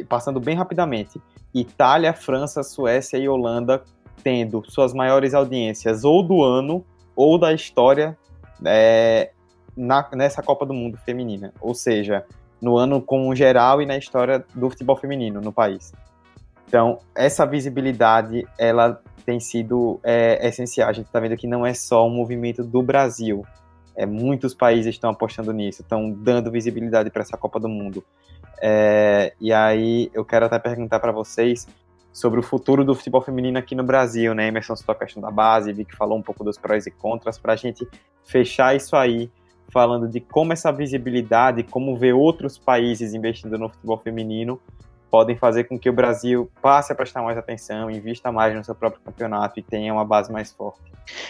passando 0.08 0.38
bem 0.38 0.54
rapidamente, 0.54 1.20
Itália, 1.52 2.12
França, 2.12 2.62
Suécia 2.62 3.16
e 3.16 3.28
Holanda 3.28 3.82
tendo 4.22 4.62
suas 4.70 4.94
maiores 4.94 5.34
audiências 5.34 6.04
ou 6.04 6.22
do 6.22 6.44
ano 6.44 6.84
ou 7.16 7.36
da 7.38 7.52
história 7.52 8.16
é, 8.64 9.32
na, 9.76 10.08
nessa 10.12 10.44
Copa 10.44 10.64
do 10.64 10.72
Mundo 10.72 10.96
feminina. 10.98 11.52
Ou 11.60 11.74
seja, 11.74 12.24
no 12.62 12.76
ano 12.76 13.02
como 13.02 13.34
geral 13.34 13.82
e 13.82 13.86
na 13.86 13.98
história 13.98 14.44
do 14.54 14.70
futebol 14.70 14.94
feminino 14.94 15.40
no 15.40 15.52
país. 15.52 15.92
Então, 16.68 17.00
essa 17.16 17.44
visibilidade, 17.44 18.46
ela 18.56 19.02
tem 19.26 19.40
sido 19.40 19.98
é, 20.04 20.46
essencial. 20.46 20.88
A 20.88 20.92
gente 20.92 21.06
está 21.06 21.18
vendo 21.18 21.36
que 21.36 21.48
não 21.48 21.66
é 21.66 21.74
só 21.74 22.06
um 22.06 22.10
movimento 22.10 22.62
do 22.62 22.80
Brasil, 22.80 23.44
é, 23.96 24.06
muitos 24.06 24.54
países 24.54 24.94
estão 24.94 25.10
apostando 25.10 25.52
nisso, 25.52 25.82
estão 25.82 26.10
dando 26.10 26.50
visibilidade 26.50 27.10
para 27.10 27.22
essa 27.22 27.36
Copa 27.36 27.58
do 27.58 27.68
Mundo. 27.68 28.04
É, 28.62 29.32
e 29.40 29.52
aí 29.52 30.10
eu 30.12 30.24
quero 30.24 30.46
até 30.46 30.58
perguntar 30.58 31.00
para 31.00 31.12
vocês 31.12 31.66
sobre 32.12 32.40
o 32.40 32.42
futuro 32.42 32.84
do 32.84 32.94
futebol 32.94 33.22
feminino 33.22 33.58
aqui 33.58 33.74
no 33.74 33.84
Brasil, 33.84 34.34
né? 34.34 34.48
Emerson 34.48 34.74
citou 34.76 34.92
a 34.92 34.98
questão 34.98 35.22
da 35.22 35.30
base, 35.30 35.72
vi 35.72 35.84
que 35.84 35.96
falou 35.96 36.18
um 36.18 36.22
pouco 36.22 36.42
dos 36.42 36.58
prós 36.58 36.86
e 36.86 36.90
contras, 36.90 37.38
para 37.38 37.52
a 37.52 37.56
gente 37.56 37.86
fechar 38.24 38.74
isso 38.74 38.96
aí, 38.96 39.30
falando 39.72 40.08
de 40.08 40.20
como 40.20 40.52
essa 40.52 40.72
visibilidade, 40.72 41.62
como 41.62 41.96
ver 41.96 42.12
outros 42.12 42.58
países 42.58 43.14
investindo 43.14 43.56
no 43.56 43.68
futebol 43.68 43.98
feminino, 43.98 44.60
podem 45.10 45.36
fazer 45.36 45.64
com 45.64 45.78
que 45.78 45.90
o 45.90 45.92
Brasil 45.92 46.50
passe 46.62 46.92
a 46.92 46.94
prestar 46.94 47.22
mais 47.22 47.36
atenção, 47.36 47.90
invista 47.90 48.30
mais 48.30 48.54
no 48.54 48.64
seu 48.64 48.74
próprio 48.74 49.02
campeonato 49.04 49.58
e 49.58 49.62
tenha 49.62 49.92
uma 49.92 50.04
base 50.04 50.30
mais 50.30 50.52
forte. 50.52 50.80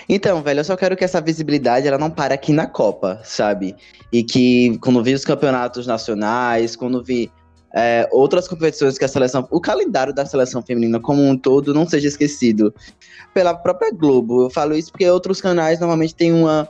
Então, 0.08 0.42
velho, 0.42 0.60
eu 0.60 0.64
só 0.64 0.76
quero 0.76 0.96
que 0.96 1.04
essa 1.04 1.20
visibilidade 1.20 1.88
ela 1.88 1.98
não 1.98 2.10
pare 2.10 2.34
aqui 2.34 2.52
na 2.52 2.66
Copa, 2.66 3.20
sabe? 3.24 3.74
E 4.12 4.22
que 4.22 4.78
quando 4.78 5.02
vi 5.02 5.14
os 5.14 5.24
campeonatos 5.24 5.86
nacionais, 5.86 6.76
quando 6.76 7.02
vi 7.02 7.30
é, 7.74 8.08
outras 8.10 8.46
competições 8.46 8.98
que 8.98 9.04
a 9.04 9.08
seleção, 9.08 9.46
o 9.50 9.60
calendário 9.60 10.12
da 10.12 10.26
seleção 10.26 10.60
feminina 10.60 11.00
como 11.00 11.22
um 11.22 11.36
todo 11.36 11.72
não 11.72 11.88
seja 11.88 12.08
esquecido 12.08 12.74
pela 13.32 13.54
própria 13.54 13.90
Globo. 13.92 14.44
Eu 14.44 14.50
falo 14.50 14.74
isso 14.74 14.90
porque 14.90 15.08
outros 15.08 15.40
canais 15.40 15.78
normalmente 15.78 16.14
têm 16.14 16.32
uma 16.32 16.68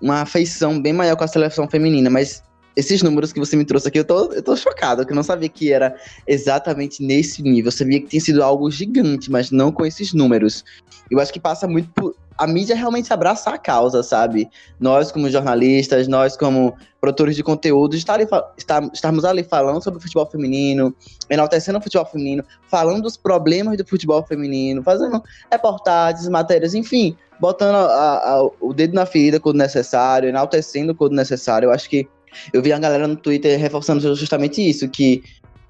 uma 0.00 0.22
afeição 0.22 0.80
bem 0.80 0.92
maior 0.92 1.16
com 1.16 1.24
a 1.24 1.28
seleção 1.28 1.68
feminina, 1.68 2.08
mas 2.08 2.42
esses 2.78 3.02
números 3.02 3.32
que 3.32 3.40
você 3.40 3.56
me 3.56 3.64
trouxe 3.64 3.88
aqui, 3.88 3.98
eu 3.98 4.04
tô, 4.04 4.32
eu 4.32 4.40
tô 4.40 4.54
chocado, 4.54 5.04
que 5.04 5.10
eu 5.10 5.16
não 5.16 5.24
sabia 5.24 5.48
que 5.48 5.72
era 5.72 5.96
exatamente 6.24 7.02
nesse 7.02 7.42
nível. 7.42 7.68
Eu 7.68 7.72
sabia 7.72 8.00
que 8.00 8.06
tinha 8.06 8.20
sido 8.20 8.40
algo 8.40 8.70
gigante, 8.70 9.32
mas 9.32 9.50
não 9.50 9.72
com 9.72 9.84
esses 9.84 10.14
números. 10.14 10.64
Eu 11.10 11.18
acho 11.18 11.32
que 11.32 11.40
passa 11.40 11.66
muito 11.66 11.90
por. 11.90 12.14
A 12.38 12.46
mídia 12.46 12.76
realmente 12.76 13.12
abraça 13.12 13.50
a 13.50 13.58
causa, 13.58 14.00
sabe? 14.00 14.48
Nós, 14.78 15.10
como 15.10 15.28
jornalistas, 15.28 16.06
nós, 16.06 16.36
como 16.36 16.72
produtores 17.00 17.34
de 17.34 17.42
conteúdo, 17.42 17.96
estar 17.96 18.20
estar, 18.56 18.88
estarmos 18.94 19.24
ali 19.24 19.42
falando 19.42 19.82
sobre 19.82 19.98
o 19.98 20.00
futebol 20.00 20.24
feminino, 20.24 20.94
enaltecendo 21.28 21.80
o 21.80 21.82
futebol 21.82 22.06
feminino, 22.06 22.44
falando 22.68 23.02
dos 23.02 23.16
problemas 23.16 23.76
do 23.76 23.84
futebol 23.84 24.24
feminino, 24.24 24.84
fazendo 24.84 25.20
reportagens, 25.50 26.28
matérias, 26.28 26.74
enfim, 26.74 27.16
botando 27.40 27.74
a, 27.74 28.34
a, 28.34 28.50
o 28.60 28.72
dedo 28.72 28.94
na 28.94 29.04
ferida 29.04 29.40
quando 29.40 29.56
necessário, 29.56 30.28
enaltecendo 30.28 30.94
quando 30.94 31.14
necessário. 31.14 31.66
Eu 31.66 31.72
acho 31.72 31.90
que 31.90 32.08
eu 32.52 32.62
vi 32.62 32.72
a 32.72 32.78
galera 32.78 33.06
no 33.06 33.16
Twitter 33.16 33.58
reforçando 33.58 34.14
justamente 34.14 34.66
isso, 34.66 34.88
que 34.88 35.22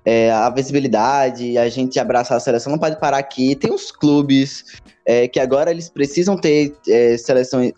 é, 0.05 0.31
a 0.31 0.49
visibilidade, 0.51 1.59
a 1.59 1.69
gente 1.69 1.99
abraçar 1.99 2.37
a 2.37 2.41
seleção 2.41 2.73
não 2.73 2.79
pode 2.79 2.99
parar 2.99 3.19
aqui. 3.19 3.55
Tem 3.55 3.73
os 3.73 3.91
clubes 3.91 4.65
é, 5.05 5.29
que 5.29 5.39
agora 5.39 5.71
eles 5.71 5.89
precisam 5.89 6.37
ter 6.37 6.75
é, 6.89 7.17
seleções, 7.19 7.73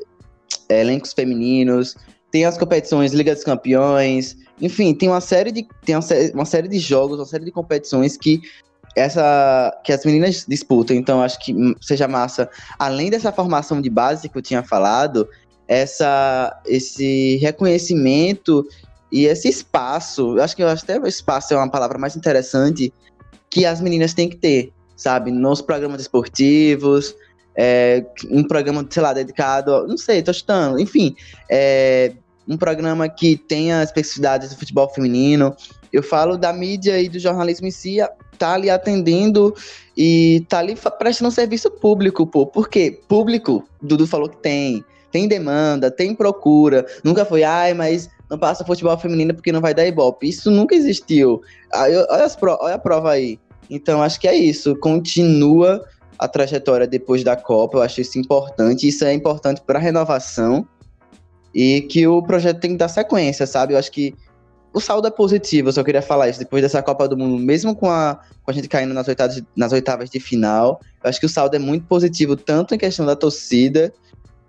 é, 0.68 0.80
elencos 0.80 1.12
femininos, 1.12 1.96
tem 2.30 2.44
as 2.44 2.56
competições 2.56 3.12
Liga 3.12 3.34
dos 3.34 3.42
Campeões, 3.42 4.36
enfim, 4.60 4.94
tem 4.94 5.08
uma 5.08 5.20
série 5.20 5.50
de 5.50 5.66
tem 5.84 5.96
uma, 5.96 6.04
uma 6.34 6.44
série 6.44 6.68
de 6.68 6.78
jogos, 6.78 7.18
uma 7.18 7.26
série 7.26 7.44
de 7.44 7.50
competições 7.50 8.16
que 8.16 8.40
essa 8.96 9.76
que 9.82 9.92
as 9.92 10.04
meninas 10.04 10.46
disputam. 10.46 10.96
Então 10.96 11.22
acho 11.22 11.38
que 11.40 11.54
seja 11.80 12.06
massa, 12.06 12.48
além 12.78 13.10
dessa 13.10 13.32
formação 13.32 13.80
de 13.80 13.90
base 13.90 14.28
que 14.28 14.38
eu 14.38 14.42
tinha 14.42 14.62
falado, 14.62 15.28
essa, 15.70 16.60
esse 16.66 17.36
reconhecimento 17.36 18.66
e 19.12 19.26
esse 19.26 19.48
espaço, 19.48 20.36
eu 20.36 20.42
acho 20.42 20.56
que 20.56 20.64
eu 20.64 20.68
acho 20.68 20.82
até 20.82 20.98
espaço 21.06 21.54
é 21.54 21.56
uma 21.56 21.70
palavra 21.70 21.96
mais 21.96 22.16
interessante 22.16 22.92
que 23.48 23.64
as 23.64 23.80
meninas 23.80 24.12
têm 24.12 24.28
que 24.28 24.36
ter, 24.36 24.72
sabe? 24.96 25.30
Nos 25.30 25.62
programas 25.62 26.00
esportivos, 26.00 27.14
é, 27.54 28.04
um 28.28 28.42
programa, 28.42 28.84
sei 28.90 29.00
lá, 29.00 29.12
dedicado, 29.12 29.86
não 29.86 29.96
sei, 29.96 30.22
tô 30.22 30.32
chutando, 30.32 30.80
enfim, 30.80 31.14
é, 31.48 32.14
um 32.48 32.56
programa 32.56 33.08
que 33.08 33.36
tenha 33.36 33.80
especificidades 33.84 34.50
do 34.50 34.58
futebol 34.58 34.88
feminino. 34.88 35.54
Eu 35.92 36.02
falo 36.02 36.36
da 36.36 36.52
mídia 36.52 37.00
e 37.00 37.08
do 37.08 37.20
jornalismo 37.20 37.68
em 37.68 37.70
si, 37.70 37.98
tá 38.36 38.54
ali 38.54 38.70
atendendo 38.70 39.54
e 39.96 40.44
tá 40.48 40.58
ali 40.58 40.76
prestando 40.98 41.30
serviço 41.30 41.70
público, 41.70 42.26
pô. 42.26 42.44
Por 42.44 42.68
quê? 42.68 43.00
Público, 43.06 43.64
Dudu 43.80 44.04
falou 44.04 44.28
que 44.28 44.38
tem 44.38 44.84
tem 45.10 45.28
demanda, 45.28 45.90
tem 45.90 46.14
procura. 46.14 46.86
Nunca 47.04 47.24
foi, 47.24 47.42
ai, 47.42 47.74
mas 47.74 48.08
não 48.28 48.38
passa 48.38 48.64
futebol 48.64 48.96
feminino 48.96 49.34
porque 49.34 49.52
não 49.52 49.60
vai 49.60 49.74
dar 49.74 49.86
ibope. 49.86 50.28
Isso 50.28 50.50
nunca 50.50 50.74
existiu. 50.74 51.42
Olha, 51.74 52.04
as 52.24 52.36
pro, 52.36 52.56
olha 52.60 52.74
a 52.74 52.78
prova 52.78 53.12
aí. 53.12 53.38
Então, 53.68 54.02
acho 54.02 54.20
que 54.20 54.28
é 54.28 54.34
isso. 54.34 54.76
Continua 54.76 55.84
a 56.18 56.28
trajetória 56.28 56.86
depois 56.86 57.24
da 57.24 57.36
Copa. 57.36 57.78
Eu 57.78 57.82
acho 57.82 58.00
isso 58.00 58.18
importante. 58.18 58.86
Isso 58.86 59.04
é 59.04 59.12
importante 59.12 59.60
para 59.60 59.78
a 59.78 59.82
renovação 59.82 60.66
e 61.54 61.82
que 61.82 62.06
o 62.06 62.22
projeto 62.22 62.60
tem 62.60 62.72
que 62.72 62.76
dar 62.76 62.88
sequência, 62.88 63.46
sabe? 63.46 63.74
Eu 63.74 63.78
acho 63.78 63.90
que 63.90 64.14
o 64.72 64.80
saldo 64.80 65.08
é 65.08 65.10
positivo, 65.10 65.68
eu 65.68 65.72
só 65.72 65.82
queria 65.82 66.02
falar 66.02 66.28
isso. 66.28 66.38
Depois 66.38 66.62
dessa 66.62 66.82
Copa 66.82 67.08
do 67.08 67.16
Mundo, 67.16 67.42
mesmo 67.42 67.74
com 67.74 67.90
a, 67.90 68.20
com 68.42 68.50
a 68.50 68.54
gente 68.54 68.68
caindo 68.68 68.94
nas 68.94 69.08
oitavas, 69.08 69.42
nas 69.56 69.72
oitavas 69.72 70.08
de 70.08 70.20
final, 70.20 70.80
eu 71.02 71.10
acho 71.10 71.18
que 71.18 71.26
o 71.26 71.28
saldo 71.28 71.56
é 71.56 71.58
muito 71.58 71.86
positivo, 71.86 72.36
tanto 72.36 72.74
em 72.74 72.78
questão 72.78 73.04
da 73.04 73.16
torcida, 73.16 73.92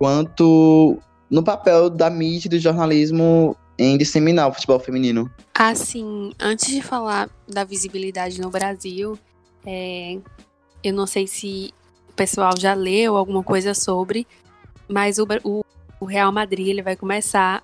quanto 0.01 0.97
no 1.29 1.43
papel 1.43 1.87
da 1.87 2.09
mídia 2.09 2.47
e 2.47 2.49
do 2.49 2.57
jornalismo 2.57 3.55
em 3.77 3.95
disseminar 3.99 4.49
o 4.49 4.51
futebol 4.51 4.79
feminino. 4.79 5.29
Assim, 5.53 6.31
antes 6.39 6.69
de 6.69 6.81
falar 6.81 7.29
da 7.47 7.63
visibilidade 7.63 8.41
no 8.41 8.49
Brasil, 8.49 9.15
é, 9.63 10.17
eu 10.83 10.91
não 10.91 11.05
sei 11.05 11.27
se 11.27 11.71
o 12.09 12.13
pessoal 12.13 12.53
já 12.57 12.73
leu 12.73 13.15
alguma 13.15 13.43
coisa 13.43 13.75
sobre, 13.75 14.25
mas 14.89 15.19
o, 15.19 15.27
o, 15.43 15.63
o 15.99 16.05
Real 16.05 16.31
Madrid 16.31 16.69
ele 16.69 16.81
vai 16.81 16.95
começar 16.95 17.63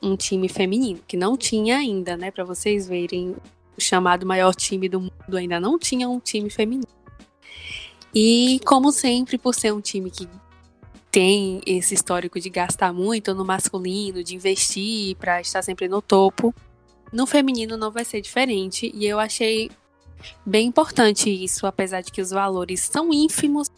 um 0.00 0.14
time 0.16 0.48
feminino, 0.48 1.00
que 1.04 1.16
não 1.16 1.36
tinha 1.36 1.78
ainda, 1.78 2.16
né? 2.16 2.30
Para 2.30 2.44
vocês 2.44 2.86
verem, 2.86 3.34
o 3.76 3.80
chamado 3.80 4.24
maior 4.24 4.54
time 4.54 4.88
do 4.88 5.00
mundo 5.00 5.36
ainda 5.36 5.58
não 5.58 5.80
tinha 5.80 6.08
um 6.08 6.20
time 6.20 6.48
feminino. 6.48 6.86
E, 8.14 8.60
como 8.64 8.92
sempre, 8.92 9.36
por 9.36 9.52
ser 9.52 9.72
um 9.72 9.80
time 9.80 10.12
que 10.12 10.28
tem 11.12 11.60
esse 11.66 11.92
histórico 11.92 12.40
de 12.40 12.48
gastar 12.48 12.90
muito 12.90 13.34
no 13.34 13.44
masculino, 13.44 14.24
de 14.24 14.34
investir 14.34 15.14
para 15.16 15.42
estar 15.42 15.60
sempre 15.60 15.86
no 15.86 16.00
topo, 16.00 16.54
no 17.12 17.26
feminino 17.26 17.76
não 17.76 17.90
vai 17.90 18.02
ser 18.02 18.22
diferente. 18.22 18.90
E 18.94 19.06
eu 19.06 19.20
achei 19.20 19.70
bem 20.44 20.68
importante 20.68 21.28
isso, 21.28 21.66
apesar 21.66 22.00
de 22.00 22.10
que 22.10 22.22
os 22.22 22.30
valores 22.30 22.80
são 22.80 23.12
ínfimos 23.12 23.70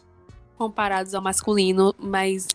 comparados 0.57 1.12
ao 1.12 1.20
masculino, 1.20 1.93
mas 1.99 2.47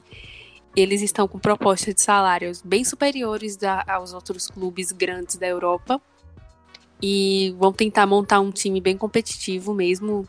eles 0.74 1.02
estão 1.02 1.28
com 1.28 1.38
propostas 1.38 1.94
de 1.94 2.02
salários 2.02 2.62
bem 2.62 2.86
superiores 2.86 3.58
da, 3.58 3.84
aos 3.86 4.14
outros 4.14 4.48
clubes 4.48 4.94
grandes 4.94 5.36
da 5.36 5.48
Europa 5.48 6.02
e 7.02 7.54
vão 7.58 7.74
tentar 7.74 8.06
montar 8.06 8.40
um 8.40 8.52
time 8.52 8.80
bem 8.80 8.96
competitivo 8.96 9.74
mesmo. 9.74 10.26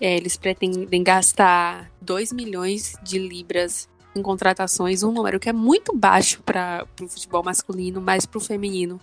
É, 0.00 0.16
eles 0.16 0.36
pretendem 0.36 1.02
gastar 1.02 1.90
2 2.00 2.32
milhões 2.32 2.94
de 3.02 3.18
libras 3.18 3.88
em 4.14 4.22
contratações, 4.22 5.02
um 5.02 5.12
número 5.12 5.38
que 5.38 5.48
é 5.48 5.52
muito 5.52 5.96
baixo 5.96 6.42
para 6.42 6.86
o 7.00 7.08
futebol 7.08 7.42
masculino, 7.42 8.00
mas 8.00 8.24
para 8.24 8.38
o 8.38 8.40
feminino 8.40 9.00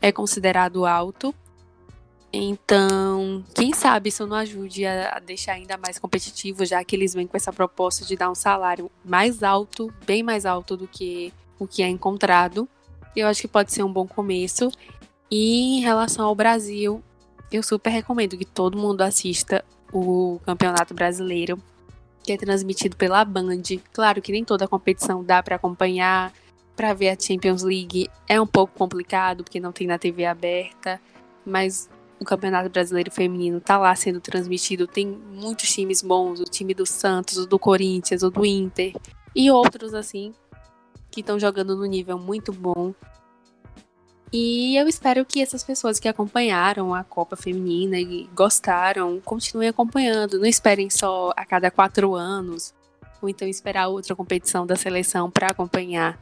é 0.00 0.10
considerado 0.10 0.84
alto. 0.84 1.34
Então, 2.32 3.44
quem 3.54 3.72
sabe 3.72 4.08
isso 4.08 4.26
não 4.26 4.36
ajude 4.36 4.84
a, 4.84 5.20
deixar 5.20 5.52
ainda 5.52 5.76
mais 5.76 5.98
competitivo, 5.98 6.64
já 6.64 6.82
que 6.82 6.96
eles 6.96 7.14
vêm 7.14 7.26
com 7.26 7.36
essa 7.36 7.52
proposta 7.52 8.04
de 8.04 8.16
dar 8.16 8.30
um 8.30 8.34
salário 8.34 8.90
mais 9.04 9.42
alto, 9.42 9.92
bem 10.04 10.22
mais 10.22 10.44
alto 10.44 10.76
do 10.76 10.88
que 10.88 11.32
o 11.58 11.66
que 11.66 11.82
é 11.82 11.88
encontrado. 11.88 12.68
Eu 13.14 13.28
acho 13.28 13.42
que 13.42 13.48
pode 13.48 13.72
ser 13.72 13.84
um 13.84 13.92
bom 13.92 14.06
começo. 14.06 14.70
E 15.30 15.78
em 15.78 15.80
relação 15.80 16.26
ao 16.26 16.34
Brasil, 16.34 17.02
eu 17.52 17.62
super 17.62 17.90
recomendo 17.90 18.36
que 18.36 18.44
todo 18.44 18.76
mundo 18.76 19.02
assista 19.02 19.64
o 19.94 20.40
Campeonato 20.44 20.92
Brasileiro, 20.92 21.62
que 22.22 22.32
é 22.32 22.36
transmitido 22.36 22.96
pela 22.96 23.24
Band. 23.24 23.62
Claro 23.92 24.20
que 24.20 24.32
nem 24.32 24.44
toda 24.44 24.66
competição 24.66 25.22
dá 25.22 25.42
para 25.42 25.56
acompanhar, 25.56 26.32
para 26.74 26.92
ver 26.92 27.10
a 27.10 27.18
Champions 27.18 27.62
League 27.62 28.10
é 28.28 28.40
um 28.40 28.46
pouco 28.46 28.76
complicado 28.76 29.44
porque 29.44 29.60
não 29.60 29.70
tem 29.70 29.86
na 29.86 29.98
TV 29.98 30.26
aberta, 30.26 31.00
mas 31.46 31.88
o 32.18 32.24
Campeonato 32.24 32.68
Brasileiro 32.68 33.10
Feminino 33.10 33.60
tá 33.60 33.78
lá 33.78 33.94
sendo 33.94 34.20
transmitido. 34.20 34.86
Tem 34.86 35.06
muitos 35.06 35.68
times 35.72 36.02
bons, 36.02 36.40
o 36.40 36.44
time 36.44 36.74
do 36.74 36.84
Santos, 36.84 37.36
o 37.36 37.46
do 37.46 37.58
Corinthians, 37.58 38.22
o 38.22 38.30
do 38.30 38.44
Inter 38.44 38.92
e 39.34 39.50
outros 39.50 39.94
assim 39.94 40.34
que 41.10 41.20
estão 41.20 41.38
jogando 41.38 41.76
no 41.76 41.84
nível 41.84 42.18
muito 42.18 42.52
bom. 42.52 42.92
E 44.36 44.74
eu 44.74 44.88
espero 44.88 45.24
que 45.24 45.40
essas 45.40 45.62
pessoas 45.62 46.00
que 46.00 46.08
acompanharam 46.08 46.92
a 46.92 47.04
Copa 47.04 47.36
Feminina 47.36 48.00
e 48.00 48.28
gostaram 48.34 49.20
continuem 49.20 49.68
acompanhando. 49.68 50.40
Não 50.40 50.44
esperem 50.44 50.90
só 50.90 51.32
a 51.36 51.46
cada 51.46 51.70
quatro 51.70 52.16
anos, 52.16 52.74
ou 53.22 53.28
então 53.28 53.46
esperar 53.46 53.86
outra 53.86 54.16
competição 54.16 54.66
da 54.66 54.74
seleção 54.74 55.30
para 55.30 55.52
acompanhar. 55.52 56.18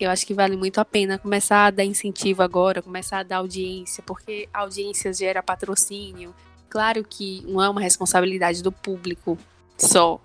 Eu 0.00 0.10
acho 0.10 0.26
que 0.26 0.34
vale 0.34 0.56
muito 0.56 0.80
a 0.80 0.84
pena 0.84 1.20
começar 1.20 1.66
a 1.66 1.70
dar 1.70 1.84
incentivo 1.84 2.42
agora, 2.42 2.82
começar 2.82 3.20
a 3.20 3.22
dar 3.22 3.36
audiência, 3.36 4.02
porque 4.04 4.48
audiência 4.52 5.12
gera 5.12 5.40
patrocínio. 5.40 6.34
Claro 6.68 7.04
que 7.08 7.44
não 7.46 7.62
é 7.62 7.68
uma 7.68 7.80
responsabilidade 7.80 8.60
do 8.60 8.72
público 8.72 9.38
só. 9.78 10.20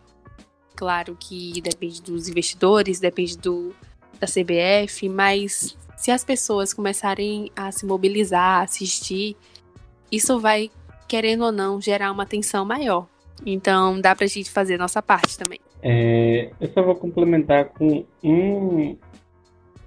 Claro 0.76 1.16
que 1.20 1.62
depende 1.62 2.02
dos 2.02 2.28
investidores, 2.28 3.00
depende 3.00 3.38
do, 3.38 3.76
da 4.20 4.26
CBF, 4.26 5.08
mas 5.08 5.78
se 6.02 6.10
as 6.10 6.26
pessoas 6.26 6.74
começarem 6.74 7.52
a 7.56 7.72
se 7.72 7.86
mobilizar, 7.86 8.62
a 8.62 8.64
assistir, 8.64 9.38
isso 10.12 10.40
vai, 10.40 10.72
querendo 11.08 11.44
ou 11.44 11.52
não, 11.52 11.80
gerar 11.80 12.12
uma 12.12 12.24
atenção 12.24 12.66
maior. 12.66 13.06
Então 13.46 14.02
dá 14.02 14.16
pra 14.16 14.26
gente 14.26 14.50
fazer 14.50 14.80
nossa 14.80 15.00
parte 15.00 15.38
também. 15.38 15.60
É, 15.80 16.50
eu 16.60 16.74
só 16.74 16.82
vou 16.82 16.96
complementar 16.96 17.66
com 17.66 18.04
um, 18.24 18.98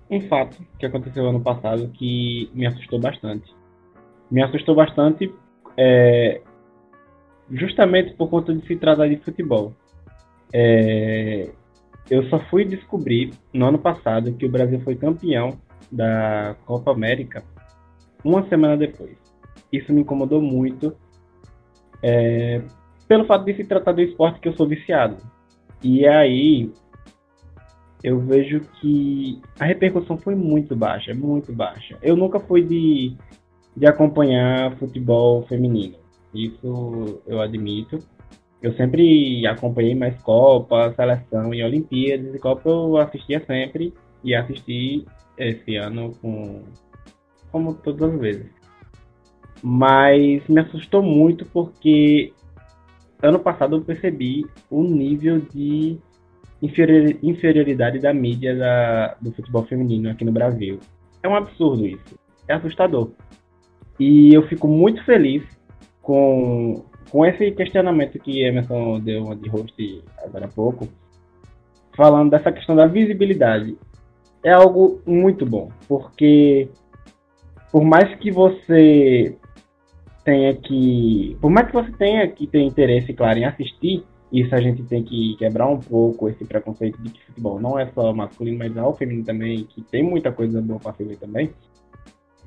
um 0.09 0.21
fato 0.29 0.57
que 0.79 0.87
aconteceu 0.87 1.29
ano 1.29 1.41
passado 1.41 1.89
que 1.89 2.49
me 2.55 2.65
assustou 2.65 3.01
bastante. 3.01 3.53
Me 4.31 4.41
assustou 4.41 4.77
bastante 4.77 5.35
é, 5.77 6.41
justamente 7.51 8.15
por 8.15 8.31
conta 8.31 8.55
de 8.55 8.65
se 8.69 8.77
tratar 8.77 9.09
de 9.09 9.17
futebol. 9.17 9.75
É, 10.53 11.51
eu 12.09 12.23
só 12.29 12.39
fui 12.51 12.65
descobrir 12.65 13.33
no 13.53 13.67
ano 13.67 13.81
passado 13.81 14.33
que 14.35 14.47
o 14.47 14.49
Brasil 14.49 14.81
foi 14.85 14.95
campeão 14.95 15.59
da 15.91 16.57
Copa 16.65 16.91
América 16.91 17.43
uma 18.25 18.49
semana 18.49 18.77
depois. 18.77 19.17
Isso 19.71 19.93
me 19.93 20.01
incomodou 20.01 20.41
muito 20.41 20.97
é, 22.03 22.63
pelo 23.07 23.27
fato 23.27 23.45
de 23.45 23.55
se 23.55 23.65
tratar 23.65 23.93
do 23.93 24.01
esporte 24.01 24.41
que 24.41 24.49
eu 24.49 24.57
sou 24.57 24.67
viciado. 24.67 25.17
E 25.83 26.07
aí 26.07 26.73
eu 28.03 28.19
vejo 28.21 28.61
que 28.81 29.41
a 29.59 29.65
repercussão 29.65 30.17
foi 30.19 30.35
muito 30.35 30.75
baixa, 30.75 31.15
muito 31.15 31.53
baixa. 31.53 31.99
Eu 32.03 32.17
nunca 32.17 32.41
fui 32.41 32.63
de, 32.63 33.17
de 33.77 33.87
acompanhar 33.87 34.77
futebol 34.77 35.43
feminino, 35.47 35.97
isso 36.35 37.23
eu 37.27 37.41
admito. 37.41 37.99
Eu 38.63 38.73
sempre 38.75 39.47
acompanhei 39.47 39.95
mais 39.95 40.17
Copa, 40.23 40.93
Seleção 40.95 41.53
e 41.53 41.63
Olimpíadas, 41.63 42.35
e 42.35 42.39
Copa 42.39 42.69
eu 42.69 42.97
assistia 42.97 43.45
sempre 43.47 43.93
e 44.23 44.35
assisti 44.35 45.05
esse 45.39 45.77
ano 45.77 46.15
com 46.21 46.63
como 47.51 47.75
todas 47.75 48.13
as 48.13 48.21
vezes. 48.21 48.47
Mas 49.63 50.47
me 50.49 50.61
assustou 50.61 51.03
muito 51.03 51.47
porque 51.47 52.33
ano 53.23 53.39
passado 53.39 53.77
eu 53.77 53.83
percebi 53.83 54.45
o 54.69 54.83
nível 54.83 55.41
de 55.41 55.99
inferioridade 57.23 57.99
da 57.99 58.13
mídia 58.13 58.57
da, 58.57 59.17
do 59.21 59.33
futebol 59.33 59.65
feminino 59.65 60.11
aqui 60.11 60.25
no 60.25 60.33
Brasil. 60.33 60.81
É 61.23 61.29
um 61.29 61.35
absurdo 61.35 61.87
isso. 61.87 62.19
É 62.49 62.55
assustador. 62.55 63.13
E 63.99 64.35
eu 64.35 64.47
fico 64.49 64.67
muito 64.67 65.05
feliz 65.05 65.43
com, 66.03 66.85
com 67.11 67.25
esse 67.25 67.51
questionamento 67.53 68.19
que 68.19 68.43
Emerson 68.43 69.01
deu 69.01 69.35
de 69.35 69.49
host 69.49 70.03
agora 70.23 70.47
há 70.47 70.49
pouco, 70.49 70.89
falando 71.97 72.31
dessa 72.31 72.53
questão 72.53 72.75
da 72.75 72.87
visibilidade. 72.87 73.77
É 74.45 74.53
algo 74.53 75.01
muito 75.07 75.47
bom, 75.47 75.71
porque 75.89 76.69
por 77.73 77.83
mais 77.83 78.15
que 78.17 78.31
você 78.31 79.37
tenha 80.25 80.55
que. 80.55 81.37
Por 81.41 81.51
mais 81.51 81.67
que 81.67 81.73
você 81.73 81.91
tenha 81.93 82.29
que 82.29 82.47
ter 82.47 82.61
interesse, 82.61 83.13
claro, 83.13 83.39
em 83.39 83.45
assistir, 83.45 84.05
isso 84.33 84.55
a 84.55 84.61
gente 84.61 84.83
tem 84.83 85.03
que 85.03 85.37
quebrar 85.39 85.69
um 85.69 85.79
pouco 85.79 86.29
esse 86.29 86.45
preconceito 86.45 87.01
de 87.01 87.11
que 87.11 87.25
futebol 87.25 87.61
não 87.61 87.79
é 87.79 87.87
só 87.95 88.13
masculino, 88.13 88.59
mas 88.59 88.77
é 88.77 88.83
o 88.83 88.93
feminino 88.93 89.25
também, 89.25 89.65
que 89.65 89.81
tem 89.83 90.03
muita 90.03 90.31
coisa 90.31 90.61
boa 90.61 90.81
para 90.81 90.93
ver 90.99 91.17
também. 91.17 91.51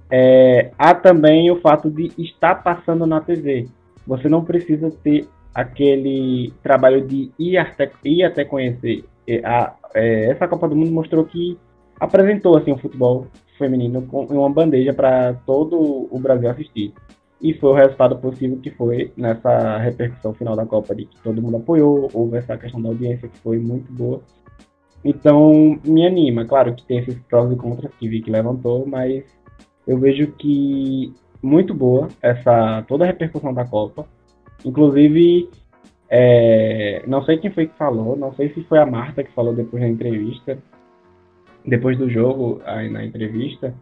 É, 0.10 0.72
há 0.78 0.94
também 0.94 1.52
o 1.52 1.60
fato 1.62 1.90
de 1.90 2.12
estar 2.18 2.56
passando 2.56 3.06
na 3.06 3.22
TV. 3.22 3.68
Você 4.06 4.30
não 4.30 4.44
precisa 4.44 4.90
ter 5.04 5.28
aquele 5.54 6.54
trabalho 6.62 7.06
de 7.06 7.32
ir 7.38 7.58
até, 7.58 7.92
ir 8.04 8.24
até 8.24 8.46
conhecer. 8.46 9.04
A, 9.44 9.76
é, 9.94 10.30
essa 10.32 10.48
Copa 10.48 10.68
do 10.68 10.76
Mundo 10.76 10.92
mostrou 10.92 11.26
que 11.26 11.58
apresentou 12.00 12.58
assim 12.58 12.72
o 12.72 12.78
futebol 12.78 13.28
feminino 13.58 14.04
com 14.04 14.26
uma 14.26 14.50
bandeja 14.50 14.94
para 14.94 15.34
todo 15.46 16.08
o 16.12 16.20
Brasil 16.20 16.50
assistir 16.50 16.94
e 17.42 17.54
foi 17.54 17.70
o 17.70 17.74
resultado 17.74 18.18
possível 18.18 18.58
que 18.58 18.72
foi 18.72 19.12
nessa 19.16 19.78
repercussão 19.78 20.34
final 20.34 20.56
da 20.56 20.66
Copa 20.66 20.96
de 20.96 21.06
que 21.06 21.22
todo 21.22 21.42
mundo 21.42 21.58
apoiou, 21.58 22.10
houve 22.14 22.38
essa 22.38 22.58
questão 22.58 22.82
da 22.82 22.90
audiência 22.90 23.28
que 23.28 23.38
foi 23.40 23.60
muito 23.60 23.92
boa. 23.92 24.22
Então, 25.06 25.80
me 25.86 26.06
anima. 26.06 26.46
Claro 26.46 26.74
que 26.74 26.86
tem 26.86 27.00
esses 27.00 27.18
prós 27.24 27.52
e 27.52 27.56
contras 27.56 27.94
que 28.00 28.10
vi 28.10 28.22
que 28.22 28.32
levantou, 28.32 28.86
mas 28.88 29.24
eu 29.86 30.00
vejo 30.00 30.32
que 30.34 31.14
muito 31.42 31.74
boa 31.74 32.08
essa 32.22 32.84
toda 32.88 33.04
a 33.04 33.08
repercussão 33.08 33.54
da 33.54 33.66
Copa. 33.66 34.08
Inclusive, 34.66 35.50
é, 36.10 37.04
não 37.06 37.24
sei 37.24 37.38
quem 37.38 37.52
foi 37.52 37.68
que 37.68 37.78
falou, 37.78 38.18
não 38.18 38.34
sei 38.34 38.52
se 38.54 38.64
foi 38.64 38.80
a 38.80 38.86
Marta 38.86 39.24
que 39.24 39.32
falou 39.34 39.54
depois 39.54 39.84
da 39.84 39.88
entrevista, 39.88 40.58
depois 41.68 41.98
do 41.98 42.10
jogo, 42.10 42.62
aí 42.66 42.90
na 42.90 43.06
entrevista, 43.06 43.76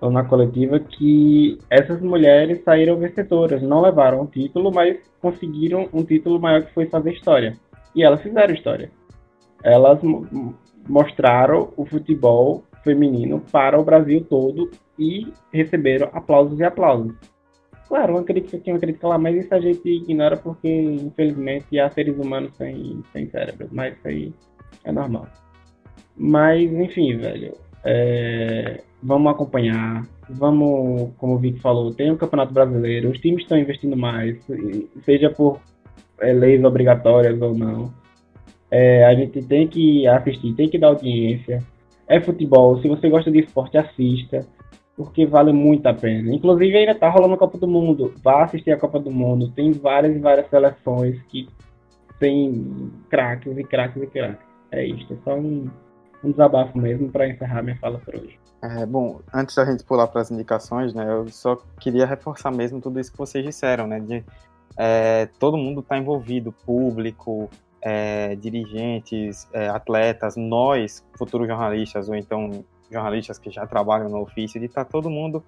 ou 0.00 0.10
na 0.10 0.24
coletiva, 0.24 0.80
que 0.80 1.58
essas 1.68 2.00
mulheres 2.00 2.64
saíram 2.64 2.96
vencedoras. 2.96 3.60
Não 3.62 3.82
levaram 3.82 4.22
o 4.22 4.26
título, 4.26 4.72
mas 4.74 4.98
conseguiram 5.20 5.88
um 5.92 6.02
título 6.02 6.40
maior 6.40 6.62
que 6.64 6.72
foi 6.72 6.86
fazer 6.86 7.12
história. 7.12 7.54
E 7.94 8.02
elas 8.02 8.22
fizeram 8.22 8.54
história. 8.54 8.90
Elas 9.62 10.00
mostraram 10.88 11.70
o 11.76 11.84
futebol 11.84 12.64
feminino 12.82 13.40
para 13.52 13.78
o 13.78 13.84
Brasil 13.84 14.24
todo 14.24 14.70
e 14.98 15.30
receberam 15.52 16.08
aplausos 16.14 16.58
e 16.58 16.64
aplausos. 16.64 17.14
Claro, 17.86 18.14
uma 18.14 18.24
crítica 18.24 18.56
aqui, 18.56 18.72
uma 18.72 18.78
crítica 18.78 19.06
lá, 19.06 19.18
mas 19.18 19.36
isso 19.36 19.54
a 19.54 19.60
gente 19.60 19.86
ignora 19.86 20.36
porque, 20.36 20.68
infelizmente, 20.68 21.78
há 21.78 21.90
seres 21.90 22.16
humanos 22.16 22.56
sem, 22.56 23.02
sem 23.12 23.28
cérebro. 23.28 23.68
Mas 23.70 23.98
isso 23.98 24.08
aí 24.08 24.32
é 24.84 24.92
normal. 24.92 25.26
Mas, 26.22 26.70
enfim, 26.70 27.16
velho. 27.16 27.54
É, 27.82 28.82
vamos 29.02 29.32
acompanhar. 29.32 30.06
Vamos, 30.28 31.12
como 31.16 31.34
o 31.34 31.38
Vic 31.38 31.58
falou, 31.60 31.94
tem 31.94 32.10
o 32.10 32.16
Campeonato 32.16 32.52
Brasileiro, 32.52 33.10
os 33.10 33.18
times 33.18 33.42
estão 33.42 33.58
investindo 33.58 33.96
mais, 33.96 34.38
seja 35.04 35.28
por 35.30 35.58
é, 36.20 36.32
leis 36.32 36.62
obrigatórias 36.62 37.40
ou 37.40 37.52
não. 37.56 37.92
É, 38.70 39.04
a 39.06 39.14
gente 39.14 39.42
tem 39.42 39.66
que 39.66 40.06
assistir, 40.06 40.54
tem 40.54 40.68
que 40.68 40.78
dar 40.78 40.88
audiência. 40.88 41.64
É 42.06 42.20
futebol, 42.20 42.80
se 42.80 42.86
você 42.86 43.08
gosta 43.08 43.30
de 43.30 43.40
esporte, 43.40 43.78
assista 43.78 44.46
porque 44.96 45.24
vale 45.24 45.50
muito 45.50 45.86
a 45.86 45.94
pena. 45.94 46.32
Inclusive 46.34 46.76
ainda 46.76 46.94
tá 46.94 47.08
rolando 47.08 47.32
a 47.32 47.38
Copa 47.38 47.56
do 47.56 47.66
Mundo. 47.66 48.12
Vá 48.22 48.44
assistir 48.44 48.70
a 48.70 48.76
Copa 48.76 49.00
do 49.00 49.10
Mundo. 49.10 49.50
Tem 49.50 49.72
várias 49.72 50.14
e 50.14 50.18
várias 50.18 50.48
seleções 50.50 51.18
que 51.22 51.48
tem 52.18 52.92
craques 53.08 53.56
e 53.56 53.64
craques 53.64 54.02
e 54.02 54.06
craques. 54.06 54.46
É 54.70 54.84
isso, 54.84 55.10
é 55.12 55.16
só 55.24 55.36
um, 55.36 55.68
um 56.22 56.30
desabafo 56.30 56.78
mesmo 56.78 57.10
para 57.10 57.28
encerrar 57.28 57.62
minha 57.62 57.76
fala 57.78 57.98
por 57.98 58.14
hoje. 58.14 58.38
É, 58.62 58.84
bom, 58.84 59.20
antes 59.32 59.54
da 59.54 59.64
gente 59.64 59.84
pular 59.84 60.06
para 60.06 60.20
as 60.20 60.30
indicações, 60.30 60.92
né, 60.92 61.10
eu 61.10 61.28
só 61.28 61.56
queria 61.78 62.04
reforçar 62.04 62.50
mesmo 62.50 62.80
tudo 62.80 63.00
isso 63.00 63.10
que 63.10 63.18
vocês 63.18 63.44
disseram, 63.44 63.86
né, 63.86 63.98
de 64.00 64.22
é, 64.76 65.26
todo 65.38 65.56
mundo 65.56 65.80
está 65.80 65.96
envolvido, 65.96 66.52
público, 66.52 67.48
é, 67.82 68.34
dirigentes, 68.36 69.48
é, 69.52 69.68
atletas, 69.68 70.36
nós, 70.36 71.04
futuros 71.16 71.48
jornalistas 71.48 72.08
ou 72.08 72.14
então 72.14 72.64
jornalistas 72.90 73.38
que 73.38 73.50
já 73.50 73.66
trabalham 73.66 74.08
no 74.08 74.20
ofício, 74.20 74.60
de 74.60 74.66
estar 74.66 74.84
tá 74.84 74.90
todo 74.90 75.08
mundo 75.08 75.42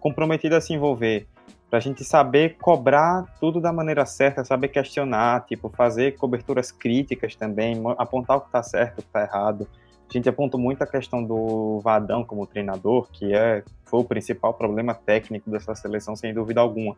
comprometido 0.00 0.54
a 0.54 0.60
se 0.60 0.72
envolver, 0.72 1.26
para 1.68 1.78
a 1.78 1.82
gente 1.82 2.04
saber 2.04 2.56
cobrar 2.58 3.26
tudo 3.40 3.60
da 3.60 3.72
maneira 3.72 4.06
certa, 4.06 4.44
saber 4.44 4.68
questionar, 4.68 5.44
tipo, 5.46 5.68
fazer 5.68 6.16
coberturas 6.16 6.70
críticas 6.70 7.34
também, 7.34 7.82
apontar 7.98 8.36
o 8.36 8.40
que 8.40 8.46
está 8.46 8.62
certo, 8.62 9.00
o 9.00 9.02
que 9.02 9.08
está 9.08 9.22
errado. 9.22 9.66
A 10.08 10.12
gente 10.12 10.28
apontou 10.28 10.58
muito 10.58 10.82
a 10.82 10.86
questão 10.86 11.22
do 11.22 11.80
Vadão 11.80 12.24
como 12.24 12.46
treinador, 12.46 13.08
que 13.10 13.34
é, 13.34 13.64
foi 13.84 14.00
o 14.00 14.04
principal 14.04 14.54
problema 14.54 14.94
técnico 14.94 15.50
dessa 15.50 15.74
seleção, 15.74 16.14
sem 16.14 16.32
dúvida 16.32 16.60
alguma. 16.60 16.96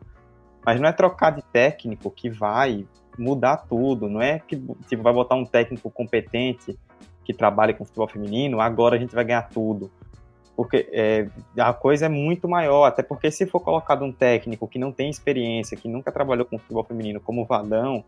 Mas 0.63 0.79
não 0.79 0.87
é 0.87 0.91
trocar 0.91 1.31
de 1.31 1.41
técnico 1.41 2.11
que 2.11 2.29
vai 2.29 2.85
mudar 3.17 3.57
tudo, 3.57 4.07
não 4.07 4.21
é 4.21 4.39
que 4.39 4.55
tipo, 4.87 5.03
vai 5.03 5.13
botar 5.13 5.35
um 5.35 5.45
técnico 5.45 5.89
competente 5.89 6.77
que 7.25 7.33
trabalha 7.33 7.73
com 7.73 7.85
futebol 7.85 8.07
feminino, 8.07 8.61
agora 8.61 8.95
a 8.95 8.99
gente 8.99 9.13
vai 9.13 9.23
ganhar 9.23 9.49
tudo. 9.49 9.91
Porque 10.55 10.89
é, 10.91 11.27
a 11.57 11.73
coisa 11.73 12.07
é 12.07 12.09
muito 12.09 12.47
maior, 12.47 12.85
até 12.85 13.01
porque 13.01 13.31
se 13.31 13.45
for 13.45 13.59
colocado 13.59 14.03
um 14.03 14.11
técnico 14.11 14.67
que 14.67 14.77
não 14.77 14.91
tem 14.91 15.09
experiência, 15.09 15.77
que 15.77 15.87
nunca 15.87 16.11
trabalhou 16.11 16.45
com 16.45 16.57
futebol 16.59 16.83
feminino, 16.83 17.19
como 17.19 17.41
o 17.41 17.45
Vadão, 17.45 18.03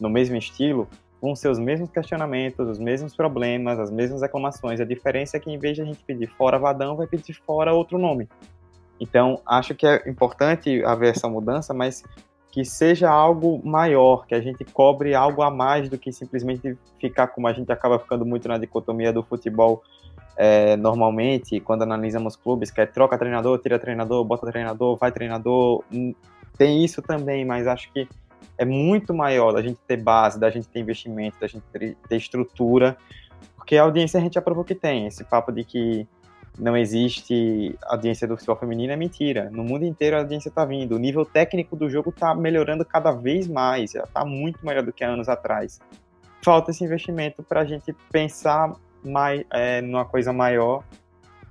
no 0.00 0.08
mesmo 0.08 0.36
estilo, 0.36 0.88
vão 1.20 1.34
ser 1.34 1.48
os 1.48 1.58
mesmos 1.58 1.90
questionamentos, 1.90 2.68
os 2.68 2.78
mesmos 2.78 3.14
problemas, 3.14 3.78
as 3.78 3.90
mesmas 3.90 4.22
reclamações. 4.22 4.80
A 4.80 4.84
diferença 4.84 5.36
é 5.36 5.40
que 5.40 5.50
em 5.50 5.58
vez 5.58 5.76
de 5.76 5.82
a 5.82 5.84
gente 5.84 6.02
pedir 6.04 6.28
fora 6.28 6.58
Vadão, 6.58 6.96
vai 6.96 7.06
pedir 7.06 7.34
fora 7.46 7.72
outro 7.72 7.98
nome. 7.98 8.28
Então, 8.98 9.40
acho 9.46 9.74
que 9.74 9.86
é 9.86 10.08
importante 10.08 10.82
haver 10.84 11.10
essa 11.10 11.28
mudança, 11.28 11.72
mas 11.72 12.02
que 12.50 12.64
seja 12.64 13.08
algo 13.08 13.60
maior, 13.64 14.26
que 14.26 14.34
a 14.34 14.40
gente 14.40 14.64
cobre 14.64 15.14
algo 15.14 15.42
a 15.42 15.50
mais 15.50 15.88
do 15.88 15.96
que 15.96 16.12
simplesmente 16.12 16.76
ficar 17.00 17.28
como 17.28 17.46
a 17.46 17.52
gente 17.52 17.70
acaba 17.70 17.98
ficando 17.98 18.26
muito 18.26 18.48
na 18.48 18.58
dicotomia 18.58 19.12
do 19.12 19.22
futebol 19.22 19.82
é, 20.36 20.76
normalmente, 20.76 21.60
quando 21.60 21.82
analisamos 21.82 22.34
clubes, 22.34 22.70
que 22.70 22.80
é 22.80 22.86
troca 22.86 23.18
treinador, 23.18 23.58
tira 23.58 23.78
treinador, 23.78 24.24
bota 24.24 24.46
treinador, 24.46 24.96
vai 24.96 25.12
treinador. 25.12 25.84
Hum, 25.92 26.14
tem 26.56 26.84
isso 26.84 27.02
também, 27.02 27.44
mas 27.44 27.66
acho 27.66 27.92
que 27.92 28.08
é 28.60 28.64
muito 28.66 29.14
maior 29.14 29.52
da 29.52 29.62
gente 29.62 29.80
ter 29.86 29.96
base, 29.96 30.38
da 30.38 30.50
gente 30.50 30.68
ter 30.68 30.80
investimento, 30.80 31.40
da 31.40 31.46
gente 31.46 31.62
ter, 31.72 31.96
ter 32.06 32.16
estrutura, 32.16 32.94
porque 33.56 33.78
a 33.78 33.82
audiência 33.82 34.20
a 34.20 34.22
gente 34.22 34.34
já 34.34 34.42
provou 34.42 34.62
que 34.62 34.74
tem. 34.74 35.06
Esse 35.06 35.24
papo 35.24 35.50
de 35.50 35.64
que 35.64 36.06
não 36.58 36.76
existe 36.76 37.74
audiência 37.86 38.28
do 38.28 38.36
futebol 38.36 38.56
feminino 38.56 38.92
é 38.92 38.96
mentira. 38.96 39.48
No 39.50 39.64
mundo 39.64 39.86
inteiro 39.86 40.16
a 40.16 40.18
audiência 40.18 40.50
está 40.50 40.66
vindo. 40.66 40.94
O 40.94 40.98
nível 40.98 41.24
técnico 41.24 41.74
do 41.74 41.88
jogo 41.88 42.10
está 42.10 42.34
melhorando 42.34 42.84
cada 42.84 43.12
vez 43.12 43.48
mais. 43.48 43.94
Está 43.94 44.26
muito 44.26 44.58
melhor 44.62 44.82
do 44.82 44.92
que 44.92 45.02
anos 45.02 45.30
atrás. 45.30 45.80
Falta 46.44 46.70
esse 46.70 46.84
investimento 46.84 47.42
para 47.42 47.60
a 47.60 47.64
gente 47.64 47.94
pensar 48.12 48.74
mais, 49.02 49.42
é, 49.54 49.80
numa 49.80 50.04
coisa 50.04 50.34
maior 50.34 50.84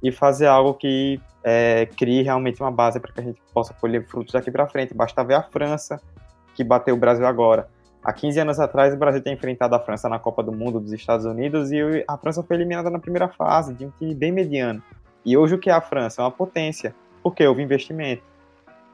e 0.03 0.11
fazer 0.11 0.45
algo 0.45 0.75
que 0.75 1.19
é, 1.43 1.87
crie 1.97 2.21
realmente 2.21 2.61
uma 2.61 2.71
base 2.71 2.99
para 2.99 3.11
que 3.11 3.19
a 3.19 3.23
gente 3.23 3.41
possa 3.51 3.73
colher 3.73 4.05
frutos 4.05 4.33
daqui 4.33 4.51
para 4.51 4.67
frente. 4.67 4.93
Basta 4.93 5.23
ver 5.23 5.33
a 5.33 5.41
França, 5.41 5.99
que 6.59 6.63
bateu 6.65 6.93
o 6.93 6.97
Brasil 6.97 7.25
agora. 7.25 7.69
Há 8.03 8.11
15 8.11 8.41
anos 8.41 8.59
atrás, 8.59 8.93
o 8.93 8.97
Brasil 8.97 9.23
tem 9.23 9.33
enfrentado 9.33 9.75
a 9.75 9.79
França 9.79 10.09
na 10.09 10.19
Copa 10.19 10.43
do 10.43 10.51
Mundo 10.51 10.77
dos 10.77 10.91
Estados 10.91 11.25
Unidos 11.25 11.71
e 11.71 12.03
a 12.05 12.17
França 12.17 12.43
foi 12.43 12.57
eliminada 12.57 12.89
na 12.89 12.99
primeira 12.99 13.29
fase, 13.29 13.73
de 13.73 13.85
um 13.85 13.89
time 13.91 14.13
bem 14.13 14.29
mediano. 14.29 14.83
E 15.25 15.37
hoje 15.37 15.55
o 15.55 15.57
que 15.57 15.69
é 15.69 15.73
a 15.73 15.79
França? 15.79 16.21
É 16.21 16.25
uma 16.25 16.31
potência, 16.31 16.93
porque 17.23 17.47
houve 17.47 17.63
investimento. 17.63 18.23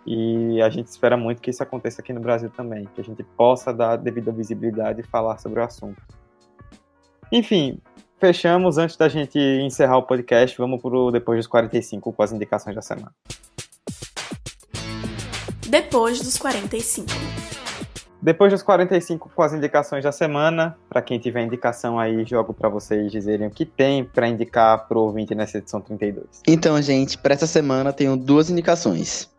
E 0.06 0.62
a 0.62 0.70
gente 0.70 0.88
espera 0.88 1.18
muito 1.18 1.42
que 1.42 1.50
isso 1.50 1.64
aconteça 1.64 2.02
aqui 2.02 2.14
no 2.14 2.20
Brasil 2.20 2.52
também, 2.52 2.88
que 2.94 3.02
a 3.02 3.04
gente 3.04 3.24
possa 3.24 3.74
dar 3.74 3.96
devida 3.96 4.32
visibilidade 4.32 5.02
e 5.02 5.04
falar 5.04 5.40
sobre 5.40 5.60
o 5.60 5.64
assunto. 5.64 6.00
Enfim, 7.32 7.80
fechamos. 8.20 8.78
Antes 8.78 8.96
da 8.96 9.10
gente 9.10 9.40
encerrar 9.40 9.98
o 9.98 10.04
podcast, 10.04 10.56
vamos 10.56 10.80
para 10.80 10.96
o 10.96 11.10
Depois 11.10 11.40
dos 11.40 11.48
45 11.48 12.14
com 12.14 12.22
as 12.22 12.32
indicações 12.32 12.76
da 12.76 12.82
semana. 12.84 13.12
Depois 15.68 16.22
dos 16.22 16.38
45. 16.38 17.35
Depois 18.26 18.52
dos 18.52 18.64
45 18.64 19.30
com 19.36 19.44
as 19.44 19.54
indicações 19.54 20.04
da 20.04 20.12
semana, 20.12 20.76
para 20.90 21.00
quem 21.00 21.20
tiver 21.20 21.44
indicação 21.44 22.00
aí, 22.00 22.26
jogo 22.26 22.56
para 22.56 22.68
vocês 22.68 23.12
dizerem 23.12 23.46
o 23.46 23.52
que 23.52 23.66
tem 23.68 24.04
para 24.04 24.28
indicar 24.28 24.88
pro 24.88 25.02
ouvinte 25.02 25.36
nessa 25.36 25.60
edição 25.60 25.80
32. 25.80 26.42
Então, 26.48 26.82
gente, 26.82 27.20
para 27.20 27.36
essa 27.36 27.46
semana 27.46 27.94
tenho 27.94 28.18
duas 28.18 28.50
indicações. 28.50 29.30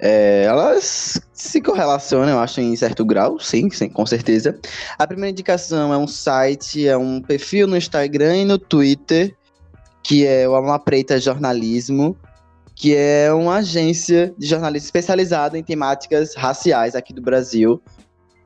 É, 0.00 0.42
elas 0.46 1.22
se 1.32 1.60
correlacionam, 1.60 2.30
eu 2.30 2.40
acho, 2.40 2.60
em 2.60 2.74
certo 2.74 3.04
grau, 3.04 3.38
sim, 3.38 3.70
sim, 3.70 3.88
com 3.88 4.04
certeza. 4.04 4.58
A 4.98 5.06
primeira 5.06 5.30
indicação 5.30 5.94
é 5.94 5.96
um 5.96 6.08
site, 6.08 6.88
é 6.88 6.96
um 6.96 7.22
perfil 7.22 7.68
no 7.68 7.76
Instagram 7.76 8.38
e 8.38 8.44
no 8.44 8.58
Twitter, 8.58 9.32
que 10.02 10.26
é 10.26 10.48
o 10.48 10.56
Alma 10.56 10.80
Preta 10.80 11.20
Jornalismo, 11.20 12.16
que 12.74 12.96
é 12.96 13.32
uma 13.32 13.58
agência 13.58 14.34
de 14.36 14.46
jornalismo 14.48 14.86
especializada 14.86 15.56
em 15.56 15.62
temáticas 15.62 16.34
raciais 16.34 16.96
aqui 16.96 17.12
do 17.12 17.22
Brasil. 17.22 17.80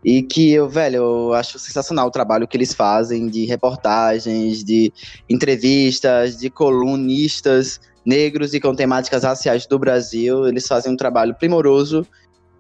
E 0.05 0.23
que 0.23 0.53
eu, 0.53 0.69
velho, 0.69 0.97
eu 0.97 1.35
acho 1.35 1.59
sensacional 1.59 2.07
o 2.07 2.11
trabalho 2.11 2.47
que 2.47 2.57
eles 2.57 2.73
fazem 2.73 3.27
de 3.27 3.45
reportagens, 3.47 4.63
de 4.63 4.93
entrevistas, 5.29 6.37
de 6.39 6.49
colunistas 6.49 7.81
negros 8.07 8.55
e 8.55 8.61
com 8.61 8.75
temáticas 8.75 9.25
raciais 9.25 9.67
do 9.67 9.79
Brasil. 9.79 10.47
Eles 10.47 10.67
fazem 10.67 10.93
um 10.93 10.97
trabalho 10.97 11.35
primoroso 11.35 12.07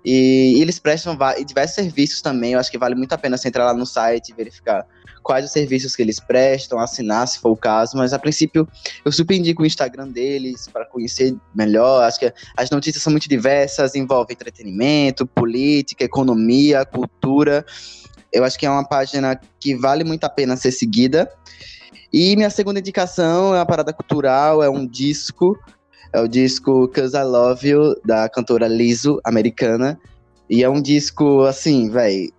e, 0.04 0.56
e 0.56 0.62
eles 0.62 0.78
prestam 0.78 1.16
diversos 1.46 1.76
serviços 1.76 2.20
também. 2.20 2.52
Eu 2.52 2.60
acho 2.60 2.70
que 2.70 2.78
vale 2.78 2.94
muito 2.94 3.12
a 3.12 3.18
pena 3.18 3.36
você 3.36 3.48
entrar 3.48 3.66
lá 3.66 3.74
no 3.74 3.86
site 3.86 4.30
e 4.30 4.34
verificar 4.34 4.84
quais 5.28 5.44
os 5.44 5.52
serviços 5.52 5.94
que 5.94 6.00
eles 6.00 6.18
prestam, 6.18 6.78
assinar 6.78 7.28
se 7.28 7.38
for 7.38 7.50
o 7.50 7.56
caso, 7.56 7.98
mas 7.98 8.14
a 8.14 8.18
princípio 8.18 8.66
eu 9.04 9.12
super 9.12 9.36
indico 9.36 9.62
o 9.62 9.66
Instagram 9.66 10.08
deles 10.08 10.66
para 10.72 10.86
conhecer 10.86 11.36
melhor. 11.54 12.02
Acho 12.02 12.20
que 12.20 12.32
as 12.56 12.70
notícias 12.70 13.02
são 13.02 13.10
muito 13.10 13.28
diversas, 13.28 13.94
envolvem 13.94 14.32
entretenimento, 14.32 15.26
política, 15.26 16.02
economia, 16.02 16.82
cultura. 16.86 17.62
Eu 18.32 18.42
acho 18.42 18.58
que 18.58 18.64
é 18.64 18.70
uma 18.70 18.88
página 18.88 19.38
que 19.60 19.74
vale 19.74 20.02
muito 20.02 20.24
a 20.24 20.30
pena 20.30 20.56
ser 20.56 20.72
seguida. 20.72 21.30
E 22.10 22.34
minha 22.34 22.48
segunda 22.48 22.80
indicação 22.80 23.54
é 23.54 23.58
uma 23.58 23.66
parada 23.66 23.92
cultural, 23.92 24.62
é 24.62 24.70
um 24.70 24.86
disco, 24.86 25.58
é 26.10 26.22
o 26.22 26.26
disco 26.26 26.88
Cause 26.88 27.14
I 27.14 27.24
Love 27.24 27.68
You, 27.68 28.00
da 28.02 28.30
cantora 28.30 28.66
Lizzo, 28.66 29.20
americana. 29.22 30.00
E 30.48 30.64
é 30.64 30.70
um 30.70 30.80
disco, 30.80 31.42
assim, 31.42 31.90
velho, 31.90 32.32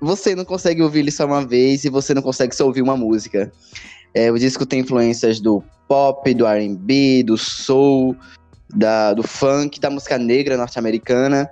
você 0.00 0.34
não 0.34 0.44
consegue 0.44 0.82
ouvir 0.82 1.00
ele 1.00 1.10
só 1.10 1.26
uma 1.26 1.44
vez 1.44 1.84
e 1.84 1.90
você 1.90 2.14
não 2.14 2.22
consegue 2.22 2.54
só 2.54 2.66
ouvir 2.66 2.82
uma 2.82 2.96
música. 2.96 3.52
É, 4.14 4.30
o 4.30 4.38
disco 4.38 4.64
tem 4.66 4.80
influências 4.80 5.40
do 5.40 5.62
pop, 5.86 6.32
do 6.34 6.46
R&B, 6.46 7.22
do 7.24 7.36
soul, 7.36 8.16
da, 8.68 9.12
do 9.12 9.22
funk, 9.22 9.78
da 9.78 9.90
música 9.90 10.18
negra 10.18 10.56
norte-americana. 10.56 11.50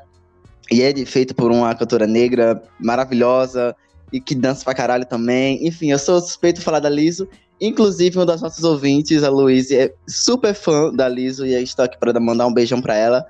E 0.71 0.83
é 0.83 0.95
feito 1.07 1.35
por 1.35 1.51
uma 1.51 1.75
cantora 1.75 2.07
negra 2.07 2.63
maravilhosa 2.81 3.75
e 4.13 4.21
que 4.21 4.35
dança 4.35 4.65
pra 4.65 4.75
caralho 4.75 5.07
também. 5.07 5.67
Enfim, 5.67 5.91
eu 5.91 5.99
sou 5.99 6.21
suspeito 6.21 6.59
de 6.59 6.65
falar 6.65 6.81
da 6.81 6.89
Liso. 6.89 7.29
Inclusive, 7.61 8.19
um 8.19 8.27
das 8.27 8.41
nossas 8.41 8.63
ouvintes, 8.65 9.25
a 9.25 9.31
Luísa, 9.31 9.75
é 9.75 9.95
super 10.07 10.55
fã 10.55 10.93
da 10.93 11.09
Liso 11.09 11.45
e 11.45 11.61
estou 11.63 11.85
aqui 11.85 11.99
para 11.99 12.19
mandar 12.21 12.47
um 12.47 12.53
beijão 12.53 12.81
para 12.81 12.97
ela. 12.97 13.27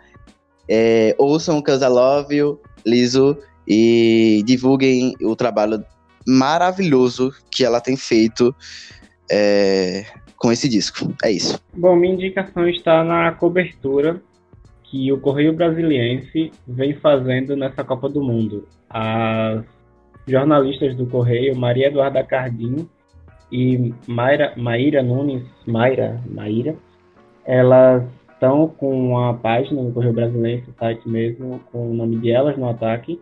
É, 0.69 1.14
ouçam 1.16 1.62
Cause 1.62 1.83
I 1.83 1.89
Love 1.89 2.59
Liso, 2.85 3.39
e 3.69 4.43
divulguem 4.47 5.12
o 5.21 5.37
trabalho 5.37 5.85
maravilhoso 6.27 7.33
que 7.51 7.64
ela 7.64 7.81
tem 7.81 7.97
feito 7.97 8.55
é, 9.31 10.07
com 10.37 10.51
esse 10.51 10.69
disco. 10.69 11.14
É 11.23 11.31
isso. 11.31 11.61
Bom, 11.75 11.95
minha 11.95 12.14
indicação 12.14 12.66
está 12.66 13.05
na 13.05 13.31
cobertura 13.33 14.23
que 14.85 15.12
o 15.12 15.21
Correio 15.21 15.53
Brasiliense 15.53 16.51
vem 16.66 16.95
fazendo 16.95 17.55
nessa 17.55 17.85
Copa 17.85 18.09
do 18.09 18.23
Mundo. 18.23 18.66
As 18.89 19.62
jornalistas 20.27 20.97
do 20.97 21.07
Correio, 21.07 21.55
Maria 21.57 21.89
Eduarda 21.89 22.25
Cardim 22.25 22.89
e 23.53 23.93
Mayra, 24.07 24.55
Maíra 24.57 25.03
Nunes, 25.03 25.43
Mayra, 25.66 26.23
Maíra, 26.27 26.75
elas 27.45 28.03
estão 28.33 28.69
com 28.69 29.11
uma 29.11 29.35
página 29.35 29.83
no 29.83 29.93
Correio 29.93 30.12
Brasiliense, 30.12 30.73
site 30.79 31.07
mesmo, 31.09 31.61
com 31.73 31.91
o 31.91 31.95
nome 31.95 32.16
de 32.19 32.31
Elas 32.31 32.57
no 32.57 32.69
Ataque, 32.69 33.21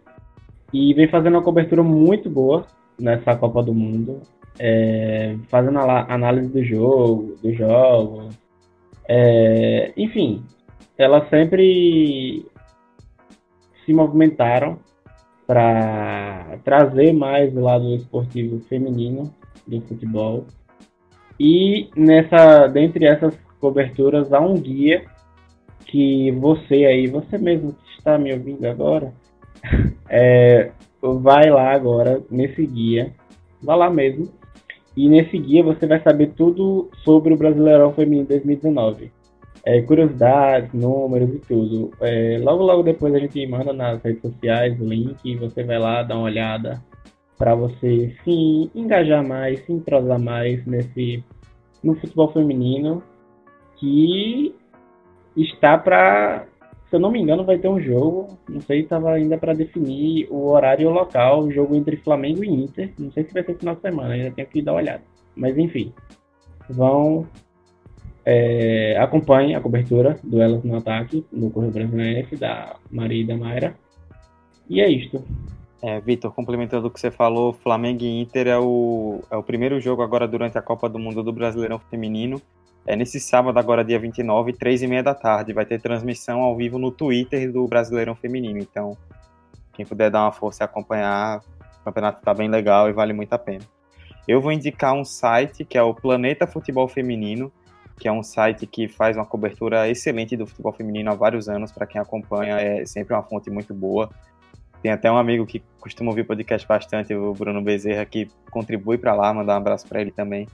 e 0.72 0.92
vem 0.94 1.08
fazendo 1.08 1.34
uma 1.34 1.42
cobertura 1.42 1.82
muito 1.82 2.28
boa 2.28 2.66
nessa 2.98 3.36
Copa 3.36 3.62
do 3.62 3.74
Mundo, 3.74 4.20
é, 4.58 5.36
fazendo 5.48 5.78
a 5.78 6.12
análise 6.12 6.48
do 6.48 6.64
jogo, 6.64 7.36
do 7.42 7.52
jogo, 7.52 8.30
é, 9.08 9.92
enfim, 9.96 10.42
elas 10.98 11.28
sempre 11.28 12.44
se 13.84 13.92
movimentaram 13.92 14.78
para 15.46 16.58
trazer 16.64 17.12
mais 17.12 17.54
o 17.56 17.60
lado 17.60 17.94
esportivo 17.94 18.58
feminino 18.68 19.32
do 19.66 19.80
futebol. 19.82 20.46
E 21.38 21.88
nessa, 21.96 22.66
dentre 22.66 23.06
essas 23.06 23.38
coberturas, 23.60 24.32
há 24.32 24.40
um 24.40 24.54
guia 24.54 25.04
que 25.84 26.32
você 26.32 26.84
aí, 26.86 27.06
você 27.06 27.38
mesmo 27.38 27.72
que 27.74 27.98
está 27.98 28.18
me 28.18 28.32
ouvindo 28.32 28.64
agora, 28.66 29.12
é, 30.08 30.70
vai 31.00 31.50
lá 31.50 31.72
agora 31.72 32.22
nesse 32.30 32.66
guia, 32.66 33.12
vai 33.62 33.76
lá 33.76 33.90
mesmo. 33.90 34.28
E 34.96 35.08
nesse 35.08 35.38
guia 35.38 35.62
você 35.62 35.86
vai 35.86 36.00
saber 36.00 36.32
tudo 36.36 36.90
sobre 37.04 37.34
o 37.34 37.36
Brasileirão 37.36 37.92
Feminino 37.92 38.26
2019 38.26 39.10
é, 39.66 39.82
curiosidades, 39.82 40.72
números 40.72 41.34
e 41.34 41.38
tudo. 41.40 41.90
É, 42.00 42.38
logo, 42.40 42.62
logo 42.62 42.84
depois 42.84 43.12
a 43.12 43.18
gente 43.18 43.44
manda 43.48 43.72
nas 43.72 44.00
redes 44.00 44.22
sociais 44.22 44.80
o 44.80 44.84
link 44.84 45.36
você 45.36 45.64
vai 45.64 45.76
lá 45.76 46.04
dar 46.04 46.14
uma 46.14 46.24
olhada 46.24 46.80
para 47.36 47.52
você 47.56 48.14
se 48.22 48.70
engajar 48.72 49.26
mais, 49.26 49.58
se 49.66 49.72
entrosar 49.72 50.20
mais 50.20 50.64
nesse 50.64 51.22
no 51.82 51.96
futebol 51.96 52.32
feminino 52.32 53.02
que 53.76 54.54
está 55.36 55.76
para, 55.76 56.46
se 56.88 56.96
eu 56.96 57.00
não 57.00 57.10
me 57.10 57.20
engano, 57.20 57.44
vai 57.44 57.58
ter 57.58 57.68
um 57.68 57.80
jogo, 57.80 58.38
não 58.48 58.60
sei, 58.60 58.80
estava 58.80 59.12
ainda 59.12 59.36
para 59.36 59.52
definir 59.52 60.28
o 60.30 60.48
horário 60.48 60.84
e 60.84 60.86
o 60.86 60.90
local, 60.90 61.42
o 61.42 61.50
jogo 61.50 61.74
entre 61.74 61.96
Flamengo 61.96 62.44
e 62.44 62.48
Inter, 62.48 62.92
não 62.98 63.10
sei 63.10 63.24
se 63.24 63.32
vai 63.32 63.42
ser 63.42 63.56
final 63.56 63.74
de 63.74 63.80
semana, 63.80 64.14
ainda 64.14 64.30
tenho 64.30 64.48
que 64.48 64.62
dar 64.62 64.72
uma 64.72 64.80
olhada. 64.80 65.02
Mas 65.34 65.58
enfim, 65.58 65.92
vão 66.70 67.26
é, 68.24 68.96
acompanhe 68.98 69.54
a 69.54 69.60
cobertura 69.60 70.18
do 70.22 70.40
Elas 70.40 70.62
no 70.64 70.76
Ataque 70.76 71.24
no 71.32 71.50
Correio 71.50 71.72
Brasileiro 71.72 72.36
da 72.38 72.76
Maria 72.90 73.22
e 73.22 73.26
da 73.26 73.36
Mayra. 73.36 73.76
E 74.68 74.80
é 74.80 74.88
isto. 74.90 75.22
É, 75.82 76.00
Vitor, 76.00 76.32
complementando 76.32 76.88
o 76.88 76.90
que 76.90 76.98
você 76.98 77.10
falou, 77.10 77.52
Flamengo 77.52 78.02
e 78.02 78.20
Inter 78.20 78.48
é 78.48 78.58
o, 78.58 79.20
é 79.30 79.36
o 79.36 79.42
primeiro 79.42 79.80
jogo 79.80 80.02
agora 80.02 80.26
durante 80.26 80.58
a 80.58 80.62
Copa 80.62 80.88
do 80.88 80.98
Mundo 80.98 81.22
do 81.22 81.32
Brasileirão 81.32 81.78
Feminino. 81.78 82.42
É 82.86 82.94
nesse 82.94 83.18
sábado, 83.18 83.58
agora 83.58 83.84
dia 83.84 83.98
29, 83.98 84.52
três 84.52 84.82
e 84.82 84.86
meia 84.86 85.02
da 85.02 85.14
tarde. 85.14 85.52
Vai 85.52 85.66
ter 85.66 85.80
transmissão 85.80 86.40
ao 86.40 86.56
vivo 86.56 86.78
no 86.78 86.90
Twitter 86.90 87.50
do 87.50 87.66
Brasileirão 87.66 88.14
Feminino. 88.14 88.58
Então, 88.58 88.96
quem 89.72 89.84
puder 89.84 90.10
dar 90.10 90.22
uma 90.24 90.32
força 90.32 90.62
e 90.62 90.64
acompanhar, 90.64 91.40
o 91.80 91.84
campeonato 91.84 92.18
está 92.18 92.32
bem 92.32 92.48
legal 92.48 92.88
e 92.88 92.92
vale 92.92 93.12
muito 93.12 93.32
a 93.32 93.38
pena. 93.38 93.64
Eu 94.26 94.40
vou 94.40 94.52
indicar 94.52 94.94
um 94.94 95.04
site 95.04 95.64
que 95.64 95.76
é 95.76 95.82
o 95.82 95.94
Planeta 95.94 96.46
Futebol 96.46 96.88
Feminino 96.88 97.52
que 97.98 98.06
é 98.06 98.12
um 98.12 98.22
site 98.22 98.66
que 98.66 98.88
faz 98.88 99.16
uma 99.16 99.24
cobertura 99.24 99.88
excelente 99.88 100.36
do 100.36 100.46
futebol 100.46 100.72
feminino 100.72 101.10
há 101.10 101.14
vários 101.14 101.48
anos. 101.48 101.72
Para 101.72 101.86
quem 101.86 102.00
acompanha, 102.00 102.56
é 102.56 102.84
sempre 102.84 103.14
uma 103.14 103.22
fonte 103.22 103.50
muito 103.50 103.72
boa. 103.72 104.10
Tem 104.82 104.92
até 104.92 105.10
um 105.10 105.16
amigo 105.16 105.46
que 105.46 105.62
costuma 105.80 106.10
ouvir 106.10 106.24
podcast 106.24 106.66
bastante, 106.66 107.14
o 107.14 107.32
Bruno 107.32 107.62
Bezerra, 107.62 108.04
que 108.04 108.28
contribui 108.50 108.98
para 108.98 109.14
lá, 109.14 109.32
mandar 109.32 109.54
um 109.54 109.56
abraço 109.56 109.88
para 109.88 110.00
ele 110.00 110.10
também. 110.10 110.46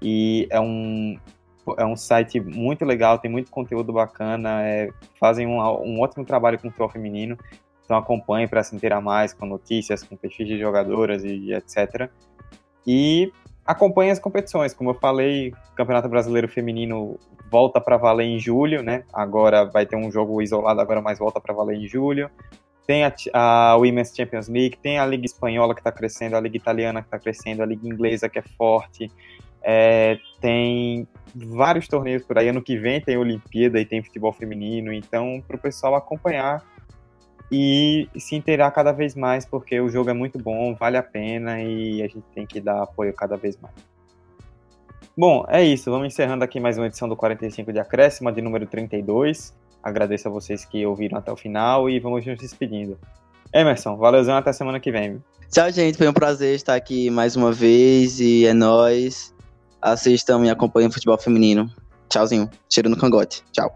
E 0.00 0.48
é 0.50 0.58
um, 0.58 1.18
é 1.76 1.84
um 1.84 1.96
site 1.96 2.40
muito 2.40 2.84
legal, 2.84 3.18
tem 3.18 3.30
muito 3.30 3.50
conteúdo 3.50 3.92
bacana, 3.92 4.62
é, 4.66 4.90
fazem 5.18 5.46
um, 5.46 5.58
um 5.60 6.00
ótimo 6.00 6.24
trabalho 6.24 6.58
com 6.58 6.68
o 6.68 6.70
futebol 6.70 6.88
feminino. 6.88 7.36
Então 7.84 7.96
acompanhe 7.96 8.46
para 8.46 8.62
se 8.62 8.76
inteirar 8.76 9.00
mais 9.00 9.32
com 9.32 9.46
notícias, 9.46 10.02
com 10.02 10.16
perfis 10.16 10.46
de 10.46 10.58
jogadoras 10.58 11.24
e 11.24 11.52
etc. 11.54 12.10
E 12.86 13.32
acompanhe 13.64 14.10
as 14.10 14.18
competições. 14.18 14.74
Como 14.74 14.90
eu 14.90 14.94
falei, 14.94 15.50
o 15.50 15.74
Campeonato 15.74 16.08
Brasileiro 16.08 16.48
Feminino 16.48 17.18
volta 17.50 17.80
para 17.80 17.96
valer 17.96 18.26
em 18.26 18.38
julho, 18.38 18.82
né? 18.82 19.04
Agora 19.12 19.64
vai 19.64 19.86
ter 19.86 19.96
um 19.96 20.10
jogo 20.10 20.40
isolado, 20.42 20.80
agora 20.80 21.00
mais 21.00 21.18
volta 21.18 21.40
para 21.40 21.54
valer 21.54 21.76
em 21.76 21.88
julho. 21.88 22.30
Tem 22.86 23.04
a, 23.04 23.12
a 23.34 23.76
Women's 23.76 24.14
Champions 24.14 24.48
League, 24.48 24.78
tem 24.78 24.98
a 24.98 25.06
Liga 25.06 25.26
Espanhola 25.26 25.74
que 25.74 25.80
está 25.80 25.92
crescendo, 25.92 26.36
a 26.36 26.40
Liga 26.40 26.56
Italiana 26.56 27.00
que 27.02 27.08
está 27.08 27.18
crescendo, 27.18 27.62
a 27.62 27.66
Liga 27.66 27.86
Inglesa 27.86 28.28
que 28.28 28.38
é 28.38 28.42
forte. 28.42 29.10
É, 29.62 30.18
tem 30.40 31.06
vários 31.34 31.88
torneios 31.88 32.24
por 32.24 32.38
aí. 32.38 32.48
Ano 32.48 32.62
que 32.62 32.76
vem 32.76 33.00
tem 33.00 33.16
Olimpíada 33.16 33.80
e 33.80 33.84
tem 33.84 34.02
futebol 34.02 34.32
feminino. 34.32 34.92
Então, 34.92 35.42
para 35.46 35.56
o 35.56 35.58
pessoal 35.58 35.94
acompanhar 35.94 36.64
e 37.50 38.08
se 38.16 38.36
inteirar 38.36 38.70
cada 38.70 38.92
vez 38.92 39.14
mais, 39.14 39.46
porque 39.46 39.80
o 39.80 39.88
jogo 39.88 40.10
é 40.10 40.12
muito 40.12 40.38
bom, 40.38 40.74
vale 40.74 40.96
a 40.96 41.02
pena 41.02 41.62
e 41.62 42.02
a 42.02 42.06
gente 42.06 42.24
tem 42.34 42.46
que 42.46 42.60
dar 42.60 42.82
apoio 42.82 43.12
cada 43.14 43.36
vez 43.36 43.56
mais. 43.56 43.74
Bom, 45.16 45.44
é 45.48 45.64
isso. 45.64 45.90
Vamos 45.90 46.06
encerrando 46.06 46.44
aqui 46.44 46.60
mais 46.60 46.78
uma 46.78 46.86
edição 46.86 47.08
do 47.08 47.16
45 47.16 47.72
de 47.72 47.80
Acréscima, 47.80 48.30
de 48.30 48.40
número 48.40 48.66
32. 48.66 49.54
Agradeço 49.82 50.28
a 50.28 50.30
vocês 50.30 50.64
que 50.64 50.84
ouviram 50.84 51.18
até 51.18 51.32
o 51.32 51.36
final 51.36 51.88
e 51.88 51.98
vamos 51.98 52.24
nos 52.24 52.38
despedindo. 52.38 52.98
Emerson, 53.52 53.96
valeuzão 53.96 54.36
até 54.36 54.52
semana 54.52 54.78
que 54.78 54.92
vem. 54.92 55.22
Tchau, 55.50 55.70
gente. 55.72 55.96
Foi 55.96 56.06
um 56.06 56.12
prazer 56.12 56.54
estar 56.54 56.74
aqui 56.74 57.10
mais 57.10 57.34
uma 57.34 57.50
vez 57.50 58.20
e 58.20 58.46
é 58.46 58.52
nóis. 58.52 59.34
Assistam 59.80 60.44
e 60.44 60.50
acompanhem 60.50 60.88
o 60.88 60.92
futebol 60.92 61.18
feminino. 61.18 61.70
Tchauzinho. 62.08 62.48
Cheiro 62.68 62.88
no 62.88 62.96
cangote. 62.96 63.42
Tchau. 63.52 63.74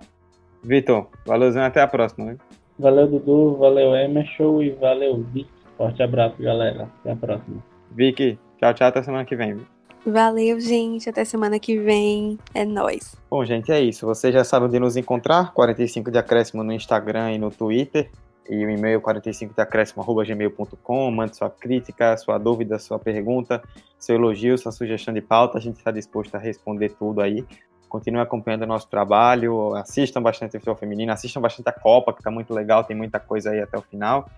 Vitor, 0.65 1.09
valeuzão 1.27 1.63
até 1.63 1.81
a 1.81 1.87
próxima. 1.87 2.27
Né? 2.27 2.37
Valeu, 2.79 3.07
Dudu. 3.07 3.57
Valeu, 3.57 3.95
Emerson. 3.95 4.63
E 4.63 4.71
valeu, 4.71 5.25
Vic. 5.33 5.49
Forte 5.77 6.03
abraço, 6.03 6.37
galera. 6.41 6.89
Até 7.01 7.13
a 7.13 7.17
próxima. 7.17 7.63
Vicky, 7.91 8.39
tchau, 8.59 8.75
tchau. 8.75 8.89
Até 8.89 9.03
semana 9.03 9.25
que 9.25 9.37
vem. 9.37 9.61
Valeu, 10.07 10.61
gente. 10.61 11.09
Até 11.09 11.25
semana 11.25 11.59
que 11.59 11.79
vem. 11.79 12.39
É 12.55 12.65
nóis. 12.65 13.15
Bom, 13.31 13.45
gente, 13.45 13.71
é 13.71 13.81
isso. 13.81 14.07
Vocês 14.07 14.33
já 14.33 14.45
sabem 14.45 14.69
onde 14.69 14.79
nos 14.79 14.97
encontrar. 14.97 15.53
45 15.53 16.11
de 16.11 16.19
acréscimo 16.19 16.63
no 16.63 16.73
Instagram 16.73 17.33
e 17.33 17.39
no 17.39 17.51
Twitter. 17.51 18.11
E 18.53 18.67
o 18.67 18.71
e-mail 18.71 19.01
45 19.01 19.55
de 19.55 19.61
acréscimo.gmail.com. 19.63 21.11
Mande 21.11 21.37
sua 21.37 21.49
crítica, 21.49 22.17
sua 22.17 22.37
dúvida, 22.37 22.79
sua 22.79 22.99
pergunta, 22.99 23.63
seu 23.99 24.17
elogio, 24.17 24.59
sua 24.59 24.73
sugestão 24.73 25.15
de 25.15 25.23
pauta. 25.23 25.59
A 25.59 25.61
gente 25.61 25.79
está 25.79 25.91
disposto 25.91 26.35
a 26.35 26.39
responder 26.39 26.91
tudo 26.91 27.21
aí 27.21 27.47
continuem 27.93 28.23
acompanhando 28.23 28.63
o 28.63 28.67
nosso 28.67 28.89
trabalho, 28.89 29.75
assistam 29.77 30.23
bastante 30.23 30.57
o 30.57 30.61
futebol 30.61 30.77
feminino, 30.77 31.13
assistam 31.13 31.43
bastante 31.43 31.69
a 31.69 31.73
Copa, 31.73 32.15
que 32.15 32.21
está 32.21 32.31
muito 32.31 32.55
legal, 32.55 32.83
tem 32.85 32.97
muita 32.97 33.21
coisa 33.21 33.51
aí 33.51 33.61
até 33.61 33.77
o 33.77 33.83
final. 33.83 34.31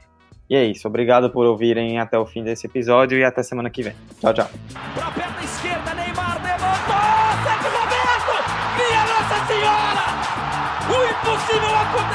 E 0.51 0.57
é 0.57 0.65
isso, 0.65 0.89
obrigado 0.89 1.31
por 1.31 1.47
ouvirem 1.47 2.01
até 2.01 2.19
o 2.19 2.27
fim 2.27 2.43
desse 2.43 2.67
episódio 2.67 3.17
e 3.17 3.25
até 3.25 3.45
semana 3.45 3.71
que 3.71 3.85
vem. 3.85 3.95
Tchau, 4.21 4.35
tchau. 4.35 4.49
Pra 4.93 5.11
perna 5.13 5.45
esquerda, 5.45 5.95
Neymar 5.95 6.43
levantou, 6.43 6.97
Sérgio 7.45 7.71
Roberto! 7.79 8.35
Minha 8.77 9.05
Nossa 9.07 9.47
Senhora! 9.47 10.05
O 10.91 10.99
impossível 11.13 11.77
aconteceu, 11.77 12.14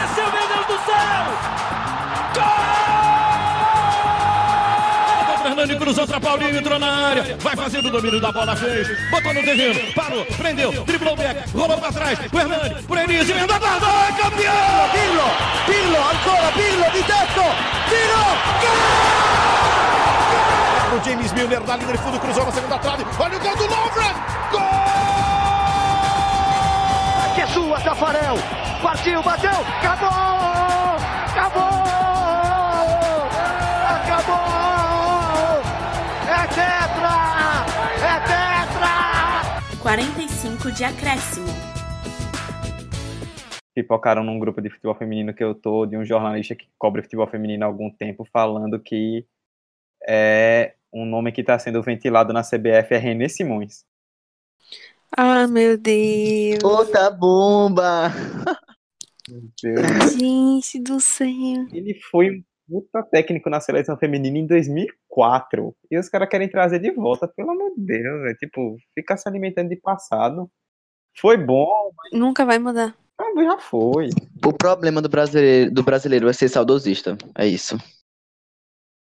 Cruzou 5.78 6.06
para 6.06 6.20
Paulinho, 6.20 6.58
entrou 6.58 6.80
na 6.80 7.10
área. 7.10 7.38
Vai 7.40 7.56
fazendo 7.56 7.88
o 7.88 7.92
domínio 7.92 8.20
da 8.20 8.32
bola, 8.32 8.56
fez. 8.56 8.88
Botou 9.10 9.34
no 9.34 9.42
terreno, 9.44 9.94
parou, 9.94 10.26
prendeu, 10.26 10.72
driblou 10.84 11.14
o 11.14 11.16
back, 11.16 11.50
rolou 11.52 11.78
para 11.78 11.92
trás. 11.92 12.20
O 12.32 12.40
Hernani, 12.40 12.84
por 12.84 12.98
Enis, 12.98 13.30
emenda 13.30 13.56
a 13.56 13.60
guarda, 13.60 13.86
é 13.88 14.12
campeão! 14.22 14.90
Pirlo, 14.92 15.24
Pirlo, 15.66 15.98
ancora 15.98 16.52
Pirlo 16.54 16.92
di 16.92 17.04
tetto, 17.04 17.44
tiro, 17.90 18.24
gol! 18.62 19.20
O 20.98 21.04
James 21.06 21.32
Milner 21.34 21.62
na 21.62 21.76
linha 21.78 21.92
de 21.94 21.98
fundo, 22.00 22.20
cruzou 22.20 22.46
na 22.46 22.52
segunda 22.52 22.78
trave. 22.80 23.06
Olha 23.20 23.38
o 23.38 23.40
gol 23.40 23.56
do 23.56 23.64
Lovren! 23.64 24.14
Gol! 24.52 24.62
Que 27.36 27.42
é 27.42 27.48
sua, 27.48 27.80
Tafarel. 27.80 28.38
Partiu, 28.82 29.22
bateu! 29.24 29.66
Acabou! 29.84 30.49
45 39.90 40.72
de 40.72 40.84
acréscimo. 40.84 41.48
pipocaram 43.74 44.24
num 44.24 44.38
grupo 44.38 44.62
de 44.62 44.70
futebol 44.70 44.94
feminino 44.94 45.34
que 45.34 45.44
eu 45.44 45.56
tô, 45.56 45.88
de 45.88 45.98
um 45.98 46.06
jornalista 46.06 46.54
que 46.54 46.68
cobre 46.78 47.02
futebol 47.02 47.28
feminino 47.28 47.64
há 47.64 47.68
algum 47.68 47.90
tempo, 47.90 48.24
falando 48.32 48.80
que 48.80 49.26
é 50.08 50.76
um 50.94 51.08
nome 51.08 51.32
que 51.32 51.42
está 51.42 51.58
sendo 51.58 51.82
ventilado 51.82 52.32
na 52.32 52.44
CBF 52.44 52.94
é 52.94 52.98
René 52.98 53.28
Simões. 53.28 53.84
Ah, 55.18 55.48
meu 55.48 55.76
Deus. 55.76 56.64
Outra 56.64 57.10
bomba! 57.10 58.12
Gente 60.16 60.80
do 60.84 61.00
céu. 61.00 61.68
Ele 61.74 62.00
foi 62.12 62.30
um 62.30 62.44
puta 62.70 63.04
técnico 63.04 63.50
na 63.50 63.60
seleção 63.60 63.98
feminina 63.98 64.38
em 64.38 64.46
2004. 64.48 65.76
E 65.90 65.98
os 65.98 66.08
caras 66.10 66.30
querem 66.30 66.50
trazer 66.50 66.80
de 66.80 66.92
volta, 66.92 67.28
pelo 67.28 67.52
amor 67.52 67.72
de 67.76 67.82
Deus, 67.86 68.30
é 68.30 68.34
tipo, 68.36 68.78
ficar 68.94 69.18
se 69.18 69.28
alimentando 69.28 69.70
de 69.70 69.76
passado. 69.78 70.50
Foi 71.18 71.36
bom, 71.38 71.92
Nunca 72.14 72.46
vai 72.46 72.60
mudar. 72.60 72.96
mas 73.36 73.46
já 73.46 73.58
foi. 73.58 74.10
O 74.46 74.54
problema 74.54 75.02
do 75.02 75.10
brasileiro, 75.10 75.72
do 75.72 75.84
brasileiro 75.84 76.30
é 76.30 76.34
ser 76.34 76.48
saudosista. 76.50 77.18
É 77.36 77.46
isso. 77.48 77.78